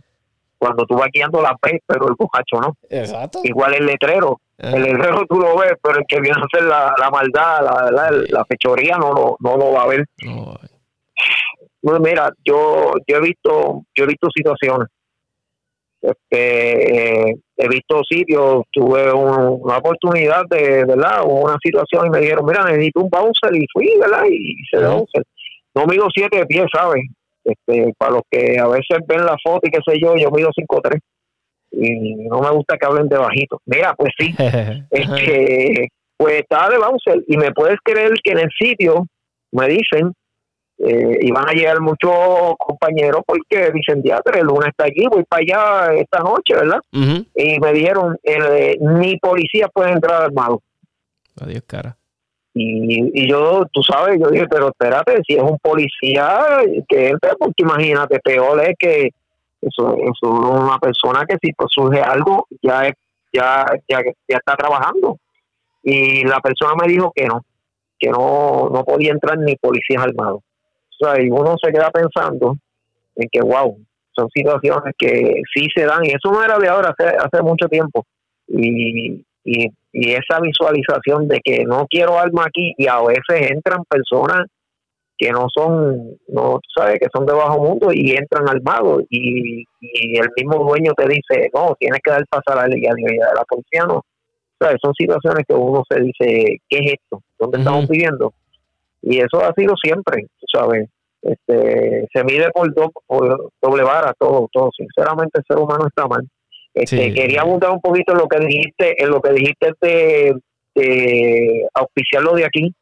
cuando 0.61 0.85
tú 0.85 0.95
vas 0.95 1.09
guiando 1.11 1.41
la 1.41 1.57
pez, 1.57 1.81
pero 1.87 2.07
el 2.07 2.17
bocacho 2.19 2.61
no. 2.61 2.77
Exacto. 2.91 3.41
Igual 3.45 3.73
el 3.73 3.87
letrero. 3.87 4.43
El 4.63 4.83
letrero 4.83 5.25
tú 5.27 5.41
lo 5.41 5.57
ves, 5.57 5.73
pero 5.83 5.99
el 5.99 6.05
que 6.07 6.21
viene 6.21 6.39
a 6.39 6.45
hacer 6.45 6.69
la, 6.69 6.95
la 6.99 7.11
maldad, 7.11 7.63
la, 7.63 8.11
la, 8.11 8.45
fechoría, 8.45 8.99
no 8.99 9.13
lo, 9.13 9.37
no 9.41 9.57
lo 9.57 9.73
va 9.73 9.85
a 9.85 9.87
ver. 9.87 10.05
No. 10.23 11.99
mira, 11.99 12.31
yo, 12.45 12.93
yo 13.07 13.17
he 13.17 13.21
visto, 13.21 13.83
yo 13.95 14.05
he 14.05 14.07
visto 14.07 14.29
situaciones. 14.35 14.89
Este, 16.03 17.31
he 17.31 17.69
visto 17.69 18.03
sitios, 18.09 18.65
tuve 18.71 19.11
una 19.13 19.79
oportunidad 19.79 20.45
de, 20.51 20.85
¿verdad? 20.85 21.23
Una 21.25 21.57
situación 21.63 22.07
y 22.07 22.11
me 22.11 22.21
dijeron, 22.21 22.45
mira, 22.45 22.65
necesito 22.65 23.01
un 23.01 23.11
bouncer 23.11 23.55
y 23.57 23.67
fui, 23.73 23.91
¿verdad? 23.99 24.25
Y 24.29 24.57
hice 24.61 24.85
uh 24.85 24.91
bouncer. 24.91 25.23
No 25.75 25.87
mido 25.87 26.07
siete 26.13 26.45
pies, 26.45 26.67
¿sabes? 26.73 27.03
Este, 27.45 27.95
para 27.97 28.13
los 28.13 28.23
que 28.31 28.59
a 28.59 28.69
veces 28.69 28.99
ven 29.07 29.25
la 29.25 29.37
foto 29.43 29.61
y 29.63 29.71
qué 29.71 29.79
sé 29.87 29.99
yo, 29.99 30.17
yo 30.17 30.31
mido 30.31 30.51
5'3 30.51 31.01
y 31.71 32.15
no 32.29 32.41
me 32.41 32.51
gusta 32.51 32.77
que 32.77 32.87
hablen 32.87 33.09
de 33.09 33.19
bajito. 33.19 33.61
Mira, 33.67 33.95
pues 33.95 34.13
sí, 34.19 34.35
este, 34.91 35.89
pues 36.17 36.41
estaba 36.41 36.69
de 36.71 36.79
bouncer 36.79 37.25
y 37.27 37.37
me 37.37 37.53
puedes 37.53 37.79
creer 37.83 38.13
que 38.23 38.33
en 38.33 38.39
el 38.41 38.51
sitio 38.59 39.07
me 39.53 39.69
dicen 39.69 40.13
eh, 40.79 41.19
y 41.21 41.31
van 41.31 41.49
a 41.49 41.53
llegar 41.53 41.81
muchos 41.81 42.11
compañeros 42.59 43.23
porque 43.27 43.71
dicen, 43.73 44.03
el 44.03 44.47
lunes 44.47 44.69
está 44.69 44.85
allí, 44.85 45.07
voy 45.11 45.25
para 45.25 45.43
allá 45.43 45.95
esta 45.95 46.21
noche, 46.21 46.55
¿verdad? 46.55 46.81
Y 46.93 47.61
me 47.61 47.73
dijeron, 47.73 48.17
eh, 48.23 48.77
ni 48.81 49.19
policía 49.19 49.69
puede 49.69 49.93
entrar 49.93 50.23
armado. 50.23 50.63
Adiós, 51.39 51.63
cara. 51.67 51.97
Y, 52.55 53.29
yo, 53.29 53.65
tú 53.73 53.83
sabes, 53.83 54.19
yo 54.21 54.29
dije, 54.29 54.47
pero 54.49 54.69
espérate, 54.69 55.21
si 55.27 55.35
es 55.35 55.43
un 55.43 55.59
policía 55.59 56.39
que 56.89 57.09
entre, 57.09 57.31
porque 57.39 57.63
imagínate, 57.63 58.19
peor 58.21 58.61
es 58.63 58.75
que 58.79 59.11
eso, 59.61 59.97
es 59.97 60.23
una 60.23 60.79
persona 60.79 61.25
que 61.29 61.37
si 61.41 61.53
pues 61.53 61.69
surge 61.73 62.01
algo, 62.01 62.47
ya, 62.63 62.91
ya, 63.33 63.67
ya, 63.89 64.01
ya 64.29 64.37
está 64.37 64.57
trabajando. 64.57 65.19
Y 65.83 66.25
la 66.25 66.41
persona 66.41 66.75
me 66.81 66.89
dijo 66.89 67.13
que 67.15 67.27
no, 67.27 67.45
que 67.99 68.11
no, 68.11 68.69
no 68.73 68.85
podía 68.85 69.13
entrar 69.13 69.39
ni 69.39 69.57
policías 69.57 70.03
armados. 70.03 70.43
O 71.01 71.05
sea, 71.05 71.23
y 71.23 71.31
uno 71.31 71.57
se 71.63 71.73
queda 71.73 71.91
pensando 71.91 72.57
en 73.17 73.29
que, 73.31 73.41
wow, 73.41 73.79
son 74.13 74.29
situaciones 74.31 74.95
que 74.99 75.43
sí 75.55 75.69
se 75.75 75.85
dan, 75.85 76.05
y 76.05 76.09
eso 76.09 76.31
no 76.31 76.43
era 76.43 76.59
de 76.59 76.69
ahora, 76.69 76.95
hace, 76.97 77.17
hace 77.17 77.43
mucho 77.43 77.69
tiempo. 77.69 78.05
Y, 78.49 79.25
y, 79.45 79.69
y 79.93 80.13
esa 80.13 80.41
visualización 80.41 81.29
de 81.29 81.41
que 81.41 81.65
no 81.65 81.87
quiero 81.89 82.19
alma 82.19 82.45
aquí 82.47 82.75
y 82.77 82.87
a 82.87 83.01
veces 83.01 83.51
entran 83.51 83.85
personas 83.85 84.47
que 85.21 85.31
no 85.33 85.49
son, 85.55 86.19
no 86.29 86.61
sabes, 86.75 86.99
que 86.99 87.09
son 87.13 87.27
de 87.27 87.35
bajo 87.35 87.63
mundo 87.63 87.89
y 87.93 88.13
entran 88.13 88.49
armados 88.49 89.03
y, 89.11 89.65
y 89.83 90.17
el 90.19 90.31
mismo 90.35 90.65
dueño 90.65 90.95
te 90.97 91.07
dice, 91.07 91.51
no, 91.53 91.77
tienes 91.79 92.01
que 92.03 92.11
dar 92.11 92.27
pasar 92.27 92.59
a 92.59 92.63
la 92.63 92.69
ley 92.69 92.81
de 92.81 93.17
la 93.37 93.45
policía 93.47 93.85
no. 93.87 94.03
¿Sabes? 94.59 94.79
Son 94.83 94.95
situaciones 94.95 95.45
que 95.47 95.55
uno 95.55 95.83
se 95.91 96.01
dice, 96.01 96.61
¿qué 96.69 96.79
es 96.79 96.93
esto? 96.93 97.23
¿Dónde 97.39 97.59
estamos 97.59 97.87
viviendo? 97.87 98.33
Y 99.03 99.19
eso 99.19 99.45
ha 99.45 99.53
sido 99.53 99.75
siempre, 99.77 100.27
¿sabes? 100.51 100.89
Este, 101.21 102.09
se 102.11 102.25
mide 102.25 102.51
por, 102.51 102.73
por 103.07 103.51
doble 103.61 103.83
vara 103.83 104.15
todo, 104.19 104.49
todo. 104.51 104.71
Sinceramente 104.75 105.39
el 105.39 105.45
ser 105.47 105.59
humano 105.59 105.87
está 105.87 106.07
mal. 106.07 106.27
Este, 106.73 107.13
Quería 107.13 107.43
abundar 107.43 107.73
un 107.73 107.81
poquito 107.81 108.13
en 108.13 108.19
lo 108.19 108.27
que 108.27 108.39
dijiste, 108.39 109.03
en 109.03 109.11
lo 109.11 109.21
que 109.21 109.33
dijiste 109.33 109.73
de, 109.83 110.35
de 110.75 111.69
auspiciar 111.75 112.23
lo 112.23 112.35
de 112.35 112.47
aquí, 112.47 112.75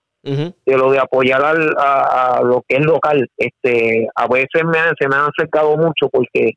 de 0.64 0.76
lo 0.76 0.90
de 0.90 0.98
apoyar 0.98 1.42
al, 1.42 1.74
a, 1.78 2.40
lo 2.44 2.62
que 2.66 2.76
es 2.76 2.84
local. 2.84 3.28
Este, 3.36 4.08
a 4.14 4.26
veces 4.28 4.64
me, 4.64 4.78
se 4.98 5.08
me 5.08 5.16
han 5.16 5.30
acercado 5.30 5.76
mucho 5.76 6.08
porque 6.10 6.52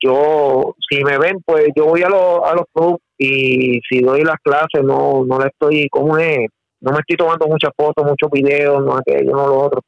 yo, 0.00 0.74
si 0.88 1.02
me 1.02 1.18
ven, 1.18 1.38
pues 1.44 1.68
yo 1.76 1.86
voy 1.86 2.02
a, 2.02 2.06
a 2.06 2.54
los 2.54 2.64
clubs 2.72 3.00
y 3.16 3.80
si 3.88 4.00
doy 4.00 4.22
las 4.22 4.36
clases, 4.42 4.82
no, 4.84 5.24
no 5.24 5.38
le 5.38 5.46
estoy, 5.48 5.88
como 5.88 6.16
es? 6.18 6.48
No 6.80 6.92
me 6.92 6.98
estoy 7.00 7.16
tomando 7.16 7.48
muchas 7.48 7.72
fotos, 7.76 8.04
muchos 8.04 8.30
videos, 8.30 8.84
no 8.84 8.96
aquello, 8.96 9.32
no 9.32 9.46
lo 9.48 9.58
otro 9.58 9.80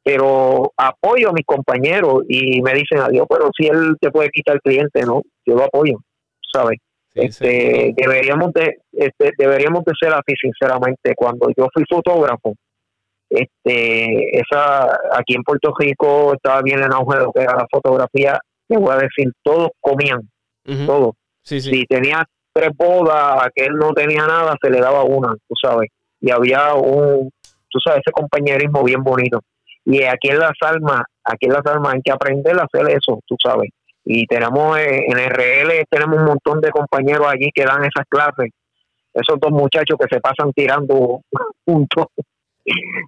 pero 0.00 0.72
apoyo 0.74 1.28
a 1.28 1.32
mis 1.34 1.44
compañeros 1.44 2.22
y 2.30 2.62
me 2.62 2.72
dicen 2.72 2.98
adiós, 2.98 3.26
pero 3.28 3.50
si 3.54 3.66
él 3.66 3.94
te 4.00 4.10
puede 4.10 4.30
quitar 4.30 4.54
el 4.54 4.62
cliente, 4.62 5.02
no, 5.02 5.20
yo 5.44 5.54
lo 5.54 5.64
apoyo. 5.64 5.98
¿sabes? 6.52 6.78
Este, 7.18 7.94
deberíamos 7.96 8.52
de 8.52 8.78
este, 8.92 9.32
deberíamos 9.36 9.84
de 9.84 9.92
ser 10.00 10.12
así 10.12 10.34
sinceramente. 10.40 11.14
Cuando 11.16 11.48
yo 11.56 11.68
fui 11.72 11.84
fotógrafo 11.88 12.54
este 13.30 14.40
esa 14.40 14.84
aquí 15.12 15.34
en 15.34 15.42
Puerto 15.42 15.74
Rico 15.78 16.34
estaba 16.34 16.62
bien 16.62 16.82
en 16.82 16.92
auge 16.92 17.18
lo 17.18 17.32
que 17.32 17.42
era 17.42 17.56
la 17.56 17.66
fotografía. 17.70 18.38
Te 18.66 18.76
voy 18.76 18.92
a 18.92 18.96
decir 18.96 19.32
todos 19.42 19.70
comían 19.80 20.20
todos. 20.86 21.14
Si 21.42 21.84
tenía 21.86 22.24
tres 22.52 22.70
bodas 22.76 23.42
aquel 23.42 23.74
no 23.76 23.92
tenía 23.92 24.26
nada 24.26 24.54
se 24.60 24.70
le 24.70 24.80
daba 24.80 25.02
una 25.02 25.34
tú 25.48 25.54
sabes. 25.60 25.90
Y 26.20 26.30
había 26.30 26.74
un 26.74 27.30
tú 27.70 27.78
sabes 27.84 28.00
ese 28.04 28.12
compañerismo 28.12 28.82
bien 28.82 29.02
bonito. 29.02 29.40
Y 29.84 30.02
aquí 30.02 30.28
en 30.28 30.38
las 30.38 30.52
almas 30.60 31.02
aquí 31.24 31.46
en 31.46 31.52
las 31.52 31.66
almas 31.66 31.94
hay 31.94 32.00
que 32.02 32.12
aprender 32.12 32.58
a 32.58 32.64
hacer 32.64 32.88
eso 32.90 33.20
tú 33.26 33.36
sabes 33.42 33.70
y 34.10 34.26
tenemos 34.26 34.78
eh, 34.78 35.04
en 35.06 35.18
RL 35.18 35.84
tenemos 35.90 36.16
un 36.18 36.24
montón 36.24 36.62
de 36.62 36.70
compañeros 36.70 37.26
allí 37.28 37.50
que 37.54 37.66
dan 37.66 37.82
esas 37.82 38.06
clases. 38.08 38.52
Esos 39.12 39.38
dos 39.38 39.50
muchachos 39.50 39.98
que 40.00 40.06
se 40.10 40.18
pasan 40.18 40.50
tirando 40.54 41.20
juntos. 41.66 42.06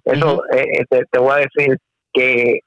Eso 0.05 0.43
eh, 0.53 0.85
eh, 0.91 1.03
te, 1.09 1.19
voy 1.19 1.31
a 1.31 1.47
decir 1.47 1.75
que 2.13 2.59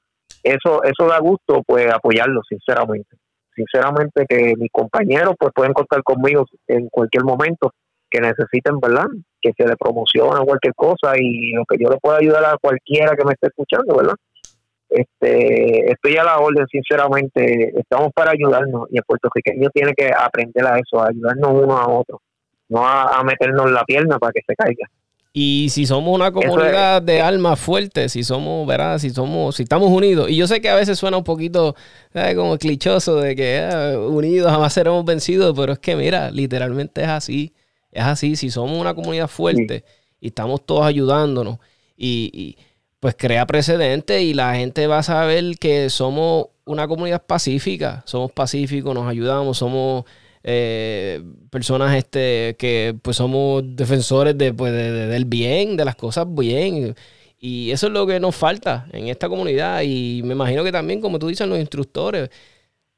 eso 0.43 0.83
eso 0.83 1.07
da 1.07 1.19
gusto 1.19 1.63
pues 1.65 1.89
apoyarlo 1.89 2.41
sinceramente. 2.49 3.15
Sinceramente 3.55 4.25
que 4.27 4.53
mis 4.57 4.69
compañeros 4.69 5.35
pues 5.39 5.53
pueden 5.55 5.71
contar 5.71 6.03
conmigo 6.03 6.45
en 6.67 6.89
cualquier 6.89 7.23
momento 7.23 7.71
que 8.09 8.19
necesiten 8.19 8.81
verdad 8.81 9.07
que 9.41 9.53
se 9.55 9.65
le 9.65 9.77
promocione 9.77 10.45
cualquier 10.45 10.73
cosa 10.75 11.13
y 11.17 11.53
lo 11.53 11.63
que 11.63 11.77
yo 11.79 11.89
le 11.89 11.97
pueda 12.01 12.17
ayudar 12.17 12.43
a 12.43 12.57
cualquiera 12.57 13.15
que 13.15 13.23
me 13.23 13.31
esté 13.31 13.47
escuchando 13.47 13.95
verdad 13.95 14.15
este, 14.89 15.91
estoy 15.91 16.17
a 16.17 16.23
la 16.23 16.37
orden, 16.39 16.65
sinceramente, 16.67 17.73
estamos 17.79 18.11
para 18.13 18.31
ayudarnos 18.31 18.87
y 18.91 18.97
el 18.97 19.03
puertorriqueño 19.03 19.69
tiene 19.71 19.93
que 19.93 20.11
aprender 20.17 20.65
a 20.65 20.77
eso, 20.77 21.01
a 21.01 21.09
ayudarnos 21.09 21.63
uno 21.63 21.77
a 21.77 21.87
otro. 21.87 22.21
no 22.69 22.85
a, 22.85 23.19
a 23.19 23.23
meternos 23.23 23.71
la 23.71 23.83
pierna 23.83 24.17
para 24.19 24.33
que 24.33 24.41
se 24.47 24.55
caiga. 24.55 24.87
Y 25.37 25.67
si 25.69 25.85
somos 25.85 26.15
una 26.15 26.31
comunidad 26.31 27.01
de 27.01 27.21
almas 27.21 27.59
fuertes, 27.59 28.13
si 28.13 28.23
somos, 28.23 28.65
¿verdad? 28.65 28.99
Si 28.99 29.09
somos, 29.09 29.57
si 29.57 29.63
estamos 29.63 29.89
unidos. 29.89 30.29
Y 30.29 30.37
yo 30.37 30.47
sé 30.47 30.61
que 30.61 30.69
a 30.69 30.75
veces 30.75 30.97
suena 30.97 31.17
un 31.17 31.25
poquito 31.25 31.75
como 32.37 32.57
clichoso 32.57 33.19
de 33.19 33.35
que 33.35 33.57
eh, 33.57 33.97
unidos 33.97 34.49
jamás 34.49 34.71
seremos 34.71 35.03
vencidos, 35.03 35.53
pero 35.53 35.73
es 35.73 35.79
que 35.79 35.97
mira, 35.97 36.31
literalmente 36.31 37.01
es 37.01 37.09
así. 37.09 37.53
Es 37.91 38.05
así. 38.05 38.37
Si 38.37 38.49
somos 38.49 38.79
una 38.79 38.93
comunidad 38.93 39.27
fuerte 39.27 39.83
y 40.21 40.27
estamos 40.27 40.65
todos 40.65 40.85
ayudándonos 40.85 41.57
y, 41.97 42.31
y, 42.33 42.57
pues 43.05 43.13
crea 43.15 43.45
precedentes 43.45 44.19
y 44.19 44.33
la 44.33 44.55
gente 44.55 44.87
va 44.87 44.97
a 44.97 45.03
saber 45.03 45.59
que 45.59 45.91
somos 45.91 46.47
una 46.65 46.87
comunidad 46.87 47.23
pacífica, 47.23 48.01
somos 48.07 48.31
pacíficos, 48.31 48.95
nos 48.95 49.07
ayudamos, 49.07 49.59
somos 49.59 50.05
eh, 50.43 51.21
personas 51.51 51.95
este, 51.95 52.55
que 52.57 52.97
pues 52.99 53.17
somos 53.17 53.61
defensores 53.75 54.35
de, 54.35 54.55
pues, 54.55 54.73
del 54.73 55.25
bien, 55.25 55.77
de 55.77 55.85
las 55.85 55.95
cosas 55.95 56.25
bien. 56.27 56.95
Y 57.39 57.69
eso 57.69 57.85
es 57.85 57.93
lo 57.93 58.07
que 58.07 58.19
nos 58.19 58.35
falta 58.35 58.87
en 58.91 59.07
esta 59.07 59.29
comunidad. 59.29 59.83
Y 59.83 60.23
me 60.23 60.33
imagino 60.33 60.63
que 60.63 60.71
también, 60.71 60.99
como 60.99 61.19
tú 61.19 61.27
dices, 61.27 61.47
los 61.47 61.59
instructores. 61.59 62.31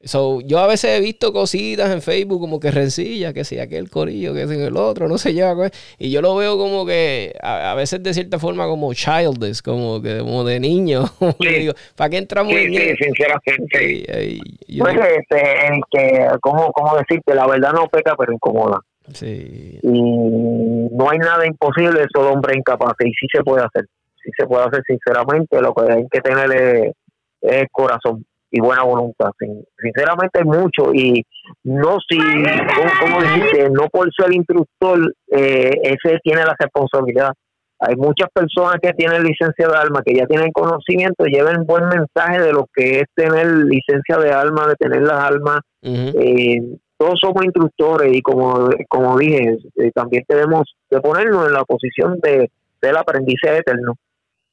So, 0.04 0.42
yo 0.42 0.60
a 0.60 0.68
veces 0.68 0.92
he 0.92 1.02
visto 1.02 1.34
cositas 1.34 1.92
en 1.92 2.04
Facebook 2.04 2.40
como 2.40 2.60
que 2.60 2.70
rencilla, 2.70 3.34
que 3.34 3.44
si 3.44 3.60
aquel 3.60 3.90
corillo, 3.90 4.32
que 4.36 4.48
si 4.48 4.54
el 4.54 4.78
otro, 4.78 5.08
no 5.08 5.18
se 5.18 5.34
lleva. 5.34 5.70
Y 5.98 6.12
yo 6.12 6.22
lo 6.22 6.36
veo 6.36 6.56
como 6.58 6.86
que 6.86 7.34
a, 7.42 7.74
veces 7.74 8.04
de 8.04 8.14
cierta 8.14 8.38
forma 8.38 8.68
como 8.68 8.94
childish, 8.94 9.62
como 9.64 10.00
que 10.02 10.20
como 10.20 10.44
de 10.44 10.60
niño. 10.60 11.06
digo, 11.40 11.74
¿para 11.96 12.12
qué 12.12 12.18
entramos 12.18 12.54
sí, 12.54 12.60
en 12.60 12.74
sí, 12.74 13.04
sinceramente. 13.06 14.46
pues 14.78 14.96
este, 15.18 15.66
en 15.66 15.82
que, 15.90 16.28
¿cómo, 16.42 16.72
¿cómo 16.74 16.96
decirte? 16.96 17.34
La 17.34 17.48
verdad 17.48 17.74
no 17.74 17.88
peca, 17.88 18.16
pero 18.16 18.32
incomoda. 18.32 18.80
Sí. 19.14 19.80
Y 19.82 19.90
no 19.90 21.10
hay 21.10 21.18
nada 21.18 21.48
imposible, 21.48 22.06
solo 22.14 22.34
hombre 22.34 22.56
incapaz. 22.56 22.94
Y 23.00 23.10
sí 23.14 23.26
se 23.34 23.44
puede 23.44 23.66
hacer. 23.66 23.86
Sí 24.24 24.30
se 24.38 24.46
puede 24.46 24.66
hacer, 24.66 24.84
sinceramente. 24.86 25.60
Lo 25.60 25.74
que 25.74 25.92
hay 25.92 26.08
que 26.12 26.22
tener 26.22 26.52
es, 26.54 26.94
es 27.42 27.66
corazón 27.72 28.24
y 28.52 28.62
buena 28.62 28.84
voluntad. 28.84 29.32
sinceramente 29.78 30.40
hay 30.40 30.46
mucho 30.46 30.94
y 30.94 31.24
no 31.64 31.98
si, 32.08 32.18
como, 32.18 33.22
dijiste, 33.22 33.70
no 33.70 33.88
por 33.92 34.10
ser 34.14 34.34
instructor, 34.34 35.14
eh, 35.32 35.72
ese 35.84 36.20
tiene 36.24 36.44
la 36.44 36.56
responsabilidad. 36.58 37.32
Hay 37.80 37.96
muchas 37.96 38.30
personas 38.34 38.78
que 38.82 38.94
tienen 38.94 39.24
licencia 39.24 39.68
de 39.68 39.78
alma, 39.78 40.02
que 40.04 40.16
ya 40.16 40.26
tienen 40.26 40.52
conocimiento, 40.52 41.26
lleven 41.26 41.66
buen 41.66 41.88
mensaje 41.88 42.42
de 42.42 42.52
lo 42.52 42.66
que 42.74 43.02
es 43.02 43.06
tener 43.14 43.46
licencia 43.46 44.18
de 44.18 44.32
alma, 44.32 44.68
de 44.68 44.76
tener 44.76 45.02
las 45.02 45.24
almas. 45.24 45.60
eh, 45.84 46.62
todos 46.98 47.20
somos 47.22 47.46
instructores 47.46 48.12
y 48.12 48.22
como, 48.24 48.70
como 48.90 49.18
dije, 49.20 49.58
eh, 49.76 49.92
también 49.94 50.24
tenemos 50.28 50.64
que 50.90 51.00
ponernos 51.00 51.48
en 51.48 51.54
la 51.54 51.64
posición 51.64 52.20
de 52.22 52.50
del 52.82 52.98
aprendizaje 52.98 53.58
eterno 53.58 53.96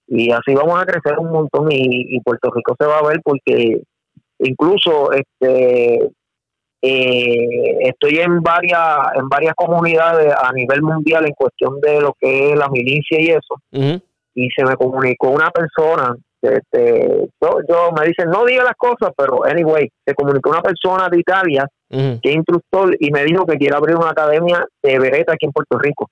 y 0.06 0.30
así 0.30 0.54
vamos 0.54 0.80
a 0.80 0.84
crecer 0.86 1.18
un 1.18 1.30
montón 1.30 1.68
y, 1.70 2.20
Puerto 2.20 2.50
Rico 2.50 2.76
se 2.78 2.86
va 2.86 2.98
a 2.98 3.06
ver 3.06 3.20
porque 3.22 3.82
incluso 4.38 5.12
este 5.12 6.10
eh, 6.82 7.78
estoy 7.80 8.18
en 8.18 8.42
varias 8.42 8.98
en 9.14 9.28
varias 9.28 9.54
comunidades 9.54 10.34
a 10.34 10.52
nivel 10.52 10.82
mundial 10.82 11.26
en 11.26 11.32
cuestión 11.32 11.80
de 11.80 12.00
lo 12.00 12.14
que 12.20 12.52
es 12.52 12.58
la 12.58 12.68
milicia 12.68 13.20
y 13.20 13.28
eso 13.28 13.58
y 14.34 14.48
se 14.50 14.64
me 14.64 14.76
comunicó 14.76 15.30
una 15.30 15.50
persona 15.50 16.14
este, 16.42 17.26
yo, 17.40 17.92
me 17.98 18.06
dicen 18.06 18.28
no 18.28 18.44
diga 18.44 18.64
las 18.64 18.76
cosas 18.76 19.12
pero 19.16 19.44
anyway 19.46 19.88
se 20.04 20.14
comunicó 20.14 20.50
una 20.50 20.60
persona 20.62 21.08
de 21.08 21.20
Italia 21.20 21.66
que 21.88 22.18
es 22.22 22.34
instructor 22.34 22.94
y 22.98 23.10
me 23.10 23.24
dijo 23.24 23.46
que 23.46 23.56
quiere 23.56 23.76
abrir 23.76 23.96
una 23.96 24.10
academia 24.10 24.66
de 24.82 24.98
vereta 24.98 25.32
aquí 25.32 25.46
en 25.46 25.52
Puerto 25.52 25.78
Rico. 25.78 26.10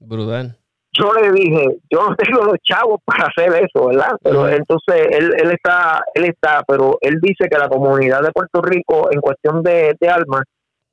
Brutal 0.00 0.59
yo 0.92 1.12
le 1.14 1.32
dije, 1.32 1.66
yo 1.90 2.08
no 2.08 2.16
tengo 2.16 2.44
los 2.44 2.56
chavos 2.62 3.00
para 3.04 3.28
hacer 3.28 3.64
eso, 3.64 3.88
¿verdad? 3.88 4.16
Pero 4.22 4.48
entonces 4.48 5.06
él, 5.10 5.34
él 5.38 5.50
está, 5.52 6.04
él 6.14 6.24
está, 6.24 6.62
pero 6.66 6.98
él 7.00 7.18
dice 7.20 7.48
que 7.48 7.58
la 7.58 7.68
comunidad 7.68 8.22
de 8.22 8.32
Puerto 8.32 8.60
Rico, 8.60 9.08
en 9.12 9.20
cuestión 9.20 9.62
de, 9.62 9.96
de 10.00 10.08
almas, 10.08 10.42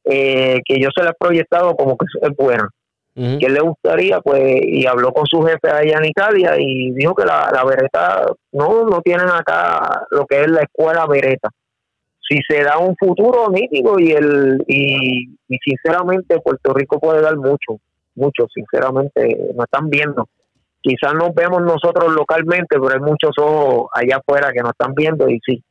eh, 0.05 0.61
que 0.65 0.79
yo 0.79 0.89
se 0.95 1.03
le 1.03 1.09
he 1.09 1.13
proyectado 1.19 1.75
como 1.75 1.97
que 1.97 2.05
es 2.21 2.35
buena. 2.35 2.69
Que 3.15 3.47
él 3.47 3.55
le 3.55 3.61
gustaría, 3.61 4.21
pues, 4.21 4.43
y 4.61 4.85
habló 4.85 5.11
con 5.11 5.25
su 5.25 5.41
jefe 5.41 5.71
allá 5.71 5.97
en 5.97 6.05
Italia 6.05 6.51
y 6.59 6.91
dijo 6.91 7.15
que 7.15 7.25
la, 7.25 7.49
la 7.51 7.63
vereta, 7.65 8.27
no, 8.51 8.85
no 8.85 9.01
tienen 9.01 9.27
acá 9.27 10.03
lo 10.11 10.27
que 10.27 10.41
es 10.41 10.47
la 10.51 10.61
escuela 10.61 11.07
vereta. 11.07 11.49
Si 12.21 12.37
se 12.47 12.61
da 12.61 12.77
un 12.77 12.95
futuro 12.95 13.49
nítido 13.49 13.97
y 13.97 14.11
el 14.11 14.63
y, 14.67 15.29
y 15.49 15.57
sinceramente 15.65 16.39
Puerto 16.41 16.75
Rico 16.75 16.99
puede 16.99 17.21
dar 17.21 17.37
mucho, 17.37 17.79
muchos, 18.17 18.47
sinceramente, 18.53 19.51
no 19.55 19.63
están 19.63 19.89
viendo. 19.89 20.27
Quizás 20.81 21.13
nos 21.13 21.33
vemos 21.33 21.61
nosotros 21.61 22.13
localmente, 22.13 22.79
pero 22.79 22.89
hay 22.89 22.99
muchos 22.99 23.31
ojos 23.37 23.89
allá 23.93 24.17
afuera 24.17 24.51
que 24.51 24.61
nos 24.61 24.71
están 24.71 24.93
viendo 24.93 25.27
y 25.29 25.39
sí, 25.45 25.63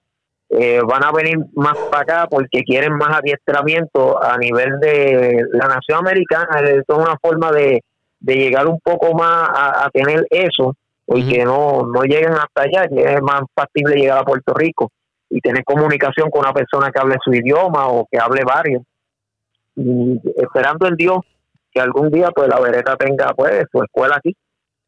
eh, 0.51 0.81
van 0.87 1.05
a 1.05 1.13
venir 1.13 1.39
más 1.55 1.77
para 1.91 2.03
acá 2.03 2.27
porque 2.31 2.63
quieren 2.63 2.95
más 2.95 3.19
adiestramiento 3.19 4.23
a 4.23 4.37
nivel 4.39 4.79
de 4.81 5.43
la 5.53 5.67
nación 5.67 5.99
americana. 5.99 6.61
Es 6.61 6.85
una 6.89 7.17
forma 7.21 7.51
de, 7.53 7.83
de 8.21 8.35
llegar 8.35 8.67
un 8.67 8.81
poco 8.81 9.15
más 9.15 9.49
a, 9.49 9.89
tener 9.93 10.27
eso 10.31 10.77
y 11.09 11.29
que 11.29 11.45
no, 11.45 11.87
no 11.87 12.03
lleguen 12.03 12.33
hasta 12.33 12.63
allá, 12.63 12.89
que 12.89 13.03
es 13.03 13.23
más 13.23 13.43
factible 13.55 13.97
llegar 13.97 14.19
a 14.19 14.25
Puerto 14.25 14.55
Rico 14.55 14.91
y 15.31 15.41
tener 15.41 15.65
comunicación 15.65 16.31
con 16.31 16.41
una 16.41 16.53
persona 16.53 16.91
que 16.91 17.01
hable 17.01 17.17
su 17.25 17.33
idioma 17.33 17.89
o 17.89 18.07
que 18.11 18.19
hable 18.19 18.43
varios. 18.45 18.83
Y 19.75 20.21
esperando 20.37 20.87
en 20.87 20.97
Dios 20.97 21.19
que 21.77 21.83
algún 21.83 22.11
día 22.11 22.31
pues 22.35 22.49
la 22.49 22.59
vereta 22.59 22.97
tenga 22.97 23.35
pues 23.35 23.67
su 23.71 23.83
escuela 23.83 24.17
aquí. 24.17 24.35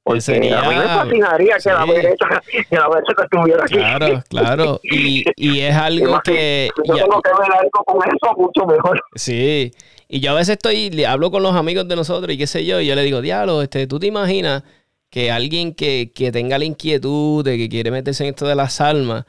Porque 0.02 0.22
sería, 0.22 0.60
a 0.60 0.68
mí 0.70 0.74
me 0.74 0.84
fascinaría 0.84 1.56
que, 1.62 1.68
la 1.70 1.84
vereta, 1.84 2.42
que 2.70 2.76
la 2.76 2.88
vereta 2.88 3.24
estuviera 3.24 3.62
aquí. 3.62 3.74
Claro, 3.74 4.22
claro. 4.30 4.80
Y, 4.82 5.22
y 5.36 5.60
es 5.60 5.76
algo 5.76 6.18
que... 6.24 6.70
Yo 6.86 6.94
tengo 6.94 7.20
que 7.20 7.30
ver 7.30 7.52
algo 7.52 7.84
con 7.84 7.98
eso 8.08 8.34
mucho 8.38 8.64
mejor. 8.64 8.98
Sí. 9.14 9.70
Y 10.08 10.20
yo 10.20 10.30
a 10.30 10.34
veces 10.34 10.54
estoy, 10.54 10.88
le 10.88 11.06
hablo 11.06 11.30
con 11.30 11.42
los 11.42 11.54
amigos 11.54 11.86
de 11.86 11.96
nosotros 11.96 12.32
y 12.32 12.38
qué 12.38 12.46
sé 12.46 12.64
yo, 12.64 12.80
y 12.80 12.86
yo 12.86 12.94
le 12.94 13.02
digo, 13.02 13.20
diablo, 13.20 13.60
este, 13.60 13.86
¿tú 13.86 13.98
te 13.98 14.06
imaginas 14.06 14.62
que 15.10 15.30
alguien 15.30 15.74
que, 15.74 16.10
que 16.14 16.32
tenga 16.32 16.56
la 16.56 16.64
inquietud 16.64 17.44
de 17.44 17.58
que 17.58 17.68
quiere 17.68 17.90
meterse 17.90 18.24
en 18.24 18.30
esto 18.30 18.46
de 18.46 18.54
las 18.54 18.80
almas, 18.80 19.26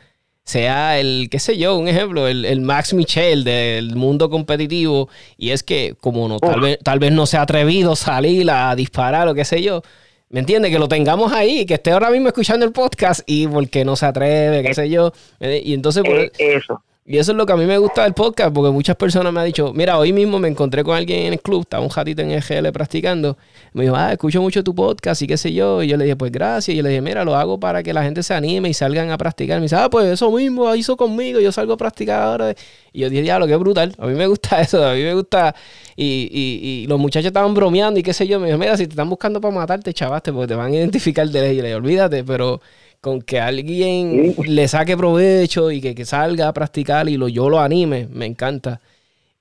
sea 0.49 0.99
el, 0.99 1.27
qué 1.29 1.39
sé 1.39 1.57
yo, 1.57 1.77
un 1.77 1.87
ejemplo, 1.87 2.27
el, 2.27 2.61
Max 2.61 2.93
Michel 2.93 3.43
del 3.43 3.95
mundo 3.95 4.29
competitivo, 4.29 5.07
y 5.37 5.51
es 5.51 5.63
que 5.63 5.95
como 6.01 6.27
no, 6.27 6.39
tal, 6.39 6.59
vez, 6.59 6.79
tal 6.83 6.99
vez 6.99 7.11
no 7.11 7.25
se 7.25 7.37
ha 7.37 7.43
atrevido 7.43 7.91
a 7.91 7.95
salir 7.95 8.49
a 8.49 8.75
disparar 8.75 9.27
o 9.27 9.35
qué 9.35 9.45
sé 9.45 9.61
yo, 9.61 9.83
¿me 10.29 10.39
entiende? 10.39 10.71
Que 10.71 10.79
lo 10.79 10.87
tengamos 10.87 11.31
ahí, 11.33 11.65
que 11.65 11.75
esté 11.75 11.91
ahora 11.91 12.09
mismo 12.09 12.27
escuchando 12.27 12.65
el 12.65 12.71
podcast 12.71 13.21
y 13.27 13.47
porque 13.47 13.85
no 13.85 13.95
se 13.95 14.07
atreve, 14.07 14.63
qué 14.63 14.73
sé 14.73 14.89
yo, 14.89 15.13
y 15.39 15.73
entonces... 15.73 16.03
Pues, 16.05 16.31
eso. 16.39 16.83
Y 17.11 17.17
eso 17.17 17.31
es 17.31 17.37
lo 17.39 17.47
que 17.47 17.53
a 17.53 17.55
mí 17.55 17.65
me 17.65 17.79
gusta 17.79 18.03
del 18.03 18.13
podcast, 18.13 18.53
porque 18.53 18.69
muchas 18.69 18.95
personas 18.95 19.33
me 19.33 19.39
han 19.39 19.47
dicho, 19.47 19.73
mira, 19.73 19.97
hoy 19.97 20.13
mismo 20.13 20.37
me 20.37 20.47
encontré 20.47 20.83
con 20.83 20.95
alguien 20.95 21.25
en 21.25 21.33
el 21.33 21.41
club, 21.41 21.61
estaba 21.61 21.83
un 21.83 21.89
ratito 21.89 22.21
en 22.21 22.29
el 22.29 22.43
GL 22.43 22.71
practicando, 22.71 23.35
me 23.73 23.85
dijo, 23.85 23.95
ah, 23.95 24.11
escucho 24.11 24.43
mucho 24.43 24.63
tu 24.63 24.75
podcast 24.75 25.19
y 25.23 25.25
qué 25.25 25.35
sé 25.35 25.51
yo, 25.51 25.81
y 25.81 25.87
yo 25.87 25.97
le 25.97 26.03
dije, 26.03 26.15
pues 26.15 26.31
gracias, 26.31 26.71
y 26.71 26.77
yo 26.77 26.83
le 26.83 26.89
dije, 26.89 27.01
mira, 27.01 27.25
lo 27.25 27.35
hago 27.35 27.59
para 27.59 27.81
que 27.81 27.93
la 27.93 28.03
gente 28.03 28.21
se 28.21 28.35
anime 28.35 28.69
y 28.69 28.75
salgan 28.75 29.09
a 29.09 29.17
practicar. 29.17 29.57
Y 29.57 29.61
me 29.61 29.63
dice, 29.63 29.75
ah, 29.77 29.89
pues 29.89 30.05
eso 30.05 30.29
mismo 30.29 30.75
hizo 30.75 30.95
conmigo, 30.97 31.39
yo 31.39 31.51
salgo 31.51 31.73
a 31.73 31.77
practicar 31.77 32.21
ahora. 32.21 32.53
Y 32.93 32.99
yo 32.99 33.09
dije, 33.09 33.23
diablo, 33.23 33.47
qué 33.47 33.55
brutal, 33.55 33.95
a 33.97 34.05
mí 34.05 34.13
me 34.13 34.27
gusta 34.27 34.61
eso, 34.61 34.85
a 34.85 34.93
mí 34.93 35.01
me 35.01 35.15
gusta, 35.15 35.55
y, 35.95 36.29
y, 36.31 36.83
y 36.83 36.85
los 36.85 36.99
muchachos 36.99 37.29
estaban 37.29 37.55
bromeando 37.55 37.99
y 37.99 38.03
qué 38.03 38.13
sé 38.13 38.27
yo, 38.27 38.39
me 38.39 38.45
dijo, 38.45 38.59
mira, 38.59 38.77
si 38.77 38.85
te 38.85 38.91
están 38.91 39.09
buscando 39.09 39.41
para 39.41 39.55
matarte, 39.55 39.91
chavaste, 39.95 40.31
porque 40.31 40.49
te 40.49 40.53
van 40.53 40.73
a 40.73 40.75
identificar 40.75 41.27
de 41.27 41.41
ley, 41.41 41.53
y 41.57 41.61
le 41.63 41.69
dije, 41.69 41.75
olvídate, 41.75 42.23
pero 42.23 42.61
con 43.01 43.21
que 43.21 43.39
alguien 43.39 44.35
le 44.45 44.67
saque 44.67 44.97
provecho 44.97 45.71
y 45.71 45.81
que, 45.81 46.05
salga 46.05 46.47
a 46.47 46.53
practicar 46.53 47.07
y 47.09 47.17
lo, 47.17 47.27
yo 47.27 47.49
lo 47.49 47.59
anime, 47.59 48.07
me 48.11 48.25
encanta. 48.25 48.81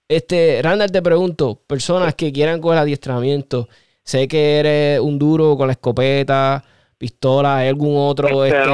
Este, 0.08 0.60
Randall, 0.62 0.90
te 0.90 1.02
pregunto, 1.02 1.60
personas 1.66 2.14
que 2.14 2.32
quieran 2.32 2.60
coger 2.60 2.78
adiestramiento, 2.78 3.68
sé 4.02 4.28
que 4.28 4.58
eres 4.58 5.00
un 5.00 5.18
duro 5.18 5.56
con 5.56 5.66
la 5.66 5.72
escopeta, 5.72 6.64
pistola, 6.96 7.58
¿hay 7.58 7.68
algún 7.68 7.96
otro, 7.96 8.44
este, 8.44 8.70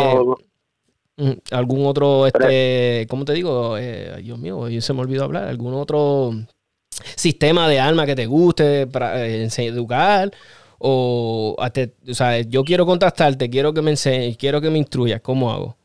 mm, 1.16 1.32
algún 1.50 1.86
otro, 1.86 2.26
este, 2.26 3.06
¿cómo 3.08 3.24
te 3.24 3.32
digo? 3.32 3.76
Eh, 3.78 4.20
Dios 4.22 4.38
mío, 4.38 4.68
se 4.80 4.92
me 4.92 5.00
olvidó 5.00 5.24
hablar, 5.24 5.48
algún 5.48 5.74
otro 5.74 6.32
sistema 7.16 7.68
de 7.68 7.80
arma 7.80 8.06
que 8.06 8.14
te 8.14 8.26
guste 8.26 8.86
para 8.86 9.26
eh, 9.26 9.48
educar 9.58 10.30
o, 10.78 11.56
o 11.58 12.14
sea, 12.14 12.40
yo 12.40 12.64
quiero 12.64 12.86
contactarte, 12.86 13.50
quiero 13.50 13.72
que 13.72 13.82
me 13.82 13.90
enseñes, 13.90 14.36
quiero 14.36 14.60
que 14.60 14.70
me 14.70 14.78
instruyas, 14.78 15.20
¿cómo 15.20 15.52
hago? 15.52 15.76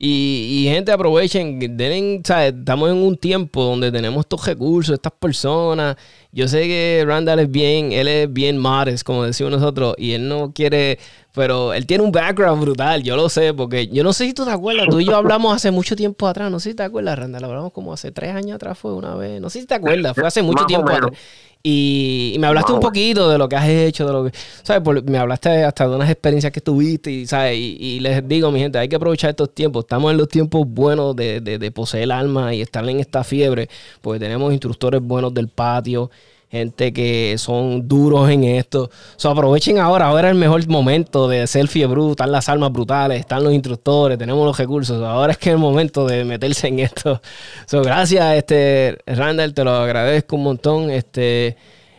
Y, 0.00 0.62
y 0.64 0.72
gente, 0.72 0.92
aprovechen, 0.92 1.58
den, 1.76 2.22
¿sabes? 2.24 2.54
estamos 2.56 2.88
en 2.90 2.98
un 2.98 3.16
tiempo 3.16 3.64
donde 3.64 3.90
tenemos 3.90 4.20
estos 4.20 4.46
recursos, 4.46 4.94
estas 4.94 5.12
personas. 5.12 5.96
Yo 6.30 6.46
sé 6.46 6.68
que 6.68 7.02
Randall 7.04 7.40
es 7.40 7.50
bien, 7.50 7.90
él 7.90 8.06
es 8.06 8.32
bien 8.32 8.58
modest, 8.58 9.02
como 9.04 9.24
decimos 9.24 9.52
nosotros, 9.52 9.96
y 9.98 10.12
él 10.12 10.28
no 10.28 10.52
quiere, 10.52 11.00
pero 11.34 11.72
él 11.72 11.86
tiene 11.86 12.02
un 12.02 12.10
background 12.12 12.60
brutal, 12.62 13.02
yo 13.02 13.14
lo 13.16 13.28
sé, 13.28 13.54
porque 13.54 13.86
yo 13.88 14.02
no 14.02 14.12
sé 14.12 14.26
si 14.26 14.34
tú 14.34 14.44
te 14.44 14.50
acuerdas, 14.50 14.88
tú 14.88 14.98
y 15.00 15.04
yo 15.04 15.14
hablamos 15.16 15.54
hace 15.54 15.70
mucho 15.70 15.94
tiempo 15.94 16.26
atrás, 16.26 16.50
no 16.50 16.58
sé 16.58 16.70
si 16.70 16.76
te 16.76 16.82
acuerdas, 16.82 17.18
Randall, 17.18 17.44
hablamos 17.44 17.72
como 17.72 17.92
hace 17.92 18.10
tres 18.10 18.34
años 18.34 18.56
atrás, 18.56 18.76
fue 18.78 18.92
una 18.94 19.14
vez, 19.14 19.40
no 19.40 19.48
sé 19.50 19.60
si 19.60 19.66
te 19.66 19.74
acuerdas, 19.74 20.14
fue 20.14 20.26
hace 20.26 20.42
mucho 20.42 20.64
tiempo 20.66 20.90
atrás. 20.90 21.12
Y, 21.60 22.32
y 22.36 22.38
me 22.38 22.46
hablaste 22.46 22.72
un 22.72 22.78
poquito 22.80 23.28
de 23.28 23.36
lo 23.36 23.48
que 23.48 23.56
has 23.56 23.68
hecho, 23.68 24.06
de 24.06 24.12
lo 24.12 24.24
que, 24.24 24.32
¿sabes? 24.62 24.80
Por- 24.82 25.02
me 25.02 25.18
hablaste 25.18 25.64
hasta 25.64 25.88
de 25.88 25.96
unas 25.96 26.08
experiencias 26.08 26.52
que 26.52 26.60
tuviste, 26.60 27.10
y, 27.10 27.26
¿sabes? 27.26 27.56
Y, 27.56 27.76
y 27.80 28.00
les 28.00 28.26
digo, 28.28 28.50
mi 28.52 28.60
gente, 28.60 28.78
hay 28.78 28.88
que 28.88 28.94
aprovechar 28.96 29.30
estos 29.30 29.52
tiempos. 29.52 29.84
Estamos 29.84 30.12
en 30.12 30.18
los 30.18 30.28
tiempos 30.28 30.64
buenos 30.66 31.16
de, 31.16 31.40
de, 31.40 31.58
de 31.58 31.70
poseer 31.72 32.04
el 32.04 32.12
alma 32.12 32.54
y 32.54 32.62
estar 32.62 32.88
en 32.88 33.00
esta 33.00 33.24
fiebre, 33.24 33.68
porque 34.00 34.20
tenemos 34.20 34.52
instructores 34.52 35.00
buenos 35.02 35.34
del 35.34 35.48
patio, 35.48 36.10
gente 36.50 36.92
que 36.92 37.34
son 37.38 37.86
duros 37.86 38.30
en 38.30 38.44
esto. 38.44 38.90
So, 39.16 39.30
aprovechen 39.30 39.78
ahora, 39.78 40.06
ahora 40.06 40.28
es 40.28 40.32
el 40.32 40.38
mejor 40.38 40.66
momento 40.68 41.28
de 41.28 41.46
ser 41.46 41.68
fiebre, 41.68 42.00
están 42.10 42.32
las 42.32 42.48
almas 42.48 42.72
brutales, 42.72 43.20
están 43.20 43.44
los 43.44 43.52
instructores, 43.52 44.16
tenemos 44.18 44.46
los 44.46 44.56
recursos. 44.56 45.02
Ahora 45.02 45.32
es 45.32 45.38
que 45.38 45.50
es 45.50 45.54
el 45.54 45.60
momento 45.60 46.06
de 46.06 46.24
meterse 46.24 46.68
en 46.68 46.78
esto. 46.80 47.20
So, 47.66 47.82
gracias, 47.82 48.36
este, 48.36 48.98
Randall, 49.06 49.52
te 49.54 49.64
lo 49.64 49.72
agradezco 49.72 50.36
un 50.36 50.44
montón. 50.44 50.90
Este, 50.90 51.56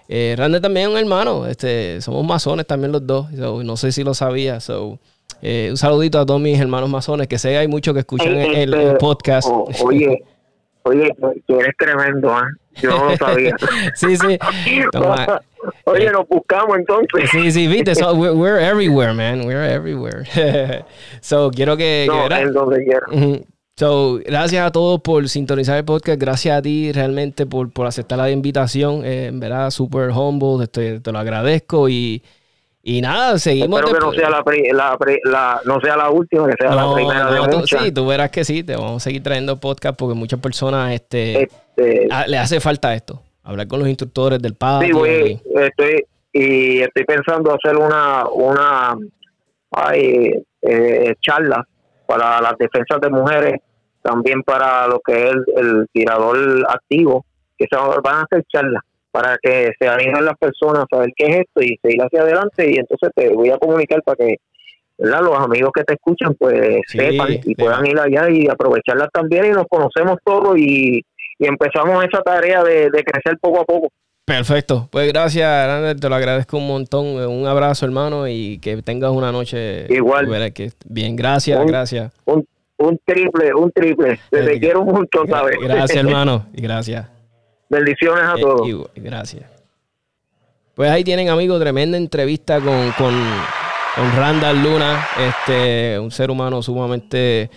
eh, 0.07 0.33
Randall 0.37 0.61
también 0.61 0.87
es 0.87 0.93
un 0.93 0.97
hermano, 0.99 1.45
este, 1.45 2.01
somos 2.01 2.25
masones 2.25 2.65
también 2.65 2.91
los 2.91 3.05
dos. 3.05 3.27
So, 3.37 3.63
no 3.63 3.77
sé 3.77 3.91
si 3.91 4.03
lo 4.03 4.13
sabía. 4.13 4.59
So, 4.59 4.97
eh, 5.41 5.67
un 5.69 5.77
saludito 5.77 6.19
a 6.19 6.25
todos 6.25 6.41
mis 6.41 6.59
hermanos 6.59 6.89
masones, 6.89 7.27
que 7.27 7.37
sé 7.37 7.49
que 7.49 7.57
hay 7.59 7.67
muchos 7.67 7.93
que 7.93 7.99
escuchan 8.01 8.35
el, 8.35 8.55
el 8.55 8.73
Este, 8.73 8.95
podcast. 8.95 9.47
oye, 9.83 10.23
oye, 10.89 11.15
tú 11.47 11.59
eres 11.59 11.75
tremendo, 11.77 12.31
¿ah? 12.31 12.49
Yo 12.81 12.89
no 12.89 13.09
lo 13.09 13.17
sabía. 13.17 13.55
sí, 13.95 14.15
sí. 14.15 14.37
Toma. 14.91 15.41
oye, 15.85 16.11
nos 16.11 16.27
buscamos 16.27 16.77
entonces. 16.77 17.29
Sí, 17.29 17.51
sí, 17.51 17.67
viste, 17.67 17.95
so, 17.95 18.13
we're, 18.13 18.33
we're 18.33 18.65
everywhere, 18.65 19.13
man. 19.13 19.45
We're 19.45 19.73
everywhere. 19.73 20.25
so, 21.21 21.51
quiero 21.51 21.77
que... 21.77 22.05
No, 22.07 22.27
que- 22.27 22.35
en 22.35 22.53
donde 22.53 22.83
quiera. 22.83 23.45
So, 23.75 24.19
gracias 24.25 24.67
a 24.67 24.71
todos 24.71 24.99
por 24.99 25.29
sintonizar 25.29 25.77
el 25.77 25.85
podcast. 25.85 26.19
Gracias 26.19 26.57
a 26.57 26.61
ti 26.61 26.91
realmente 26.91 27.45
por, 27.45 27.71
por 27.71 27.87
aceptar 27.87 28.17
la 28.17 28.29
invitación. 28.29 29.05
Eh, 29.05 29.27
en 29.27 29.39
verdad, 29.39 29.69
súper 29.69 30.09
humble. 30.09 30.67
Te, 30.67 30.99
te 30.99 31.11
lo 31.13 31.19
agradezco. 31.19 31.87
Y, 31.87 32.21
y 32.81 33.01
nada, 33.01 33.37
seguimos. 33.37 33.79
Espero 33.81 33.99
que 33.99 34.05
no 34.05 34.11
sea 34.13 34.29
la, 34.29 34.43
pri- 34.43 34.69
la, 34.71 34.97
pri- 34.97 35.19
la- 35.23 35.61
no 35.65 35.79
sea 35.81 35.97
la 35.97 36.09
última, 36.09 36.47
que 36.47 36.55
sea 36.59 36.73
la 36.73 36.93
primera 36.93 37.23
no, 37.25 37.31
de 37.33 37.49
tú- 37.49 37.57
muchas. 37.59 37.83
sí, 37.83 37.91
tú 37.91 38.07
verás 38.07 38.31
que 38.31 38.43
sí. 38.45 38.63
Te 38.63 38.75
vamos 38.75 38.97
a 38.97 38.99
seguir 38.99 39.21
trayendo 39.23 39.59
podcast 39.59 39.97
porque 39.97 40.15
muchas 40.15 40.39
personas 40.39 40.93
este, 40.93 41.43
Este, 41.43 42.07
le 42.27 42.37
hace 42.37 42.59
falta 42.59 42.93
esto. 42.95 43.21
Hablar 43.43 43.67
con 43.67 43.79
los 43.79 43.87
instructores 43.87 44.41
del 44.41 44.55
patio. 44.55 44.87
sí, 44.87 44.91
voy, 44.93 45.09
y- 45.09 45.59
estoy 45.59 46.03
y 46.31 46.79
estoy 46.81 47.03
pensando 47.05 47.53
hacer 47.53 47.75
una 47.75 48.25
una 48.31 48.95
ay, 49.71 50.31
eh, 50.61 51.13
charla 51.21 51.65
para 52.07 52.41
las 52.41 52.53
defensas 52.57 52.99
de 53.01 53.09
mujeres, 53.09 53.55
también 54.01 54.41
para 54.43 54.87
lo 54.87 54.99
que 55.05 55.27
es 55.27 55.33
el, 55.33 55.43
el 55.57 55.87
tirador 55.93 56.37
activo, 56.69 57.25
que 57.57 57.65
se 57.69 57.75
van 57.77 58.15
a 58.15 58.21
hacer 58.23 58.43
charlas 58.51 58.83
para 59.11 59.37
que 59.41 59.71
se 59.79 59.87
animen 59.87 60.25
las 60.25 60.37
personas 60.37 60.83
a 60.83 60.95
saber 60.95 61.09
qué 61.15 61.25
es 61.27 61.35
esto 61.39 61.61
y 61.61 61.77
seguir 61.81 62.01
hacia 62.01 62.21
adelante 62.21 62.69
y 62.71 62.75
entonces 62.77 63.09
te 63.15 63.29
voy 63.29 63.49
a 63.49 63.57
comunicar 63.57 64.01
para 64.03 64.17
que 64.17 64.35
¿verdad? 64.97 65.21
los 65.21 65.37
amigos 65.39 65.71
que 65.73 65.83
te 65.83 65.93
escuchan 65.93 66.35
pues 66.37 66.81
Sí, 66.87 66.99
sepan 66.99 67.33
y 67.43 67.55
puedan 67.55 67.85
ir 67.85 67.97
allá 67.99 68.29
y 68.29 68.47
aprovecharlas 68.47 69.09
también 69.13 69.45
y 69.45 69.49
nos 69.49 69.65
conocemos 69.67 70.17
todos 70.23 70.57
y, 70.57 71.01
y 71.39 71.45
empezamos 71.47 72.03
esa 72.05 72.21
tarea 72.21 72.63
de, 72.63 72.89
de 72.91 73.03
crecer 73.03 73.37
poco 73.41 73.61
a 73.61 73.65
poco. 73.65 73.89
Perfecto. 74.25 74.87
Pues 74.91 75.11
gracias, 75.11 75.99
te 75.99 76.07
lo 76.07 76.13
agradezco 76.13 76.57
un 76.57 76.67
montón. 76.67 77.07
Un 77.07 77.47
abrazo, 77.47 77.87
hermano, 77.87 78.27
y 78.27 78.59
que 78.59 78.79
tengas 78.83 79.09
una 79.11 79.31
noche. 79.31 79.91
Igual. 79.91 80.53
Que- 80.53 80.69
Bien, 80.85 81.15
gracias, 81.15 81.59
Un- 81.59 81.65
gracias. 81.65 82.13
un, 82.25 82.45
un 82.77 82.99
triple, 83.03 83.51
un 83.55 83.71
triple. 83.71 84.19
Te, 84.29 84.43
te 84.43 84.53
Eh, 84.53 84.59
quiero 84.59 84.81
un 84.81 84.93
montón, 84.93 85.27
¿sabes? 85.27 85.57
Gracias, 85.59 85.97
hermano, 86.05 86.45
y 86.53 86.61
gracias. 86.61 87.07
Bendiciones 87.69 88.23
a 88.23 88.33
Eh, 88.37 88.41
todos. 88.41 88.67
igual, 88.67 88.89
gracias. 88.95 89.43
Pues 90.75 90.89
ahí 90.89 91.03
tienen, 91.03 91.29
amigos, 91.29 91.59
tremenda 91.59 91.97
entrevista 91.97 92.59
con, 92.59 92.91
con, 92.93 93.13
con 93.95 94.15
Randall 94.17 94.63
Luna, 94.63 95.07
este, 95.19 95.99
un 95.99 96.09
ser 96.11 96.31
humano 96.31 96.61
sumamente 96.63 97.49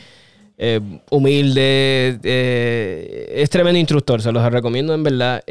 eh, 0.59 0.81
humilde, 1.11 2.19
eh, 2.23 3.33
es 3.37 3.49
tremendo 3.49 3.79
instructor, 3.79 4.21
se 4.21 4.33
los 4.33 4.45
recomiendo 4.53 4.93
en 4.93 5.03
verdad. 5.05 5.43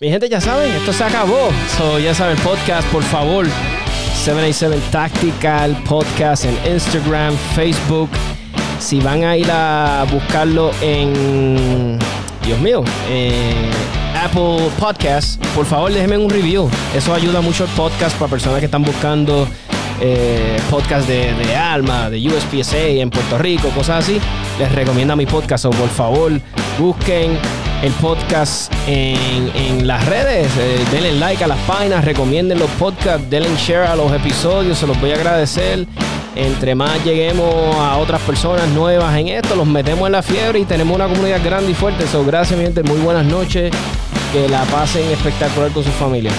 Mi 0.00 0.08
gente, 0.10 0.28
ya 0.28 0.40
saben, 0.40 0.72
esto 0.72 0.92
se 0.92 1.04
acabó. 1.04 1.50
So, 1.76 1.98
ya 1.98 2.14
saben, 2.14 2.36
podcast, 2.38 2.86
por 2.90 3.02
favor. 3.02 3.46
787 4.24 4.80
Tactical 4.90 5.76
Podcast 5.86 6.46
en 6.46 6.72
Instagram, 6.72 7.34
Facebook. 7.54 8.08
Si 8.78 9.00
van 9.00 9.22
a 9.24 9.36
ir 9.36 9.46
a 9.50 10.04
buscarlo 10.10 10.70
en, 10.82 11.98
Dios 12.44 12.58
mío, 12.60 12.84
en 13.10 13.70
Apple 14.22 14.68
Podcast, 14.78 15.44
por 15.54 15.64
favor 15.64 15.90
déjenme 15.90 16.18
un 16.18 16.28
review. 16.28 16.68
Eso 16.94 17.14
ayuda 17.14 17.40
mucho 17.40 17.64
al 17.64 17.70
podcast 17.70 18.16
para 18.18 18.30
personas 18.30 18.58
que 18.58 18.66
están 18.66 18.82
buscando 18.82 19.48
eh, 20.00 20.58
podcast 20.70 21.08
de, 21.08 21.32
de 21.32 21.56
Alma, 21.56 22.10
de 22.10 22.18
USPSA 22.28 22.78
en 22.78 23.08
Puerto 23.08 23.38
Rico, 23.38 23.68
cosas 23.70 24.04
así. 24.04 24.20
Les 24.58 24.70
recomiendo 24.72 25.16
mi 25.16 25.24
podcast. 25.24 25.64
O 25.64 25.70
por 25.70 25.88
favor, 25.88 26.32
busquen 26.78 27.38
el 27.82 27.92
podcast 27.94 28.72
en, 28.86 29.50
en 29.54 29.86
las 29.86 30.04
redes. 30.06 30.48
eh, 30.58 30.84
denle 30.90 31.12
like 31.12 31.42
a 31.44 31.46
las 31.46 31.58
páginas, 31.60 32.04
recomienden 32.04 32.58
los 32.58 32.70
podcasts, 32.72 33.28
denle 33.28 33.48
share 33.56 33.86
a 33.86 33.96
los 33.96 34.12
episodios. 34.12 34.78
Se 34.78 34.86
los 34.86 35.00
voy 35.00 35.12
a 35.12 35.14
agradecer. 35.14 35.86
Entre 36.36 36.74
más 36.74 37.04
lleguemos 37.04 37.76
a 37.76 37.96
otras 37.96 38.20
personas 38.22 38.66
nuevas 38.68 39.16
en 39.16 39.28
esto, 39.28 39.54
los 39.54 39.66
metemos 39.66 40.06
en 40.06 40.12
la 40.12 40.22
fiebre 40.22 40.58
y 40.58 40.64
tenemos 40.64 40.96
una 40.96 41.06
comunidad 41.06 41.40
grande 41.44 41.70
y 41.70 41.74
fuerte. 41.74 42.06
So, 42.08 42.24
gracias, 42.24 42.58
mi 42.58 42.64
gente. 42.64 42.82
Muy 42.82 42.98
buenas 42.98 43.24
noches. 43.24 43.72
Que 44.32 44.48
la 44.48 44.64
pasen 44.64 45.08
espectacular 45.12 45.70
con 45.70 45.84
su 45.84 45.90
familia. 45.90 46.32